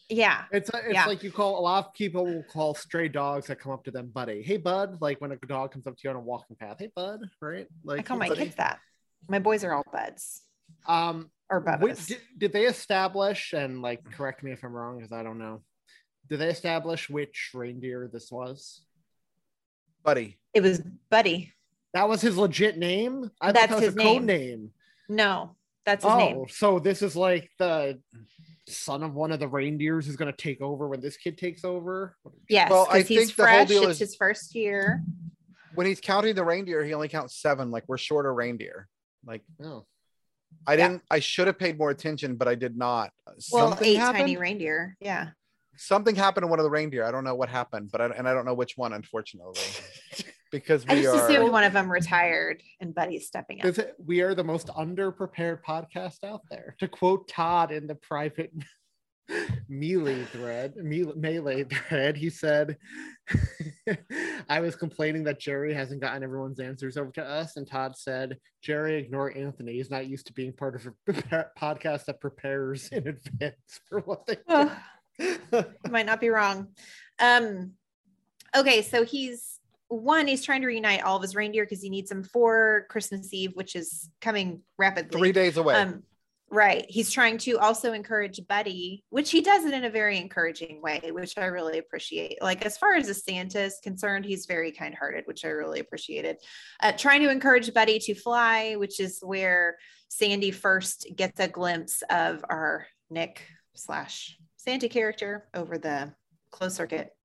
Yeah. 0.09 0.45
It's 0.51 0.69
it's 0.73 0.93
Yeah. 0.93 1.05
like 1.05 1.21
you 1.23 1.31
call 1.31 1.59
a 1.59 1.61
lot 1.61 1.85
of 1.85 1.93
people 1.93 2.25
will 2.25 2.43
call 2.43 2.73
stray 2.73 3.07
dogs 3.09 3.45
that 3.47 3.59
come 3.59 3.71
up 3.71 3.83
to 3.83 3.91
them 3.91 4.07
buddy. 4.07 4.41
Hey 4.41 4.57
bud, 4.57 4.97
like 5.01 5.21
when 5.21 5.31
a 5.31 5.35
dog 5.47 5.71
comes 5.71 5.85
up 5.85 5.93
to 5.95 5.99
you 6.03 6.09
on 6.09 6.15
a 6.15 6.19
walking 6.19 6.55
path. 6.55 6.77
Hey 6.79 6.91
bud, 6.95 7.21
right? 7.41 7.67
Like 7.83 7.99
I 7.99 8.03
call 8.03 8.15
"Hey, 8.17 8.19
my 8.19 8.29
buddy." 8.29 8.43
kids 8.45 8.55
that. 8.55 8.79
My 9.27 9.37
boys 9.39 9.63
are 9.63 9.71
all 9.73 9.83
buds 9.93 10.41
Um, 10.87 11.29
or 11.49 11.63
Wait, 11.79 11.95
did, 12.07 12.21
did 12.37 12.53
they 12.53 12.65
establish 12.65 13.53
and 13.53 13.81
like 13.83 14.03
correct 14.11 14.41
me 14.43 14.51
if 14.51 14.63
I'm 14.63 14.73
wrong 14.73 14.97
because 14.97 15.11
I 15.11 15.21
don't 15.21 15.37
know. 15.37 15.61
Did 16.27 16.39
they 16.39 16.49
establish 16.49 17.07
which 17.09 17.51
reindeer 17.53 18.09
this 18.11 18.31
was? 18.31 18.81
Buddy. 20.03 20.37
It 20.53 20.61
was 20.61 20.81
Buddy. 21.09 21.53
That 21.93 22.07
was 22.07 22.21
his 22.21 22.37
legit 22.37 22.77
name. 22.77 23.31
I 23.41 23.47
thought 23.47 23.55
That's 23.55 23.67
that 23.69 23.75
was 23.75 23.83
his 23.85 23.95
a 23.95 23.97
code 23.97 24.23
name. 24.23 24.49
name. 24.49 24.71
No, 25.09 25.55
that's 25.85 26.03
his 26.03 26.13
oh, 26.13 26.17
name. 26.17 26.45
so 26.49 26.77
this 26.79 27.01
is 27.01 27.15
like 27.15 27.49
the 27.57 27.99
son 28.67 29.01
of 29.01 29.15
one 29.15 29.31
of 29.31 29.39
the 29.39 29.47
reindeers 29.47 30.05
who's 30.05 30.15
going 30.15 30.31
to 30.31 30.37
take 30.37 30.61
over 30.61 30.87
when 30.87 30.99
this 31.01 31.17
kid 31.17 31.37
takes 31.37 31.63
over. 31.65 32.15
Yes, 32.47 32.69
Well, 32.69 32.87
I 32.91 32.99
he's 33.01 33.07
think 33.07 33.35
the 33.35 33.43
whole 33.43 33.51
fresh. 33.55 33.67
deal 33.67 33.83
It's 33.83 33.93
is- 33.93 33.99
his 34.09 34.15
first 34.15 34.53
year. 34.55 35.03
When 35.75 35.87
he's 35.87 35.99
counting 36.01 36.35
the 36.35 36.43
reindeer, 36.43 36.83
he 36.83 36.93
only 36.93 37.07
counts 37.07 37.35
seven. 37.41 37.71
Like 37.71 37.85
we're 37.87 37.97
short 37.97 38.25
a 38.25 38.31
reindeer. 38.31 38.87
Like 39.25 39.41
Oh, 39.63 39.85
I 40.67 40.73
Yeah. 40.73 40.87
didn't. 40.89 41.03
I 41.09 41.19
should 41.19 41.47
have 41.47 41.57
paid 41.57 41.77
more 41.77 41.89
attention, 41.89 42.35
but 42.35 42.47
I 42.47 42.55
did 42.55 42.75
not. 42.77 43.11
Well, 43.51 43.69
Something 43.69 43.87
eight 43.87 43.95
happened. 43.95 44.19
tiny 44.23 44.37
reindeer. 44.37 44.95
Yeah. 44.99 45.29
Something 45.81 46.13
happened 46.13 46.43
to 46.43 46.47
one 46.47 46.59
of 46.59 46.65
the 46.65 46.69
reindeer. 46.69 47.05
I 47.05 47.11
don't 47.11 47.23
know 47.23 47.35
what 47.35 47.47
happened, 47.47 47.89
but 47.89 48.01
I, 48.01 48.07
and 48.07 48.27
I 48.27 48.33
don't 48.33 48.43
know 48.45 48.53
which 48.53 48.75
one, 48.75 48.91
unfortunately. 48.91 49.61
because 50.51 50.83
I 50.89 50.95
we 50.95 51.01
just 51.03 51.15
are. 51.15 51.29
assumed 51.29 51.51
one 51.53 51.63
of 51.63 51.71
them 51.71 51.89
retired 51.89 52.61
and 52.81 52.93
Buddy's 52.93 53.27
stepping 53.27 53.61
up. 53.61 53.65
Is 53.65 53.77
it- 53.77 53.95
we 54.03 54.19
are 54.21 54.35
the 54.35 54.43
most 54.43 54.67
underprepared 54.67 55.59
podcast 55.65 56.23
out 56.25 56.41
there. 56.51 56.75
To 56.79 56.87
quote 56.89 57.29
Todd 57.29 57.71
in 57.71 57.87
the 57.87 57.95
private 57.95 58.51
melee 59.69 60.23
thread, 60.25 60.73
melee, 60.75 61.13
melee 61.15 61.63
thread, 61.63 62.17
he 62.17 62.29
said, 62.29 62.75
"I 64.49 64.59
was 64.59 64.75
complaining 64.75 65.23
that 65.25 65.39
Jerry 65.39 65.73
hasn't 65.73 66.01
gotten 66.01 66.23
everyone's 66.23 66.59
answers 66.59 66.97
over 66.97 67.11
to 67.11 67.23
us," 67.23 67.55
and 67.55 67.65
Todd 67.65 67.95
said, 67.95 68.37
"Jerry, 68.61 68.97
ignore 68.97 69.35
Anthony. 69.37 69.73
He's 69.73 69.91
not 69.91 70.07
used 70.07 70.27
to 70.27 70.33
being 70.33 70.51
part 70.51 70.75
of 70.75 70.87
a 70.87 71.45
podcast 71.57 72.05
that 72.05 72.19
prepares 72.19 72.89
in 72.89 73.07
advance 73.07 73.79
for 73.87 73.99
what 74.01 74.25
they." 74.25 74.37
Ugh, 74.47 74.67
do." 74.67 74.73
you 75.53 75.65
might 75.89 76.05
not 76.05 76.21
be 76.21 76.29
wrong. 76.29 76.69
Um, 77.19 77.73
okay, 78.55 78.81
so 78.81 79.03
he's 79.03 79.59
one, 79.89 80.27
he's 80.27 80.43
trying 80.43 80.61
to 80.61 80.67
reunite 80.67 81.03
all 81.03 81.17
of 81.17 81.21
his 81.21 81.35
reindeer 81.35 81.65
because 81.65 81.81
he 81.81 81.89
needs 81.89 82.09
them 82.09 82.23
for 82.23 82.85
Christmas 82.89 83.33
Eve, 83.33 83.51
which 83.55 83.75
is 83.75 84.09
coming 84.21 84.61
rapidly. 84.77 85.19
Three 85.19 85.31
days 85.31 85.57
away. 85.57 85.75
Um, 85.75 86.03
right. 86.51 86.85
He's 86.87 87.11
trying 87.11 87.39
to 87.39 87.57
also 87.57 87.93
encourage 87.93 88.39
Buddy, 88.47 89.03
which 89.09 89.31
he 89.31 89.41
does 89.41 89.65
it 89.65 89.73
in 89.73 89.85
a 89.85 89.89
very 89.89 90.19
encouraging 90.19 90.81
way, 90.81 91.01
which 91.11 91.37
I 91.37 91.45
really 91.45 91.79
appreciate. 91.79 92.41
Like, 92.41 92.65
as 92.65 92.77
far 92.77 92.95
as 92.95 93.07
the 93.07 93.15
Santa 93.15 93.61
is 93.61 93.79
concerned, 93.81 94.25
he's 94.25 94.45
very 94.45 94.71
kind 94.71 94.93
hearted, 94.93 95.23
which 95.25 95.43
I 95.43 95.49
really 95.49 95.79
appreciated. 95.79 96.37
Uh, 96.81 96.91
trying 96.91 97.21
to 97.21 97.31
encourage 97.31 97.73
Buddy 97.73 97.97
to 97.99 98.13
fly, 98.13 98.75
which 98.75 98.99
is 98.99 99.19
where 99.23 99.77
Sandy 100.07 100.51
first 100.51 101.07
gets 101.15 101.39
a 101.39 101.47
glimpse 101.47 102.03
of 102.11 102.45
our 102.47 102.85
Nick 103.09 103.41
slash 103.73 104.37
Santa 104.69 104.87
character 104.87 105.47
over 105.55 105.79
the 105.79 106.13
closed 106.51 106.75
circuit 106.75 107.15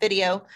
video. 0.00 0.46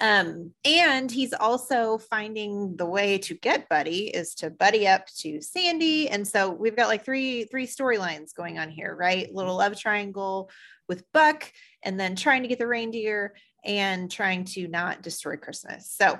Um, 0.00 0.54
and 0.64 1.08
he's 1.08 1.32
also 1.32 1.98
finding 1.98 2.74
the 2.74 2.86
way 2.86 3.16
to 3.18 3.34
get 3.34 3.68
Buddy 3.68 4.08
is 4.08 4.34
to 4.36 4.50
buddy 4.50 4.88
up 4.88 5.06
to 5.18 5.40
Sandy. 5.40 6.08
And 6.08 6.26
so 6.26 6.50
we've 6.50 6.74
got 6.74 6.88
like 6.88 7.04
three 7.04 7.44
three 7.44 7.68
storylines 7.68 8.34
going 8.34 8.58
on 8.58 8.70
here, 8.70 8.92
right? 8.92 9.32
Little 9.32 9.56
love 9.56 9.78
triangle 9.78 10.50
with 10.88 11.04
Buck, 11.12 11.52
and 11.84 12.00
then 12.00 12.16
trying 12.16 12.42
to 12.42 12.48
get 12.48 12.58
the 12.58 12.66
reindeer 12.66 13.36
and 13.64 14.10
trying 14.10 14.42
to 14.46 14.66
not 14.66 15.00
destroy 15.00 15.36
Christmas. 15.36 15.94
So 15.96 16.18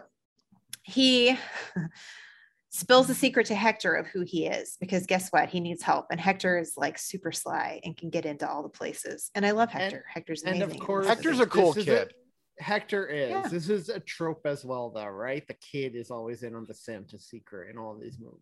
he 0.84 1.36
spills 2.70 3.08
the 3.08 3.14
secret 3.14 3.46
to 3.46 3.54
Hector 3.54 3.94
of 3.94 4.06
who 4.06 4.22
he 4.22 4.46
is 4.46 4.76
because 4.80 5.04
guess 5.06 5.30
what? 5.30 5.48
He 5.48 5.60
needs 5.60 5.82
help. 5.82 6.06
And 6.10 6.20
Hector 6.20 6.58
is 6.58 6.74
like 6.76 6.98
super 6.98 7.32
sly 7.32 7.80
and 7.84 7.96
can 7.96 8.10
get 8.10 8.24
into 8.24 8.48
all 8.48 8.62
the 8.62 8.68
places. 8.68 9.30
And 9.34 9.44
I 9.44 9.50
love 9.50 9.70
And- 9.72 9.82
Hector. 9.82 10.04
Hector's 10.08 10.42
and 10.44 10.62
of 10.62 10.78
course, 10.78 11.06
Hector's 11.06 11.40
a 11.40 11.46
cool 11.46 11.72
this 11.72 11.86
is 11.86 11.92
kid. 11.92 12.14
Hector 12.58 13.06
is. 13.06 13.30
Yeah. 13.30 13.48
This 13.48 13.68
is 13.68 13.88
a 13.88 14.00
trope 14.00 14.42
as 14.44 14.64
well, 14.64 14.90
though, 14.90 15.06
right? 15.06 15.46
The 15.46 15.54
kid 15.54 15.94
is 15.96 16.10
always 16.10 16.42
in 16.42 16.54
on 16.54 16.66
the 16.66 16.74
Santa 16.74 17.18
secret 17.18 17.70
in 17.70 17.78
all 17.78 17.96
these 17.98 18.18
movies. 18.18 18.40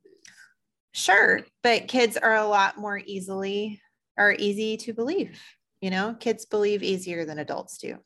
Sure, 0.92 1.40
but 1.62 1.86
kids 1.86 2.16
are 2.16 2.34
a 2.34 2.46
lot 2.46 2.76
more 2.78 2.98
easily 2.98 3.80
are 4.18 4.34
easy 4.36 4.76
to 4.78 4.92
believe. 4.92 5.40
You 5.80 5.90
know, 5.90 6.16
kids 6.18 6.44
believe 6.44 6.82
easier 6.82 7.24
than 7.24 7.38
adults 7.38 7.78
do. 7.78 7.98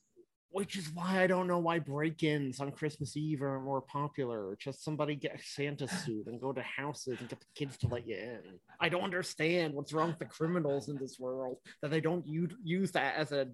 Which 0.52 0.76
is 0.76 0.90
why 0.92 1.22
I 1.22 1.26
don't 1.26 1.46
know 1.46 1.58
why 1.58 1.78
break-ins 1.78 2.60
on 2.60 2.72
Christmas 2.72 3.16
Eve 3.16 3.42
are 3.42 3.58
more 3.60 3.80
popular. 3.80 4.56
Just 4.60 4.84
somebody 4.84 5.14
get 5.16 5.34
a 5.34 5.42
Santa 5.42 5.88
suit 5.88 6.26
and 6.26 6.38
go 6.40 6.52
to 6.52 6.62
houses 6.62 7.18
and 7.20 7.28
get 7.28 7.40
the 7.40 7.46
kids 7.54 7.78
to 7.78 7.88
let 7.88 8.06
you 8.06 8.16
in. 8.16 8.40
I 8.78 8.90
don't 8.90 9.02
understand 9.02 9.72
what's 9.72 9.94
wrong 9.94 10.08
with 10.08 10.18
the 10.18 10.26
criminals 10.26 10.90
in 10.90 10.98
this 10.98 11.18
world 11.18 11.56
that 11.80 11.90
they 11.90 12.02
don't 12.02 12.26
u- 12.26 12.48
use 12.62 12.92
that 12.92 13.16
as 13.16 13.32
a 13.32 13.48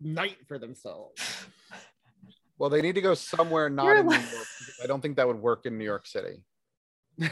night 0.00 0.38
for 0.48 0.58
themselves. 0.58 1.22
Well, 2.58 2.70
they 2.70 2.82
need 2.82 2.96
to 2.96 3.00
go 3.00 3.14
somewhere 3.14 3.70
not 3.70 3.86
You're 3.86 3.98
in 3.98 4.06
New 4.06 4.12
York. 4.14 4.46
I 4.82 4.86
don't 4.86 5.00
think 5.00 5.16
that 5.16 5.26
would 5.26 5.40
work 5.40 5.66
in 5.66 5.78
New 5.78 5.84
York 5.84 6.06
City. 6.06 6.42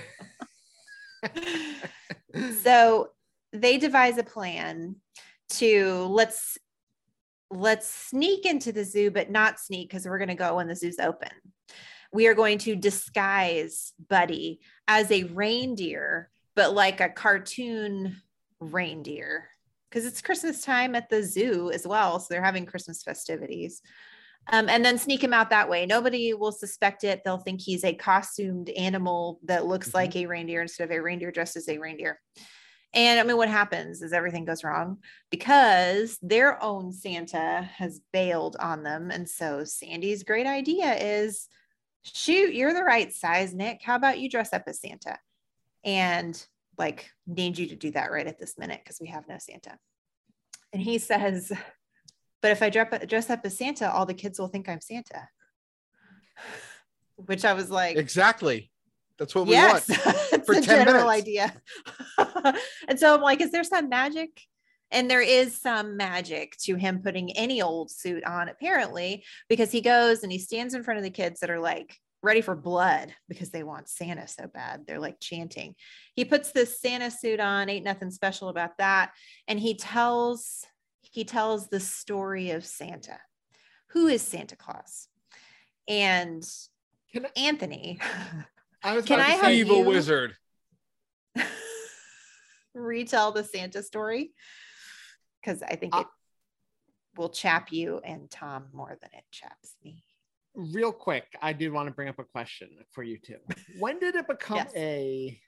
so 2.63 3.11
they 3.53 3.79
devise 3.79 4.19
a 4.19 4.23
plan 4.23 4.97
to 5.51 6.05
let's 6.05 6.59
let's 7.51 7.89
sneak 7.89 8.47
into 8.47 8.73
the 8.73 8.85
zoo 8.85 9.11
but 9.11 9.31
not 9.31 9.59
sneak 9.59 9.89
because 9.89 10.07
we're 10.07 10.19
going 10.19 10.29
to 10.29 10.35
go 10.35 10.57
when 10.57 10.69
the 10.69 10.77
zoo's 10.77 10.99
open. 10.99 11.31
We 12.13 12.27
are 12.27 12.35
going 12.35 12.59
to 12.59 12.77
disguise 12.77 13.93
buddy 14.09 14.61
as 14.89 15.11
a 15.11 15.25
reindeer 15.25 16.31
but 16.57 16.75
like 16.75 17.01
a 17.01 17.09
cartoon 17.09 18.17
reindeer. 18.61 19.49
Because 19.89 20.07
it's 20.07 20.23
christmas 20.23 20.63
time 20.65 20.95
at 20.95 21.11
the 21.11 21.23
zoo 21.23 21.71
as 21.73 21.87
well 21.87 22.21
so 22.21 22.27
they're 22.31 22.45
having 22.45 22.67
christmas 22.67 23.03
festivities. 23.03 23.83
Um, 24.53 24.69
and 24.69 24.85
then 24.85 24.97
sneak 24.97 25.23
him 25.23 25.35
out 25.35 25.51
that 25.51 25.69
way. 25.69 25.85
Nobody 25.85 26.33
will 26.33 26.51
suspect 26.51 27.05
it. 27.05 27.21
They'll 27.25 27.39
think 27.39 27.61
he's 27.61 27.85
a 27.85 27.95
costumed 27.95 28.71
animal 28.71 29.39
that 29.45 29.67
looks 29.67 29.93
like 29.93 30.17
a 30.17 30.27
reindeer 30.27 30.63
instead 30.63 30.85
of 30.85 30.91
a 30.91 31.01
reindeer 31.01 31.31
dressed 31.31 31.57
as 31.57 31.69
a 31.69 31.79
reindeer 31.79 32.19
and 32.93 33.21
I 33.21 33.23
mean, 33.23 33.37
what 33.37 33.49
happens 33.49 34.03
is 34.03 34.13
everything 34.13 34.45
goes 34.45 34.65
wrong 34.65 34.99
because 35.31 36.19
their 36.23 36.63
own 36.63 36.93
Santa 36.93 37.69
has 37.77 38.01
bailed 38.13 38.57
on 38.59 38.83
them. 38.83 39.11
And 39.11 39.29
so 39.29 39.65
Sandy's 39.65 40.25
great 40.25 40.47
idea 40.47 40.95
is 40.95 41.47
shoot, 42.03 42.53
you're 42.53 42.75
the 42.75 42.83
right 42.83 43.13
size, 43.13 43.55
Nick. 43.55 43.83
How 43.83 43.95
about 43.95 44.19
you 44.19 44.29
dress 44.29 44.53
up 44.53 44.65
as 44.67 44.81
Santa? 44.81 45.19
And 45.85 46.45
like, 46.79 47.11
need 47.29 47.59
you 47.59 47.69
to 47.69 47.77
do 47.77 47.93
that 47.93 48.11
right 48.11 48.27
at 48.27 48.41
this 48.41 48.59
minute 48.59 48.81
because 48.83 48.99
we 49.01 49.09
have 49.09 49.29
no 49.29 49.37
Santa. 49.39 49.79
And 50.73 50.83
he 50.83 50.99
says, 50.99 51.53
but 52.43 52.51
if 52.51 52.63
I 52.63 52.71
dress 52.71 53.31
up 53.31 53.41
as 53.45 53.57
Santa, 53.57 53.93
all 53.93 54.07
the 54.07 54.15
kids 54.15 54.39
will 54.39 54.49
think 54.49 54.69
I'm 54.69 54.81
Santa. 54.81 55.29
Which 57.17 57.45
I 57.45 57.53
was 57.53 57.71
like, 57.71 57.97
Exactly. 57.97 58.71
That's 59.21 59.35
what 59.35 59.47
we 59.47 59.53
yes, 59.53 59.87
want. 59.87 60.01
it's 60.33 60.47
for 60.47 60.55
a 60.55 60.63
10 60.63 60.65
general 60.65 61.07
minutes. 61.07 61.29
idea. 61.29 61.53
and 62.89 62.99
so 62.99 63.15
I'm 63.15 63.21
like, 63.21 63.43
is 63.43 63.51
there 63.51 63.63
some 63.63 63.91
magic? 63.91 64.41
And 64.91 65.11
there 65.11 65.21
is 65.21 65.61
some 65.61 65.99
magic 65.99 66.57
to 66.63 66.75
him 66.75 67.03
putting 67.05 67.37
any 67.37 67.61
old 67.61 67.91
suit 67.91 68.25
on, 68.25 68.49
apparently, 68.49 69.23
because 69.49 69.71
he 69.71 69.83
goes 69.83 70.23
and 70.23 70.33
he 70.33 70.39
stands 70.39 70.73
in 70.73 70.83
front 70.83 70.97
of 70.97 71.05
the 71.05 71.11
kids 71.11 71.41
that 71.41 71.51
are 71.51 71.61
like 71.61 71.95
ready 72.23 72.41
for 72.41 72.57
blood 72.57 73.15
because 73.29 73.51
they 73.51 73.63
want 73.63 73.91
Santa 73.91 74.27
so 74.27 74.47
bad. 74.47 74.85
They're 74.87 74.99
like 74.99 75.21
chanting. 75.21 75.75
He 76.15 76.25
puts 76.25 76.53
this 76.53 76.81
Santa 76.81 77.11
suit 77.11 77.41
on, 77.41 77.69
ain't 77.69 77.85
nothing 77.85 78.11
special 78.11 78.49
about 78.49 78.79
that. 78.79 79.13
And 79.47 79.61
he 79.61 79.75
tells 79.75 80.65
he 81.03 81.25
tells 81.25 81.69
the 81.69 81.81
story 81.81 82.53
of 82.53 82.65
Santa. 82.65 83.19
Who 83.91 84.07
is 84.07 84.23
Santa 84.23 84.57
Claus? 84.57 85.09
And 85.87 86.43
I- 87.15 87.31
Anthony 87.37 87.99
I 88.83 88.95
was 88.97 89.05
Can 89.05 89.21
I 89.21 89.37
to 89.37 89.43
have 89.45 89.53
Evil 89.53 89.79
you- 89.79 89.85
wizard. 89.89 90.35
retell 92.75 93.33
the 93.33 93.45
Santa 93.45 93.83
story 93.83 94.33
because 95.41 95.63
I 95.63 95.77
think 95.77 95.95
Uh, 95.95 96.01
it 96.01 96.07
will 97.17 97.29
chap 97.31 97.73
you 97.73 97.99
and 97.99 98.31
Tom 98.31 98.69
more 98.73 98.97
than 99.01 99.11
it 99.13 99.25
chaps 99.31 99.77
me. 99.85 100.05
real 100.55 100.93
quick, 100.93 101.27
I 101.41 101.53
did 101.53 101.73
want 101.73 101.89
to 101.89 101.95
bring 101.95 102.09
up 102.09 102.19
a 102.19 102.25
question 102.25 102.69
for 102.93 103.03
you 103.03 103.19
too. 103.19 103.39
When 103.79 103.99
did 103.99 104.15
it 104.17 104.27
become 104.27 104.57
Yes. 104.59 104.73
a 104.77 105.41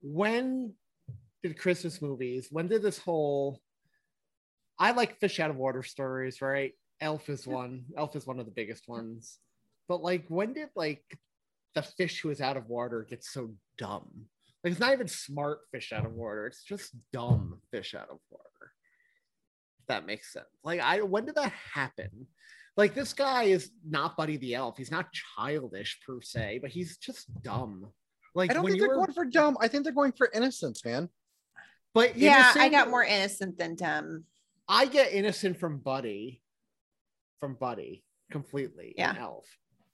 when 0.00 0.74
did 1.42 1.58
Christmas 1.58 2.00
movies, 2.02 2.48
when 2.50 2.68
did 2.68 2.82
this 2.82 2.98
whole 2.98 3.60
I 4.78 4.92
like 4.92 5.18
fish 5.20 5.38
out 5.38 5.50
of 5.50 5.56
water 5.56 5.82
stories, 5.82 6.40
right? 6.42 6.72
Elf 7.00 7.28
is 7.28 7.46
one. 7.46 7.84
Elf 7.96 8.16
is 8.16 8.26
one 8.26 8.40
of 8.40 8.46
the 8.46 8.52
biggest 8.52 8.88
ones. 8.88 9.38
But 9.88 10.02
like 10.02 10.24
when 10.28 10.52
did 10.54 10.70
like 10.74 11.04
the 11.74 11.82
fish 11.82 12.20
who 12.20 12.30
is 12.30 12.40
out 12.40 12.56
of 12.56 12.68
water 12.68 13.06
gets 13.08 13.32
so 13.32 13.50
dumb? 13.78 14.08
Like 14.62 14.72
it's 14.72 14.80
not 14.80 14.92
even 14.92 15.08
smart 15.08 15.60
fish 15.72 15.92
out 15.92 16.06
of 16.06 16.12
water, 16.12 16.46
it's 16.46 16.62
just 16.62 16.94
dumb 17.12 17.58
fish 17.70 17.94
out 17.94 18.08
of 18.10 18.18
water. 18.30 18.72
If 19.80 19.86
that 19.88 20.06
makes 20.06 20.32
sense. 20.32 20.46
Like 20.62 20.80
I 20.80 21.02
when 21.02 21.24
did 21.24 21.34
that 21.36 21.52
happen? 21.74 22.26
Like 22.76 22.94
this 22.94 23.12
guy 23.12 23.44
is 23.44 23.70
not 23.86 24.16
Buddy 24.16 24.36
the 24.38 24.54
Elf. 24.54 24.78
He's 24.78 24.90
not 24.90 25.12
childish 25.12 25.98
per 26.06 26.20
se, 26.22 26.60
but 26.62 26.70
he's 26.70 26.96
just 26.96 27.26
dumb. 27.42 27.88
Like 28.34 28.50
I 28.50 28.54
don't 28.54 28.62
when 28.62 28.72
think 28.72 28.80
they're 28.80 28.88
were, 28.88 28.96
going 28.96 29.12
for 29.12 29.24
dumb. 29.24 29.56
I 29.60 29.68
think 29.68 29.84
they're 29.84 29.92
going 29.92 30.12
for 30.12 30.30
innocence, 30.32 30.84
man. 30.84 31.08
but 31.92 32.16
Yeah, 32.16 32.52
I 32.56 32.68
got 32.68 32.88
more 32.88 33.04
innocent 33.04 33.58
than 33.58 33.74
dumb. 33.74 34.24
I 34.68 34.86
get 34.86 35.12
innocent 35.12 35.58
from 35.58 35.78
Buddy, 35.78 36.40
from 37.40 37.54
Buddy 37.54 38.04
completely. 38.30 38.94
in 38.96 39.04
Yeah. 39.04 39.14
Elf. 39.18 39.46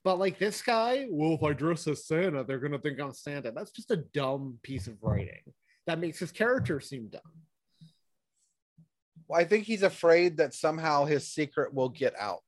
But 0.03 0.19
like 0.19 0.39
this 0.39 0.61
guy, 0.61 1.07
well, 1.09 1.33
if 1.33 1.43
I 1.43 1.53
dress 1.53 1.87
as 1.87 2.05
Santa, 2.05 2.43
they're 2.43 2.59
gonna 2.59 2.79
think 2.79 2.99
I'm 2.99 3.13
Santa. 3.13 3.51
That's 3.51 3.71
just 3.71 3.91
a 3.91 3.97
dumb 3.97 4.57
piece 4.63 4.87
of 4.87 5.01
writing. 5.01 5.41
That 5.87 5.99
makes 5.99 6.19
his 6.19 6.31
character 6.31 6.79
seem 6.79 7.09
dumb. 7.09 7.21
Well, 9.27 9.39
I 9.39 9.43
think 9.43 9.65
he's 9.65 9.83
afraid 9.83 10.37
that 10.37 10.53
somehow 10.53 11.05
his 11.05 11.27
secret 11.27 11.73
will 11.73 11.89
get 11.89 12.13
out. 12.19 12.43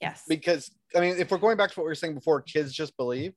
Yes. 0.00 0.24
Because 0.28 0.70
I 0.96 1.00
mean, 1.00 1.16
if 1.18 1.30
we're 1.30 1.38
going 1.38 1.56
back 1.56 1.70
to 1.70 1.80
what 1.80 1.84
we 1.84 1.90
were 1.90 1.94
saying 1.94 2.14
before, 2.14 2.40
kids 2.40 2.72
just 2.72 2.96
believe. 2.96 3.34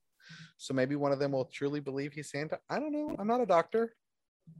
So 0.57 0.73
maybe 0.73 0.95
one 0.95 1.11
of 1.11 1.19
them 1.19 1.31
will 1.33 1.45
truly 1.45 1.79
believe 1.79 2.13
he's 2.13 2.31
Santa. 2.31 2.59
I 2.69 2.79
don't 2.79 2.91
know. 2.91 3.15
I'm 3.19 3.27
not 3.27 3.41
a 3.41 3.45
doctor. 3.45 3.93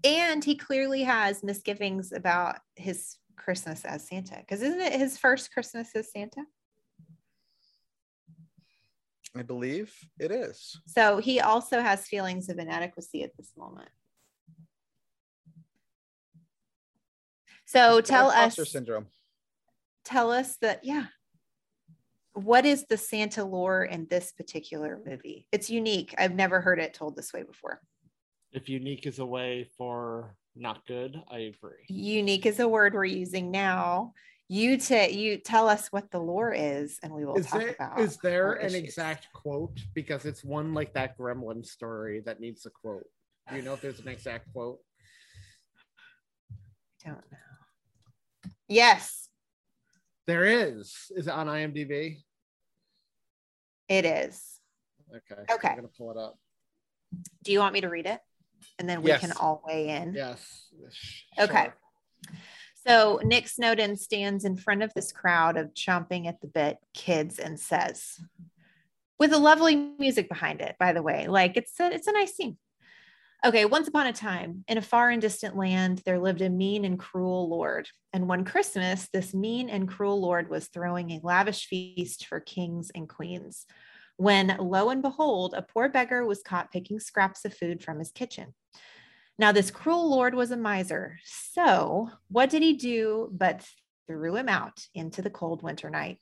And 0.03 0.43
he 0.43 0.55
clearly 0.55 1.03
has 1.03 1.43
misgivings 1.43 2.11
about 2.11 2.57
his 2.75 3.17
Christmas 3.35 3.85
as 3.85 4.07
Santa 4.07 4.37
because 4.37 4.61
isn't 4.61 4.81
it 4.81 4.93
his 4.93 5.17
first 5.17 5.53
Christmas 5.53 5.89
as 5.95 6.11
Santa? 6.11 6.43
I 9.35 9.43
believe 9.43 9.93
it 10.19 10.31
is. 10.31 10.77
So 10.87 11.17
he 11.17 11.39
also 11.39 11.79
has 11.81 12.07
feelings 12.07 12.49
of 12.49 12.59
inadequacy 12.59 13.23
at 13.23 13.35
this 13.37 13.51
moment. 13.57 13.89
So 17.65 18.01
tell 18.01 18.27
us 18.27 18.57
Imposter 18.57 18.65
syndrome. 18.65 19.07
tell 20.03 20.31
us 20.31 20.57
that 20.57 20.83
yeah. 20.83 21.05
What 22.33 22.65
is 22.65 22.85
the 22.87 22.97
Santa 22.97 23.43
lore 23.43 23.83
in 23.83 24.07
this 24.09 24.31
particular 24.31 24.99
movie? 25.05 25.47
It's 25.51 25.69
unique. 25.69 26.15
I've 26.17 26.33
never 26.33 26.61
heard 26.61 26.79
it 26.79 26.93
told 26.93 27.15
this 27.15 27.33
way 27.33 27.43
before. 27.43 27.81
If 28.53 28.69
unique 28.69 29.05
is 29.05 29.19
a 29.19 29.25
way 29.25 29.69
for 29.77 30.35
not 30.55 30.85
good, 30.85 31.21
I 31.29 31.39
agree. 31.39 31.85
Unique 31.87 32.45
is 32.45 32.59
a 32.59 32.67
word 32.67 32.93
we're 32.93 33.05
using 33.05 33.51
now. 33.51 34.13
You 34.53 34.75
to 34.77 35.09
you 35.09 35.37
tell 35.37 35.69
us 35.69 35.87
what 35.93 36.11
the 36.11 36.19
lore 36.19 36.51
is, 36.53 36.99
and 37.01 37.13
we 37.13 37.23
will 37.23 37.37
Is 37.37 37.45
talk 37.47 37.61
there, 37.61 37.69
about. 37.69 37.99
is 38.01 38.17
there 38.17 38.51
an 38.55 38.65
issues. 38.65 38.83
exact 38.83 39.31
quote? 39.31 39.79
Because 39.93 40.25
it's 40.25 40.43
one 40.43 40.73
like 40.73 40.93
that 40.95 41.17
gremlin 41.17 41.65
story 41.65 42.19
that 42.25 42.41
needs 42.41 42.65
a 42.65 42.69
quote. 42.69 43.05
Do 43.49 43.55
you 43.55 43.61
know 43.61 43.73
if 43.75 43.79
there's 43.79 44.01
an 44.01 44.09
exact 44.09 44.51
quote? 44.51 44.79
I 47.05 47.11
don't 47.11 47.31
know. 47.31 48.51
Yes, 48.67 49.29
There 50.27 50.43
is. 50.43 51.09
Is 51.15 51.27
it 51.27 51.31
on 51.33 51.47
IMDb? 51.47 52.17
it 53.87 54.03
is. 54.05 54.59
Okay. 55.15 55.41
Okay. 55.49 55.69
I'm 55.69 55.75
gonna 55.77 55.87
pull 55.97 56.11
it 56.11 56.17
up. 56.17 56.37
Do 57.43 57.53
you 57.53 57.59
want 57.59 57.73
me 57.73 57.79
to 57.81 57.87
read 57.87 58.05
it? 58.05 58.19
And 58.79 58.89
then 58.89 59.01
we 59.01 59.11
Yes. 59.11 59.21
can 59.21 59.31
all 59.31 59.63
weigh 59.65 59.87
in. 59.87 60.13
Yes. 60.13 60.67
Okay. 61.39 61.63
sure. 61.63 61.77
So 62.87 63.19
Nick 63.23 63.47
Snowden 63.47 63.95
stands 63.95 64.43
in 64.43 64.57
front 64.57 64.81
of 64.81 64.93
this 64.93 65.11
crowd 65.11 65.55
of 65.55 65.73
chomping 65.73 66.27
at 66.27 66.41
the 66.41 66.47
bit 66.47 66.77
kids 66.93 67.37
and 67.37 67.59
says, 67.59 68.19
with 69.19 69.33
a 69.33 69.37
lovely 69.37 69.75
music 69.75 70.27
behind 70.27 70.61
it, 70.61 70.75
by 70.79 70.93
the 70.93 71.03
way, 71.03 71.27
like 71.27 71.57
it's 71.57 71.79
a, 71.79 71.91
it's 71.91 72.07
a 72.07 72.11
nice 72.11 72.35
scene. 72.35 72.57
Okay, 73.45 73.65
once 73.65 73.87
upon 73.87 74.07
a 74.07 74.13
time, 74.13 74.63
in 74.67 74.77
a 74.77 74.83
far 74.83 75.09
and 75.09 75.21
distant 75.21 75.55
land, 75.55 76.01
there 76.05 76.19
lived 76.19 76.41
a 76.41 76.49
mean 76.49 76.85
and 76.85 76.97
cruel 76.97 77.49
lord. 77.49 77.87
And 78.13 78.27
one 78.27 78.45
Christmas, 78.45 79.09
this 79.13 79.33
mean 79.33 79.69
and 79.69 79.87
cruel 79.87 80.19
lord 80.19 80.49
was 80.49 80.67
throwing 80.67 81.11
a 81.11 81.21
lavish 81.23 81.67
feast 81.67 82.25
for 82.25 82.39
kings 82.39 82.91
and 82.93 83.07
queens. 83.07 83.65
When, 84.17 84.55
lo 84.59 84.89
and 84.89 85.01
behold, 85.01 85.53
a 85.55 85.63
poor 85.63 85.89
beggar 85.89 86.25
was 86.25 86.43
caught 86.43 86.71
picking 86.71 86.99
scraps 86.99 87.45
of 87.45 87.53
food 87.55 87.83
from 87.83 87.99
his 87.99 88.11
kitchen. 88.11 88.53
Now, 89.39 89.51
this 89.51 89.71
cruel 89.71 90.09
lord 90.09 90.35
was 90.35 90.51
a 90.51 90.57
miser. 90.57 91.17
So, 91.25 92.09
what 92.29 92.49
did 92.49 92.61
he 92.61 92.73
do 92.73 93.29
but 93.31 93.65
threw 94.07 94.35
him 94.35 94.49
out 94.49 94.85
into 94.93 95.21
the 95.21 95.29
cold 95.29 95.63
winter 95.63 95.89
night? 95.89 96.19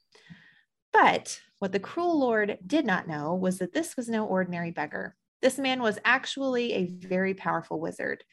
But 0.93 1.39
what 1.59 1.71
the 1.71 1.79
cruel 1.79 2.19
lord 2.19 2.57
did 2.65 2.85
not 2.85 3.07
know 3.07 3.35
was 3.35 3.59
that 3.59 3.73
this 3.73 3.95
was 3.97 4.09
no 4.09 4.25
ordinary 4.25 4.71
beggar. 4.71 5.15
This 5.41 5.57
man 5.57 5.81
was 5.81 5.99
actually 6.03 6.73
a 6.73 6.85
very 6.87 7.33
powerful 7.33 7.79
wizard, 7.79 8.23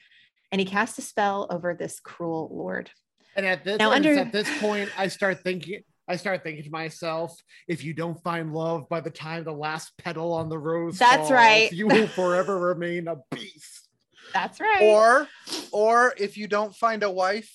and 0.50 0.60
he 0.60 0.64
cast 0.64 0.98
a 0.98 1.02
spell 1.02 1.46
over 1.50 1.74
this 1.74 2.00
cruel 2.00 2.50
lord. 2.52 2.90
And 3.36 3.44
at 3.44 3.64
this, 3.64 3.78
Now, 3.78 3.90
under- 3.90 4.18
at 4.18 4.32
this 4.32 4.48
point, 4.58 4.90
I 4.98 5.08
start 5.08 5.42
thinking. 5.42 5.82
I 6.08 6.14
start 6.14 6.44
thinking 6.44 6.62
to 6.62 6.70
myself, 6.70 7.36
if 7.66 7.82
you 7.82 7.92
don't 7.92 8.22
find 8.22 8.52
love 8.54 8.88
by 8.88 9.00
the 9.00 9.10
time 9.10 9.42
the 9.42 9.50
last 9.52 9.90
petal 9.98 10.32
on 10.32 10.48
the 10.48 10.56
rose 10.56 10.98
That's 10.98 11.16
falls, 11.16 11.32
right. 11.32 11.72
you 11.72 11.88
will 11.88 12.06
forever 12.06 12.60
remain 12.60 13.08
a 13.08 13.16
beast. 13.32 13.85
That's 14.32 14.60
right. 14.60 14.82
Or, 14.82 15.28
or 15.72 16.14
if 16.18 16.36
you 16.36 16.46
don't 16.46 16.74
find 16.74 17.02
a 17.02 17.10
wife 17.10 17.52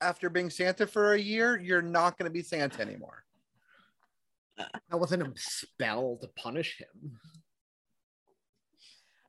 after 0.00 0.30
being 0.30 0.50
Santa 0.50 0.86
for 0.86 1.14
a 1.14 1.18
year, 1.18 1.58
you're 1.58 1.82
not 1.82 2.18
going 2.18 2.28
to 2.28 2.32
be 2.32 2.42
Santa 2.42 2.82
anymore. 2.82 3.24
That 4.56 4.98
wasn't 4.98 5.22
a 5.22 5.32
spell 5.36 6.18
to 6.20 6.28
punish 6.28 6.78
him. 6.78 7.18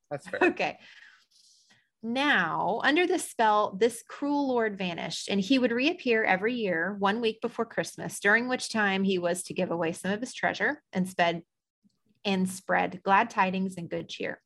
That's 0.09 0.27
fair. 0.27 0.39
Okay. 0.41 0.79
Now, 2.01 2.79
under 2.83 3.05
this 3.05 3.29
spell, 3.29 3.75
this 3.77 4.03
cruel 4.07 4.47
lord 4.47 4.77
vanished, 4.77 5.27
and 5.29 5.39
he 5.39 5.59
would 5.59 5.71
reappear 5.71 6.23
every 6.23 6.55
year, 6.55 6.95
one 6.97 7.19
week 7.19 7.41
before 7.41 7.65
Christmas, 7.65 8.19
during 8.19 8.47
which 8.47 8.69
time 8.69 9.03
he 9.03 9.19
was 9.19 9.43
to 9.43 9.53
give 9.53 9.69
away 9.69 9.91
some 9.91 10.11
of 10.11 10.21
his 10.21 10.33
treasure 10.33 10.81
and 10.93 11.07
sped 11.07 11.43
and 12.23 12.49
spread 12.49 13.01
glad 13.03 13.29
tidings 13.29 13.75
and 13.77 13.89
good 13.89 14.07
cheer. 14.07 14.41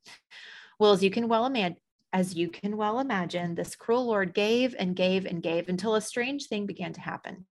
Well, 0.80 0.94
as 0.94 1.04
you 1.04 1.12
can 1.12 1.28
well 1.28 1.46
imagine, 1.46 1.78
as 2.14 2.36
you 2.36 2.47
can 2.47 2.78
well 2.78 2.99
imagine, 2.99 3.55
this 3.55 3.76
cruel 3.76 4.05
lord 4.05 4.34
gave 4.34 4.76
and 4.78 4.95
gave 4.95 5.26
and 5.26 5.41
gave 5.41 5.68
until 5.68 5.95
a 5.95 6.01
strange 6.01 6.45
thing 6.45 6.68
began 6.68 6.93
to 6.93 7.01
happen. 7.01 7.45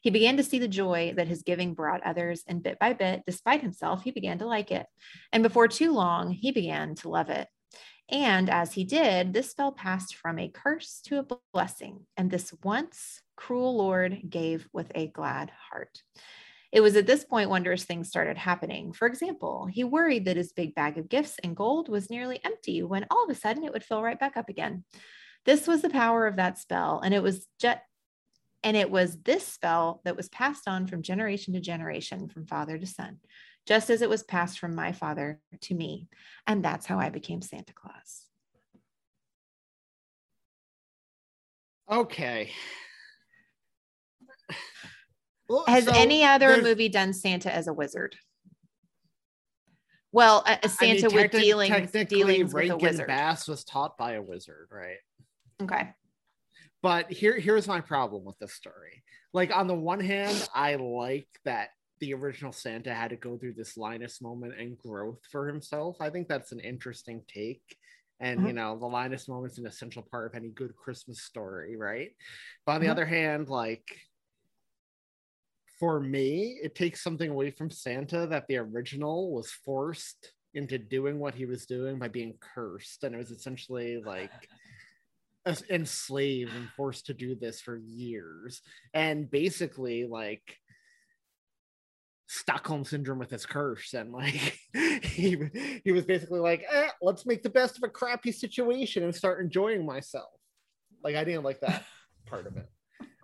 He 0.00 0.10
began 0.10 0.36
to 0.36 0.44
see 0.44 0.60
the 0.60 0.68
joy 0.68 1.14
that 1.16 1.26
his 1.26 1.42
giving 1.42 1.74
brought 1.74 2.04
others, 2.04 2.44
and 2.46 2.62
bit 2.62 2.78
by 2.78 2.92
bit, 2.92 3.24
despite 3.26 3.62
himself, 3.62 4.04
he 4.04 4.12
began 4.12 4.38
to 4.38 4.46
like 4.46 4.70
it. 4.70 4.86
And 5.32 5.42
before 5.42 5.66
too 5.66 5.92
long, 5.92 6.30
he 6.30 6.52
began 6.52 6.94
to 6.96 7.08
love 7.08 7.28
it. 7.28 7.48
And 8.08 8.48
as 8.48 8.72
he 8.72 8.84
did, 8.84 9.32
this 9.32 9.50
spell 9.50 9.72
passed 9.72 10.14
from 10.14 10.38
a 10.38 10.48
curse 10.48 11.00
to 11.06 11.18
a 11.18 11.26
blessing. 11.52 12.06
And 12.16 12.30
this 12.30 12.54
once 12.62 13.20
cruel 13.36 13.76
Lord 13.76 14.20
gave 14.30 14.68
with 14.72 14.92
a 14.94 15.08
glad 15.08 15.50
heart. 15.70 16.02
It 16.76 16.82
was 16.82 16.94
at 16.94 17.06
this 17.06 17.24
point 17.24 17.48
wondrous 17.48 17.84
things 17.84 18.10
started 18.10 18.36
happening. 18.36 18.92
For 18.92 19.08
example, 19.08 19.64
he 19.64 19.82
worried 19.82 20.26
that 20.26 20.36
his 20.36 20.52
big 20.52 20.74
bag 20.74 20.98
of 20.98 21.08
gifts 21.08 21.38
and 21.42 21.56
gold 21.56 21.88
was 21.88 22.10
nearly 22.10 22.38
empty 22.44 22.82
when 22.82 23.06
all 23.10 23.24
of 23.24 23.30
a 23.30 23.34
sudden 23.34 23.64
it 23.64 23.72
would 23.72 23.82
fill 23.82 24.02
right 24.02 24.20
back 24.20 24.36
up 24.36 24.50
again. 24.50 24.84
This 25.46 25.66
was 25.66 25.80
the 25.80 25.88
power 25.88 26.26
of 26.26 26.36
that 26.36 26.58
spell, 26.58 27.00
and 27.02 27.14
it 27.14 27.22
was 27.22 27.46
just 27.58 27.78
and 28.62 28.76
it 28.76 28.90
was 28.90 29.16
this 29.22 29.46
spell 29.46 30.02
that 30.04 30.18
was 30.18 30.28
passed 30.28 30.68
on 30.68 30.86
from 30.86 31.00
generation 31.00 31.54
to 31.54 31.60
generation, 31.60 32.28
from 32.28 32.44
father 32.44 32.76
to 32.76 32.86
son, 32.86 33.20
just 33.66 33.88
as 33.88 34.02
it 34.02 34.10
was 34.10 34.22
passed 34.22 34.58
from 34.58 34.74
my 34.74 34.92
father 34.92 35.40
to 35.62 35.74
me. 35.74 36.08
And 36.46 36.62
that's 36.62 36.84
how 36.84 36.98
I 36.98 37.08
became 37.08 37.40
Santa 37.40 37.72
Claus. 37.72 38.26
Okay. 41.90 42.50
Well, 45.48 45.64
Has 45.66 45.84
so 45.84 45.92
any 45.94 46.24
other 46.24 46.60
movie 46.62 46.88
done 46.88 47.12
Santa 47.12 47.54
as 47.54 47.68
a 47.68 47.72
wizard? 47.72 48.16
Well, 50.12 50.42
a, 50.46 50.52
a 50.52 50.58
I 50.80 50.86
mean, 50.86 50.98
Santa 50.98 51.14
with 51.14 51.22
technic- 51.24 51.42
dealings, 51.42 51.68
technically, 51.70 52.04
dealings 52.04 52.54
with 52.54 52.70
a 52.70 52.76
wizard. 52.76 53.06
Bass 53.06 53.46
was 53.48 53.64
taught 53.64 53.96
by 53.98 54.12
a 54.12 54.22
wizard, 54.22 54.68
right? 54.70 54.96
Okay. 55.62 55.90
But 56.82 57.10
here, 57.12 57.38
here's 57.38 57.66
my 57.68 57.80
problem 57.80 58.24
with 58.24 58.38
this 58.38 58.54
story. 58.54 59.02
Like, 59.32 59.54
on 59.54 59.66
the 59.66 59.74
one 59.74 60.00
hand, 60.00 60.42
I 60.54 60.76
like 60.76 61.28
that 61.44 61.70
the 62.00 62.14
original 62.14 62.52
Santa 62.52 62.94
had 62.94 63.10
to 63.10 63.16
go 63.16 63.36
through 63.38 63.54
this 63.54 63.76
Linus 63.76 64.20
moment 64.20 64.54
and 64.58 64.76
growth 64.78 65.20
for 65.30 65.48
himself. 65.48 65.96
I 66.00 66.10
think 66.10 66.28
that's 66.28 66.52
an 66.52 66.60
interesting 66.60 67.22
take. 67.28 67.76
And 68.20 68.40
you 68.46 68.52
Mhm. 68.52 68.54
know, 68.54 68.78
the 68.78 68.86
Linus 68.86 69.28
moment's 69.28 69.58
an 69.58 69.66
essential 69.66 70.02
part 70.02 70.26
of 70.26 70.34
any 70.34 70.48
good 70.48 70.74
Christmas 70.76 71.22
story, 71.22 71.76
right? 71.76 72.16
But 72.64 72.72
on 72.76 72.80
the 72.80 72.86
Mhm. 72.86 72.90
other 72.92 73.06
hand, 73.06 73.48
like 73.48 73.98
for 75.78 76.00
me, 76.00 76.58
it 76.62 76.74
takes 76.74 77.02
something 77.02 77.30
away 77.30 77.50
from 77.50 77.70
Santa 77.70 78.26
that 78.26 78.46
the 78.48 78.56
original 78.56 79.32
was 79.32 79.50
forced 79.50 80.32
into 80.54 80.78
doing 80.78 81.18
what 81.18 81.34
he 81.34 81.44
was 81.44 81.66
doing 81.66 81.98
by 81.98 82.08
being 82.08 82.34
cursed. 82.40 83.04
And 83.04 83.14
it 83.14 83.18
was 83.18 83.30
essentially 83.30 84.02
like 84.04 84.30
enslaved 85.70 86.54
and 86.54 86.70
forced 86.70 87.06
to 87.06 87.14
do 87.14 87.34
this 87.34 87.60
for 87.60 87.76
years. 87.76 88.62
And 88.94 89.30
basically, 89.30 90.06
like 90.06 90.58
Stockholm 92.26 92.84
syndrome 92.84 93.18
with 93.18 93.30
his 93.30 93.46
curse, 93.46 93.94
and 93.94 94.12
like 94.12 94.58
he 95.02 95.38
he 95.84 95.92
was 95.92 96.04
basically 96.04 96.40
like, 96.40 96.64
eh, 96.72 96.88
let's 97.00 97.24
make 97.24 97.42
the 97.42 97.50
best 97.50 97.76
of 97.76 97.84
a 97.84 97.88
crappy 97.88 98.32
situation 98.32 99.04
and 99.04 99.14
start 99.14 99.40
enjoying 99.40 99.86
myself. 99.86 100.32
Like 101.04 101.14
I 101.14 101.22
didn't 101.22 101.44
like 101.44 101.60
that 101.60 101.84
part 102.26 102.46
of 102.46 102.56
it. 102.56 102.68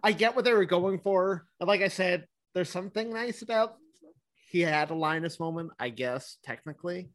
I 0.04 0.12
get 0.12 0.36
what 0.36 0.44
they 0.44 0.52
were 0.52 0.64
going 0.64 1.00
for, 1.00 1.46
and 1.58 1.66
like 1.66 1.80
I 1.80 1.88
said, 1.88 2.26
there's 2.54 2.70
something 2.70 3.10
nice 3.12 3.42
about 3.42 3.76
he 4.50 4.60
had 4.60 4.90
a 4.90 4.94
Linus 4.94 5.40
moment, 5.40 5.70
I 5.78 5.88
guess 5.88 6.36
technically. 6.44 7.10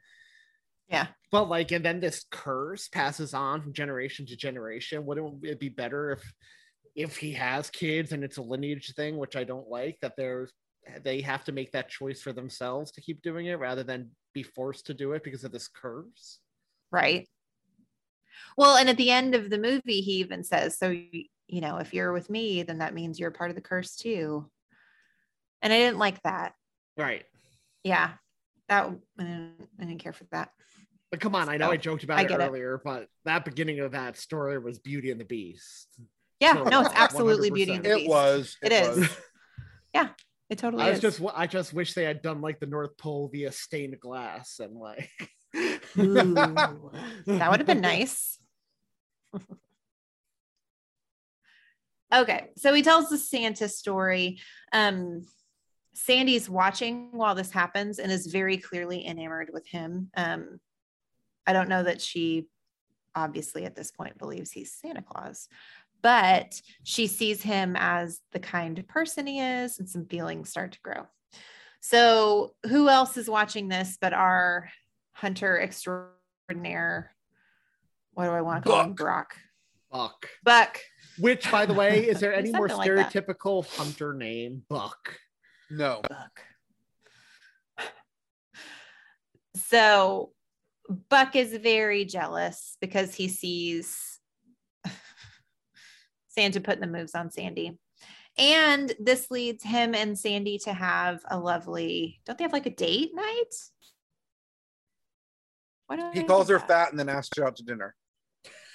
Yeah. 0.89 1.07
But 1.31 1.49
like, 1.49 1.71
and 1.71 1.85
then 1.85 1.99
this 1.99 2.25
curse 2.31 2.87
passes 2.87 3.33
on 3.33 3.61
from 3.61 3.73
generation 3.73 4.25
to 4.27 4.35
generation. 4.35 5.05
Wouldn't 5.05 5.45
it 5.45 5.59
be 5.59 5.69
better 5.69 6.11
if 6.11 6.33
if 6.95 7.17
he 7.17 7.33
has 7.33 7.69
kids 7.69 8.11
and 8.11 8.23
it's 8.23 8.37
a 8.37 8.41
lineage 8.41 8.91
thing, 8.95 9.17
which 9.17 9.35
I 9.35 9.43
don't 9.43 9.69
like, 9.69 9.99
that 10.01 10.13
there's 10.17 10.51
they 11.03 11.21
have 11.21 11.43
to 11.43 11.51
make 11.51 11.71
that 11.73 11.89
choice 11.89 12.21
for 12.21 12.33
themselves 12.33 12.91
to 12.93 13.01
keep 13.01 13.21
doing 13.21 13.47
it 13.47 13.59
rather 13.59 13.83
than 13.83 14.09
be 14.33 14.41
forced 14.41 14.87
to 14.87 14.93
do 14.93 15.11
it 15.11 15.23
because 15.23 15.43
of 15.43 15.51
this 15.51 15.67
curse. 15.67 16.39
Right. 16.91 17.27
Well, 18.57 18.77
and 18.77 18.89
at 18.89 18.97
the 18.97 19.11
end 19.11 19.35
of 19.35 19.49
the 19.49 19.59
movie, 19.59 20.01
he 20.01 20.13
even 20.13 20.43
says, 20.43 20.77
So, 20.77 20.89
you 20.89 21.25
you 21.47 21.61
know, 21.61 21.77
if 21.77 21.93
you're 21.93 22.11
with 22.11 22.29
me, 22.29 22.63
then 22.63 22.79
that 22.79 22.93
means 22.93 23.19
you're 23.19 23.31
part 23.31 23.49
of 23.49 23.55
the 23.55 23.61
curse 23.61 23.95
too. 23.95 24.49
And 25.61 25.73
I 25.73 25.77
didn't 25.77 25.97
like 25.99 26.21
that. 26.23 26.53
Right. 26.97 27.25
Yeah. 27.83 28.11
That 28.69 28.85
I 29.19 29.23
didn't, 29.23 29.53
I 29.79 29.85
didn't 29.85 30.01
care 30.01 30.13
for 30.13 30.25
that. 30.31 30.49
But 31.11 31.19
come 31.21 31.35
on, 31.35 31.47
I 31.49 31.57
know 31.57 31.67
So, 31.67 31.71
I 31.71 31.77
joked 31.77 32.03
about 32.03 32.19
I 32.19 32.23
it 32.23 32.27
get 32.29 32.41
it. 32.41 32.43
earlier, 32.43 32.81
but 32.83 33.07
that 33.25 33.45
beginning 33.45 33.79
of 33.79 33.91
that 33.93 34.17
story 34.17 34.57
was 34.59 34.77
Beauty 34.79 35.09
and 35.11 35.19
the 35.19 35.25
Beast. 35.25 35.87
Yeah, 36.39 36.53
So, 36.53 36.63
no, 36.65 36.81
it's 36.81 36.89
absolutely 36.93 37.49
100%. 37.49 37.53
Beauty 37.53 37.71
and 37.73 37.83
the 37.85 37.89
Beast. 37.89 37.95
It 37.95 37.99
Beast. 37.99 38.09
was. 38.09 38.57
It 38.63 38.71
is. 38.71 38.97
was. 38.97 39.09
It 40.49 40.59
totally 40.59 40.83
is. 40.83 40.87
I 40.87 40.89
was 40.91 40.97
is. 41.03 41.19
just 41.19 41.33
I 41.35 41.45
just 41.47 41.73
wish 41.73 41.93
they 41.93 42.05
had 42.05 42.21
done 42.21 42.41
like 42.41 42.59
the 42.59 42.67
North 42.67 42.97
Pole 42.97 43.29
via 43.31 43.51
stained 43.51 43.99
glass 43.99 44.59
and 44.59 44.77
like 44.77 45.09
Ooh, 45.97 46.91
that 47.25 47.51
would 47.51 47.59
have 47.59 47.67
been 47.67 47.81
nice. 47.81 48.39
okay, 52.13 52.47
so 52.55 52.73
he 52.73 52.81
tells 52.81 53.09
the 53.09 53.17
Santa 53.17 53.67
story. 53.67 54.39
Um, 54.71 55.23
Sandy's 55.97 56.47
watching 56.47 57.09
while 57.11 57.33
this 57.33 57.51
happens 57.51 57.97
and 57.97 58.11
is 58.11 58.27
very 58.27 58.57
clearly 58.57 59.05
enamored 59.05 59.49
with 59.51 59.67
him. 59.67 60.09
Um, 60.15 60.59
I 61.47 61.53
don't 61.53 61.69
know 61.69 61.81
that 61.81 62.01
she 62.01 62.45
obviously 63.15 63.65
at 63.65 63.75
this 63.75 63.89
point 63.89 64.19
believes 64.19 64.51
he's 64.51 64.71
Santa 64.73 65.01
Claus, 65.01 65.47
but 66.03 66.61
she 66.83 67.07
sees 67.07 67.41
him 67.41 67.75
as 67.75 68.19
the 68.31 68.39
kind 68.39 68.87
person 68.87 69.25
he 69.25 69.39
is, 69.39 69.79
and 69.79 69.89
some 69.89 70.05
feelings 70.05 70.49
start 70.49 70.73
to 70.73 70.79
grow. 70.81 71.07
So, 71.79 72.53
who 72.69 72.89
else 72.89 73.17
is 73.17 73.27
watching 73.27 73.67
this 73.67 73.97
but 73.99 74.13
our 74.13 74.69
hunter 75.13 75.59
extraordinaire? 75.59 77.15
What 78.13 78.25
do 78.25 78.31
I 78.31 78.41
want 78.41 78.63
to 78.65 78.69
call 78.69 78.83
him? 78.83 78.93
Brock. 78.93 79.35
Buck. 79.91 80.27
Buck. 80.43 80.79
Which, 81.17 81.49
by 81.51 81.65
the 81.65 81.73
way, 81.73 82.07
is 82.07 82.19
there 82.19 82.33
any 82.35 82.51
more 82.51 82.69
Something 82.69 82.95
like 82.95 83.11
that. 83.11 83.25
stereotypical 83.25 83.65
hunter 83.77 84.13
name? 84.13 84.61
Buck. 84.69 85.17
No. 85.69 86.01
Buck. 86.07 86.41
So 89.55 90.31
Buck 91.09 91.35
is 91.35 91.57
very 91.57 92.05
jealous 92.05 92.77
because 92.79 93.13
he 93.13 93.27
sees 93.27 94.19
Santa 96.29 96.61
putting 96.61 96.81
the 96.81 96.87
moves 96.87 97.15
on 97.15 97.31
Sandy. 97.31 97.77
And 98.37 98.93
this 98.99 99.31
leads 99.31 99.63
him 99.63 99.95
and 99.95 100.17
Sandy 100.17 100.59
to 100.59 100.73
have 100.73 101.21
a 101.29 101.39
lovely, 101.39 102.21
don't 102.25 102.37
they 102.37 102.43
have 102.43 102.53
like 102.53 102.67
a 102.67 102.71
date 102.71 103.11
night? 103.15 103.53
He 106.13 106.19
I 106.19 106.23
calls 106.23 106.49
her 106.49 106.59
that? 106.59 106.67
fat 106.67 106.91
and 106.91 106.99
then 106.99 107.09
asks 107.09 107.37
her 107.37 107.45
out 107.45 107.55
to 107.57 107.63
dinner. 107.63 107.95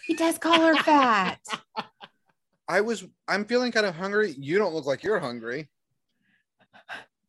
He 0.07 0.15
does 0.15 0.39
call 0.39 0.61
her 0.61 0.75
fat. 0.83 1.39
I 2.69 2.81
was 2.81 3.05
I'm 3.29 3.45
feeling 3.45 3.71
kind 3.71 3.87
of 3.87 3.95
hungry. 3.95 4.35
You 4.39 4.59
don't 4.59 4.75
look 4.75 4.87
like 4.87 5.03
you're 5.03 5.21
hungry. 5.21 5.69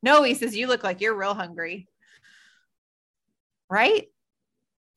No, 0.04 0.22
he 0.22 0.36
says, 0.36 0.56
You 0.56 0.68
look 0.68 0.84
like 0.84 1.02
you're 1.02 1.16
real 1.16 1.34
hungry. 1.34 1.88
Right? 3.70 4.08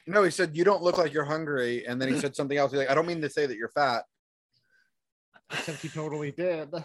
No, 0.06 0.22
he 0.22 0.30
said 0.30 0.56
you 0.56 0.62
don't 0.62 0.82
look 0.82 0.98
like 0.98 1.12
you're 1.12 1.24
hungry, 1.24 1.86
and 1.86 2.00
then 2.00 2.12
he 2.12 2.20
said 2.20 2.36
something 2.36 2.56
else. 2.56 2.70
He's 2.70 2.78
like, 2.78 2.90
I 2.90 2.94
don't 2.94 3.06
mean 3.06 3.22
to 3.22 3.30
say 3.30 3.46
that 3.46 3.56
you're 3.56 3.70
fat. 3.70 4.04
Except 5.50 5.80
he 5.80 5.88
totally 5.88 6.30
did. 6.30 6.68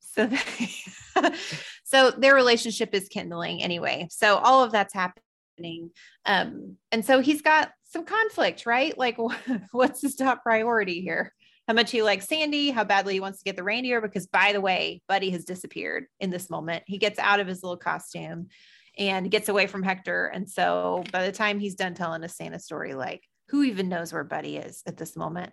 so 0.00 0.26
they, 0.26 1.30
so 1.84 2.10
their 2.10 2.34
relationship 2.34 2.90
is 2.92 3.08
kindling 3.08 3.62
anyway 3.62 4.06
so 4.10 4.36
all 4.36 4.64
of 4.64 4.72
that's 4.72 4.94
happening 4.94 5.90
um 6.26 6.76
and 6.92 7.04
so 7.04 7.20
he's 7.20 7.42
got 7.42 7.70
some 7.84 8.04
conflict 8.04 8.66
right 8.66 8.96
like 8.98 9.16
what's 9.72 10.02
his 10.02 10.14
top 10.14 10.42
priority 10.42 11.00
here 11.00 11.32
how 11.68 11.74
much 11.74 11.90
he 11.92 12.02
likes 12.02 12.26
sandy 12.26 12.70
how 12.70 12.82
badly 12.82 13.14
he 13.14 13.20
wants 13.20 13.38
to 13.38 13.44
get 13.44 13.54
the 13.54 13.62
reindeer 13.62 14.00
because 14.00 14.26
by 14.26 14.52
the 14.52 14.60
way 14.60 15.00
buddy 15.06 15.30
has 15.30 15.44
disappeared 15.44 16.06
in 16.18 16.30
this 16.30 16.50
moment 16.50 16.82
he 16.86 16.98
gets 16.98 17.18
out 17.18 17.38
of 17.38 17.46
his 17.46 17.62
little 17.62 17.76
costume 17.76 18.48
and 18.98 19.30
gets 19.30 19.48
away 19.48 19.68
from 19.68 19.82
hector 19.82 20.26
and 20.26 20.48
so 20.48 21.04
by 21.12 21.24
the 21.24 21.32
time 21.32 21.60
he's 21.60 21.76
done 21.76 21.94
telling 21.94 22.24
a 22.24 22.28
santa 22.28 22.58
story 22.58 22.94
like 22.94 23.22
who 23.50 23.62
even 23.62 23.88
knows 23.88 24.12
where 24.12 24.24
buddy 24.24 24.56
is 24.56 24.82
at 24.86 24.96
this 24.96 25.14
moment 25.14 25.52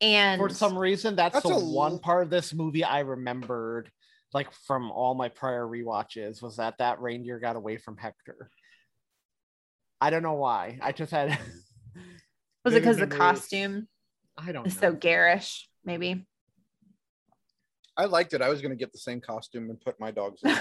and 0.00 0.40
For 0.40 0.50
some 0.50 0.76
reason, 0.76 1.16
that's, 1.16 1.34
That's 1.34 1.48
the 1.48 1.54
a 1.54 1.58
one 1.58 1.92
l- 1.92 1.98
part 1.98 2.24
of 2.24 2.30
this 2.30 2.52
movie 2.52 2.84
I 2.84 3.00
remembered, 3.00 3.90
like 4.34 4.52
from 4.66 4.90
all 4.90 5.14
my 5.14 5.30
prior 5.30 5.64
rewatches, 5.66 6.42
was 6.42 6.56
that 6.56 6.74
that 6.78 7.00
reindeer 7.00 7.38
got 7.38 7.56
away 7.56 7.78
from 7.78 7.96
Hector. 7.96 8.50
I 10.00 10.10
don't 10.10 10.22
know 10.22 10.34
why. 10.34 10.78
I 10.82 10.92
just 10.92 11.10
had. 11.10 11.38
was 12.64 12.74
it 12.74 12.80
because 12.80 12.98
the 12.98 13.06
costume 13.06 13.88
I 14.38 14.52
don't 14.52 14.66
know. 14.66 14.70
so 14.70 14.92
garish 14.92 15.68
maybe 15.84 16.26
I 17.96 18.04
liked 18.04 18.34
it. 18.34 18.42
I 18.42 18.50
was 18.50 18.60
gonna 18.60 18.76
get 18.76 18.92
the 18.92 18.98
same 18.98 19.20
costume 19.20 19.70
and 19.70 19.80
put 19.80 19.98
my 19.98 20.10
dogs 20.10 20.42
in. 20.42 20.56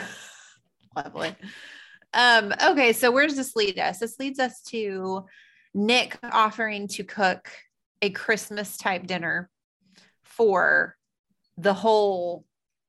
Lovely. 0.96 1.36
Um, 2.14 2.54
okay, 2.64 2.94
so 2.94 3.12
where 3.12 3.28
does 3.28 3.36
this 3.36 3.56
lead 3.56 3.78
us? 3.78 4.00
This 4.00 4.18
leads 4.20 4.40
us 4.40 4.62
to 4.68 5.26
Nick 5.74 6.18
offering 6.24 6.88
to 6.90 7.04
cook 7.04 7.52
a 8.02 8.10
Christmas 8.10 8.78
type 8.78 9.06
dinner 9.06 9.50
for 10.24 10.96
the 11.58 11.74
whole 11.74 12.46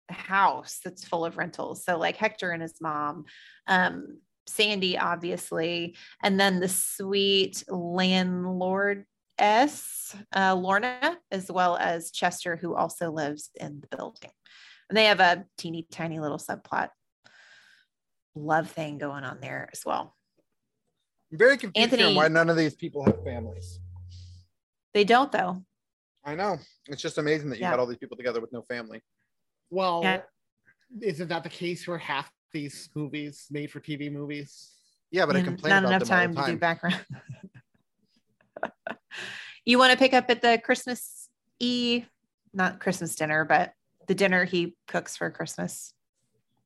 house 0.08 0.78
that's 0.84 1.04
full 1.04 1.24
of 1.24 1.36
rentals. 1.36 1.84
So 1.84 1.98
like 1.98 2.16
Hector 2.16 2.52
and 2.52 2.62
his 2.62 2.80
mom, 2.80 3.24
um, 3.66 4.18
Sandy, 4.46 4.96
obviously, 4.96 5.96
and 6.22 6.38
then 6.38 6.60
the 6.60 6.68
sweet 6.68 7.64
landlord 7.68 9.06
S, 9.38 10.16
uh, 10.34 10.54
Lorna, 10.54 11.18
as 11.30 11.50
well 11.50 11.76
as 11.76 12.10
Chester, 12.10 12.56
who 12.56 12.74
also 12.74 13.10
lives 13.10 13.50
in 13.60 13.80
the 13.88 13.96
building. 13.96 14.30
And 14.88 14.96
they 14.96 15.06
have 15.06 15.20
a 15.20 15.44
teeny 15.58 15.86
tiny 15.90 16.20
little 16.20 16.38
subplot 16.38 16.90
love 18.34 18.70
thing 18.70 18.98
going 18.98 19.24
on 19.24 19.40
there 19.40 19.68
as 19.72 19.82
well. 19.84 20.14
I'm 21.32 21.38
very 21.38 21.56
confused 21.56 21.76
here 21.76 21.84
Anthony- 21.84 22.04
on 22.10 22.14
why 22.14 22.28
none 22.28 22.48
of 22.50 22.56
these 22.56 22.74
people 22.74 23.04
have 23.04 23.22
families. 23.24 23.80
They 24.94 25.04
don't 25.04 25.32
though. 25.32 25.64
I 26.24 26.34
know. 26.34 26.58
It's 26.88 27.02
just 27.02 27.18
amazing 27.18 27.50
that 27.50 27.56
you 27.56 27.62
Yeah. 27.62 27.70
had 27.70 27.78
all 27.80 27.86
these 27.86 27.98
people 27.98 28.16
together 28.16 28.40
with 28.40 28.52
no 28.52 28.62
family. 28.62 29.02
Well, 29.70 30.02
Yeah. 30.02 30.22
isn't 31.00 31.28
that 31.28 31.42
the 31.42 31.48
case 31.48 31.84
for 31.84 31.98
half 31.98 32.30
these 32.52 32.88
movies 32.94 33.46
made 33.50 33.70
for 33.70 33.80
TV 33.80 34.10
movies? 34.10 34.72
Yeah, 35.10 35.26
but 35.26 35.36
I 35.36 35.40
And 35.40 35.48
complain 35.48 35.70
not 35.70 35.78
about 35.84 35.88
enough 35.90 36.02
them 36.08 36.10
all 36.12 36.18
time 36.18 36.34
the 36.34 36.42
to 36.42 36.52
do 36.52 36.58
background. 36.58 37.06
you 39.64 39.78
want 39.78 39.92
to 39.92 39.98
pick 39.98 40.14
up 40.14 40.30
at 40.30 40.42
the 40.42 40.60
Christmas 40.62 41.28
E, 41.60 42.04
not 42.52 42.80
Christmas 42.80 43.14
dinner, 43.14 43.44
but 43.44 43.72
the 44.06 44.14
dinner 44.14 44.44
he 44.44 44.76
cooks 44.86 45.16
for 45.16 45.30
Christmas, 45.30 45.92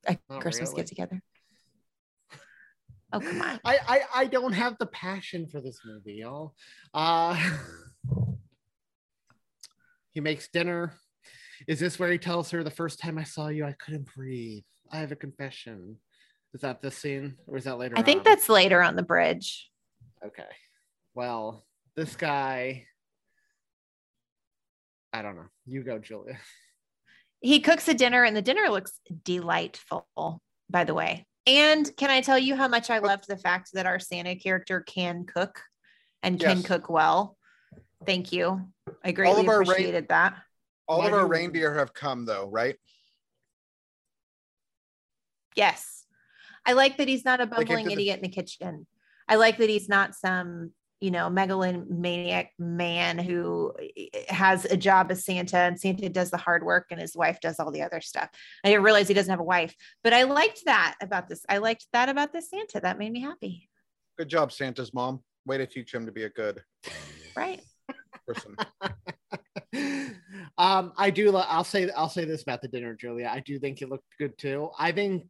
a 0.07 0.19
Not 0.29 0.41
Christmas 0.41 0.71
really. 0.71 0.83
get 0.83 0.87
together. 0.87 1.23
Oh 3.13 3.19
come 3.19 3.43
on! 3.43 3.59
I, 3.65 3.79
I 3.89 4.01
I 4.15 4.25
don't 4.27 4.53
have 4.53 4.77
the 4.79 4.87
passion 4.87 5.49
for 5.49 5.61
this 5.61 5.81
movie, 5.85 6.15
y'all. 6.15 6.55
Uh, 6.95 7.37
he 10.13 10.21
makes 10.21 10.49
dinner. 10.49 10.95
Is 11.67 11.81
this 11.81 11.99
where 11.99 12.13
he 12.13 12.19
tells 12.19 12.51
her 12.51 12.63
the 12.63 12.71
first 12.71 13.01
time 13.01 13.19
I 13.19 13.25
saw 13.25 13.49
you, 13.49 13.65
I 13.65 13.73
couldn't 13.73 14.15
breathe? 14.15 14.63
I 14.93 14.99
have 14.99 15.11
a 15.11 15.17
confession. 15.17 15.97
Is 16.55 16.61
that 16.61 16.83
this 16.83 16.97
scene, 16.97 17.37
or 17.49 17.57
is 17.57 17.65
that 17.65 17.79
later? 17.79 17.99
I 17.99 18.03
think 18.03 18.19
on? 18.19 18.25
that's 18.25 18.49
later 18.49 18.81
on 18.81 18.95
the 18.95 19.03
bridge. 19.03 19.69
okay. 20.25 20.45
Well, 21.15 21.65
this 22.01 22.17
guy. 22.17 22.87
I 25.13 25.21
don't 25.21 25.37
know. 25.37 25.49
You 25.67 25.83
go, 25.83 25.99
Julia. 25.99 26.39
He 27.43 27.61
cooks 27.61 27.89
a 27.89 27.95
dinner, 27.95 28.25
and 28.25 28.35
the 28.35 28.41
dinner 28.43 28.71
looks 28.71 28.99
delightful. 29.25 30.09
By 30.71 30.85
the 30.85 30.95
way, 30.95 31.27
and 31.47 31.91
can 31.97 32.11
I 32.11 32.21
tell 32.23 32.39
you 32.39 32.55
how 32.57 32.69
much 32.69 32.91
I 32.91 33.01
loved 33.01 33.25
the 33.29 33.37
fact 33.37 33.71
that 33.75 33.85
our 33.87 33.99
Santa 33.99 34.35
character 34.37 34.81
can 34.81 35.25
cook 35.27 35.61
and 36.23 36.39
can 36.41 36.59
Yes. 36.59 36.67
cook 36.67 36.89
well? 36.89 37.37
Thank 38.07 38.33
you. 38.33 38.73
I 39.05 39.09
All 39.09 39.13
greatly 39.13 39.41
of 39.43 39.49
our 39.49 39.57
ra- 39.59 39.63
appreciated 39.63 40.09
that. 40.09 40.37
All 40.89 41.01
Why 41.01 41.09
of 41.09 41.13
our 41.13 41.27
reindeer 41.27 41.75
have 41.75 41.93
come 41.93 42.25
though, 42.25 42.47
right? 42.49 42.77
Yes. 45.57 46.07
I 46.65 46.73
like 46.75 46.97
that 46.99 47.09
he's 47.09 47.25
not 47.25 47.41
a 47.41 47.47
came 47.47 47.51
bumbling 47.57 47.85
to 47.85 47.89
the- 47.89 47.93
idiot 47.95 48.17
in 48.19 48.23
the 48.23 48.29
kitchen. 48.29 48.87
I 49.29 49.35
like 49.37 49.59
that 49.59 49.69
he's 49.69 49.89
not 49.89 50.15
some, 50.15 50.73
you 51.01 51.11
know, 51.11 51.31
megalomaniac 51.31 52.53
man 52.59 53.19
who 53.19 53.73
eh, 53.97 54.07
has 54.29 54.65
a 54.67 54.77
job 54.77 55.11
as 55.11 55.25
Santa 55.25 55.57
and 55.57 55.81
Santa 55.81 56.09
does 56.09 56.31
the 56.31 56.37
hard 56.37 56.63
work 56.65 56.87
and 56.91 57.01
his 57.01 57.17
wife 57.17 57.41
does 57.41 57.59
all 57.59 57.71
the 57.71 57.83
other 57.83 58.01
stuff. 58.01 58.29
I 58.65 58.69
didn't 58.69 58.85
realize 58.85 59.09
he 59.09 59.15
doesn't 59.15 59.31
have 59.31 59.41
a 59.41 59.45
wife, 59.45 59.75
but 60.05 60.13
I 60.13 60.25
liked 60.25 60.65
that 60.67 60.97
about 61.01 61.29
this. 61.29 61.45
I 61.49 61.59
liked 61.59 61.87
that 61.93 62.09
about 62.09 62.33
this 62.33 62.51
Santa. 62.51 62.81
That 62.81 62.99
made 62.99 63.13
me 63.13 63.21
happy. 63.21 63.69
Good 64.19 64.29
job, 64.29 64.53
Santa's 64.53 64.93
mom. 64.93 65.21
Way 65.47 65.59
to 65.59 65.67
teach 65.67 65.95
him 65.95 66.05
to 66.07 66.13
be 66.13 66.25
a 66.25 66.29
good 66.31 66.63
Right. 67.35 67.63
person. 68.27 68.57
um, 70.59 70.93
I 70.97 71.11
do. 71.11 71.31
li- 71.33 71.45
I'll 71.49 71.65
say. 71.65 71.89
I'll 71.91 72.09
say 72.11 72.25
this 72.25 72.43
about 72.43 72.61
the 72.63 72.69
dinner, 72.69 72.95
Julia. 72.95 73.31
I 73.33 73.41
do 73.41 73.59
think 73.59 73.81
it 73.81 73.89
looked 73.89 74.05
good 74.19 74.37
too. 74.39 74.71
I 74.79 74.93
think. 74.93 75.25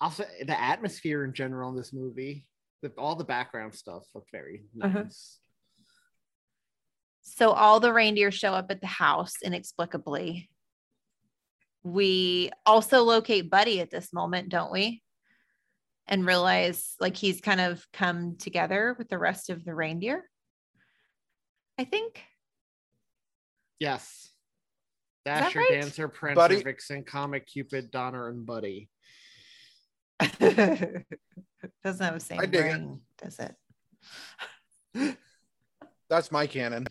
I'll 0.00 0.10
the 0.10 0.60
atmosphere 0.60 1.24
in 1.24 1.32
general 1.32 1.70
in 1.70 1.76
this 1.76 1.92
movie, 1.92 2.46
the, 2.82 2.92
all 2.98 3.16
the 3.16 3.24
background 3.24 3.74
stuff 3.74 4.04
looked 4.14 4.30
very 4.30 4.64
nice. 4.74 4.90
Uh-huh. 4.94 5.04
So 7.22 7.50
all 7.50 7.80
the 7.80 7.92
reindeer 7.92 8.30
show 8.30 8.52
up 8.52 8.70
at 8.70 8.80
the 8.80 8.86
house 8.86 9.34
inexplicably. 9.42 10.48
We 11.82 12.50
also 12.64 13.02
locate 13.02 13.50
Buddy 13.50 13.80
at 13.80 13.90
this 13.90 14.12
moment, 14.12 14.48
don't 14.48 14.72
we? 14.72 15.02
And 16.06 16.24
realize 16.24 16.94
like 17.00 17.16
he's 17.16 17.40
kind 17.40 17.60
of 17.60 17.84
come 17.92 18.36
together 18.36 18.94
with 18.96 19.08
the 19.08 19.18
rest 19.18 19.50
of 19.50 19.64
the 19.64 19.74
reindeer. 19.74 20.24
I 21.78 21.84
think. 21.84 22.22
Yes. 23.80 24.30
Dasher, 25.24 25.58
right? 25.58 25.68
Dancer, 25.72 26.08
Prancer, 26.08 26.36
Buddy- 26.36 26.62
Vixen, 26.62 27.02
Comet, 27.02 27.46
Cupid, 27.46 27.90
Donner, 27.90 28.28
and 28.28 28.46
Buddy. 28.46 28.88
Doesn't 31.84 32.04
have 32.04 32.14
the 32.14 32.20
same 32.20 32.40
I 32.40 32.46
dig 32.46 32.66
it. 32.66 32.72
ring, 32.72 33.00
does 33.18 33.38
it? 33.38 33.54
That's 36.08 36.30
my 36.30 36.46
canon. 36.46 36.86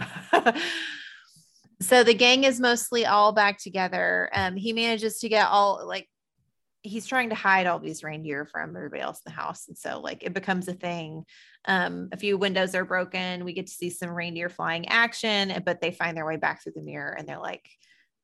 so 1.80 2.02
the 2.04 2.14
gang 2.14 2.44
is 2.44 2.60
mostly 2.60 3.06
all 3.06 3.32
back 3.32 3.58
together. 3.58 4.30
Um, 4.32 4.56
he 4.56 4.72
manages 4.72 5.18
to 5.20 5.28
get 5.28 5.48
all 5.48 5.86
like 5.86 6.08
he's 6.82 7.06
trying 7.06 7.28
to 7.28 7.34
hide 7.36 7.66
all 7.66 7.78
these 7.78 8.02
reindeer 8.02 8.44
from 8.44 8.74
everybody 8.76 9.02
else 9.02 9.20
in 9.24 9.30
the 9.30 9.36
house, 9.36 9.68
and 9.68 9.76
so 9.76 10.00
like 10.00 10.22
it 10.22 10.34
becomes 10.34 10.68
a 10.68 10.74
thing. 10.74 11.24
Um, 11.66 12.08
a 12.12 12.16
few 12.16 12.36
windows 12.38 12.74
are 12.74 12.84
broken. 12.84 13.44
We 13.44 13.52
get 13.52 13.66
to 13.68 13.72
see 13.72 13.90
some 13.90 14.10
reindeer 14.10 14.48
flying 14.48 14.88
action, 14.88 15.62
but 15.64 15.80
they 15.80 15.92
find 15.92 16.16
their 16.16 16.26
way 16.26 16.36
back 16.36 16.62
through 16.62 16.72
the 16.76 16.82
mirror, 16.82 17.14
and 17.16 17.28
they're 17.28 17.38
like, 17.38 17.68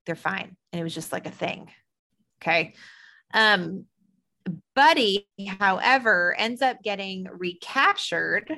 they're 0.06 0.16
fine, 0.16 0.56
and 0.72 0.80
it 0.80 0.84
was 0.84 0.94
just 0.94 1.12
like 1.12 1.26
a 1.26 1.30
thing. 1.30 1.70
Okay. 2.42 2.74
Um, 3.34 3.84
Buddy, 4.74 5.28
however, 5.58 6.34
ends 6.38 6.62
up 6.62 6.82
getting 6.82 7.28
recaptured 7.30 8.52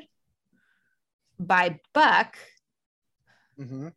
by 1.38 1.78
Buck, 1.92 2.36
hmm 3.56 3.88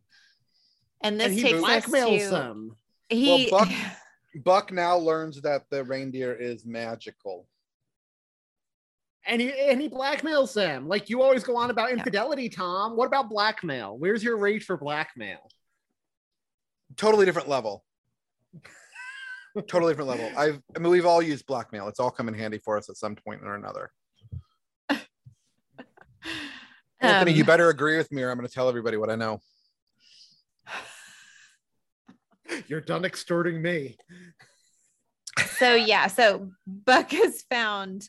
and 1.04 1.20
this 1.20 1.28
and 1.28 1.36
he 1.36 1.42
takes 1.42 1.64
us 1.64 1.86
blackmails 1.86 2.20
to 2.20 2.30
them. 2.30 2.76
he. 3.10 3.50
Well, 3.52 3.66
Buck- 3.66 3.76
Buck 4.44 4.72
now 4.72 4.98
learns 4.98 5.42
that 5.42 5.70
the 5.70 5.84
reindeer 5.84 6.34
is 6.34 6.66
magical. 6.66 7.48
And 9.26 9.40
he 9.40 9.52
and 9.52 9.80
he 9.80 9.90
blackmails 9.90 10.54
them. 10.54 10.88
Like 10.88 11.10
you 11.10 11.22
always 11.22 11.44
go 11.44 11.56
on 11.56 11.70
about 11.70 11.92
infidelity, 11.92 12.50
Tom. 12.50 12.98
What 12.98 13.06
about 13.06 13.30
blackmail? 13.30 13.98
Where's 13.98 14.24
your 14.24 14.38
rate 14.38 14.64
for 14.64 14.76
blackmail? 14.76 15.50
Totally 16.98 17.26
different 17.26 17.48
level. 17.48 17.86
Totally 19.62 19.94
different 19.94 20.10
level. 20.10 20.30
I've 20.38 20.62
I 20.76 20.80
mean 20.80 20.92
we've 20.92 21.06
all 21.06 21.22
used 21.22 21.46
blackmail. 21.46 21.88
It's 21.88 22.00
all 22.00 22.12
come 22.12 22.28
in 22.28 22.34
handy 22.34 22.58
for 22.58 22.78
us 22.78 22.90
at 22.90 22.98
some 22.98 23.16
point 23.16 23.42
or 23.44 23.56
another. 23.56 23.92
Anthony, 27.00 27.32
Um, 27.32 27.38
you 27.38 27.44
better 27.44 27.70
agree 27.70 27.98
with 27.98 28.12
me 28.12 28.24
or 28.24 28.32
I'm 28.32 28.38
gonna 28.38 28.48
tell 28.48 28.70
everybody 28.70 28.98
what 28.98 29.10
I 29.10 29.16
know. 29.16 29.40
You're 32.68 32.82
done 32.82 33.06
extorting 33.06 33.62
me. 33.62 33.98
so 35.58 35.76
yeah, 35.76 36.08
so 36.08 36.50
Buck 36.66 37.12
has 37.12 37.44
found 37.50 38.08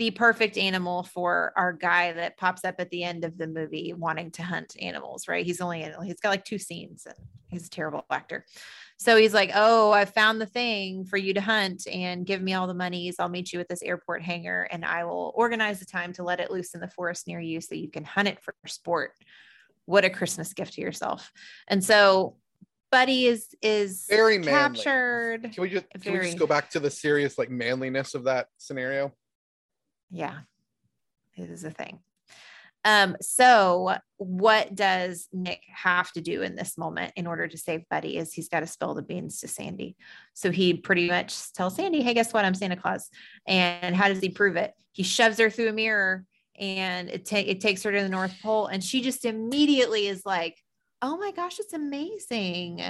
the 0.00 0.10
perfect 0.10 0.56
animal 0.56 1.02
for 1.02 1.52
our 1.56 1.74
guy 1.74 2.10
that 2.10 2.38
pops 2.38 2.64
up 2.64 2.76
at 2.78 2.88
the 2.88 3.04
end 3.04 3.22
of 3.22 3.36
the 3.36 3.46
movie 3.46 3.92
wanting 3.92 4.30
to 4.30 4.42
hunt 4.42 4.74
animals, 4.80 5.28
right? 5.28 5.44
He's 5.44 5.60
only 5.60 5.82
in, 5.82 5.92
he's 6.02 6.20
got 6.20 6.30
like 6.30 6.46
two 6.46 6.56
scenes 6.56 7.04
and 7.04 7.14
he's 7.48 7.66
a 7.66 7.70
terrible 7.70 8.06
actor. 8.10 8.46
So 8.98 9.18
he's 9.18 9.34
like, 9.34 9.50
Oh, 9.54 9.92
I 9.92 10.06
found 10.06 10.40
the 10.40 10.46
thing 10.46 11.04
for 11.04 11.18
you 11.18 11.34
to 11.34 11.42
hunt 11.42 11.86
and 11.86 12.24
give 12.24 12.40
me 12.40 12.54
all 12.54 12.66
the 12.66 12.72
monies. 12.72 13.16
I'll 13.18 13.28
meet 13.28 13.52
you 13.52 13.60
at 13.60 13.68
this 13.68 13.82
airport 13.82 14.22
hangar 14.22 14.66
and 14.70 14.86
I 14.86 15.04
will 15.04 15.34
organize 15.36 15.80
the 15.80 15.84
time 15.84 16.14
to 16.14 16.22
let 16.22 16.40
it 16.40 16.50
loose 16.50 16.72
in 16.72 16.80
the 16.80 16.88
forest 16.88 17.26
near 17.28 17.38
you 17.38 17.60
so 17.60 17.74
you 17.74 17.90
can 17.90 18.04
hunt 18.04 18.28
it 18.28 18.42
for 18.42 18.54
sport. 18.66 19.12
What 19.84 20.06
a 20.06 20.10
Christmas 20.10 20.54
gift 20.54 20.72
to 20.74 20.80
yourself. 20.80 21.30
And 21.68 21.84
so 21.84 22.36
Buddy 22.90 23.26
is 23.26 23.54
is 23.62 24.06
Very 24.08 24.38
manly. 24.38 24.50
captured. 24.50 25.52
Can 25.52 25.62
we 25.62 25.68
just 25.68 25.84
can 26.02 26.14
we 26.14 26.20
just 26.20 26.38
go 26.38 26.46
back 26.46 26.70
to 26.70 26.80
the 26.80 26.90
serious 26.90 27.36
like 27.38 27.50
manliness 27.50 28.14
of 28.14 28.24
that 28.24 28.46
scenario? 28.56 29.12
Yeah, 30.10 30.38
it 31.36 31.50
is 31.50 31.64
a 31.64 31.70
thing. 31.70 32.00
Um, 32.84 33.16
so 33.20 33.96
what 34.16 34.74
does 34.74 35.28
Nick 35.32 35.62
have 35.68 36.10
to 36.12 36.20
do 36.20 36.42
in 36.42 36.56
this 36.56 36.78
moment 36.78 37.12
in 37.14 37.26
order 37.26 37.46
to 37.46 37.58
save 37.58 37.88
Buddy 37.90 38.16
is 38.16 38.32
he's 38.32 38.48
got 38.48 38.60
to 38.60 38.66
spill 38.66 38.94
the 38.94 39.02
beans 39.02 39.40
to 39.40 39.48
Sandy. 39.48 39.96
So 40.32 40.50
he 40.50 40.74
pretty 40.74 41.08
much 41.08 41.52
tells 41.52 41.76
Sandy, 41.76 42.02
Hey, 42.02 42.14
guess 42.14 42.32
what? 42.32 42.44
I'm 42.44 42.54
Santa 42.54 42.76
Claus. 42.76 43.10
And 43.46 43.94
how 43.94 44.08
does 44.08 44.20
he 44.20 44.30
prove 44.30 44.56
it? 44.56 44.72
He 44.92 45.02
shoves 45.02 45.38
her 45.38 45.50
through 45.50 45.68
a 45.68 45.72
mirror 45.72 46.24
and 46.58 47.10
it, 47.10 47.26
ta- 47.26 47.36
it 47.36 47.60
takes 47.60 47.82
her 47.82 47.92
to 47.92 48.02
the 48.02 48.08
North 48.08 48.34
Pole. 48.42 48.66
And 48.66 48.82
she 48.82 49.02
just 49.02 49.24
immediately 49.24 50.06
is 50.06 50.24
like, 50.24 50.56
Oh 51.02 51.16
my 51.16 51.32
gosh, 51.32 51.58
it's 51.58 51.72
amazing. 51.72 52.82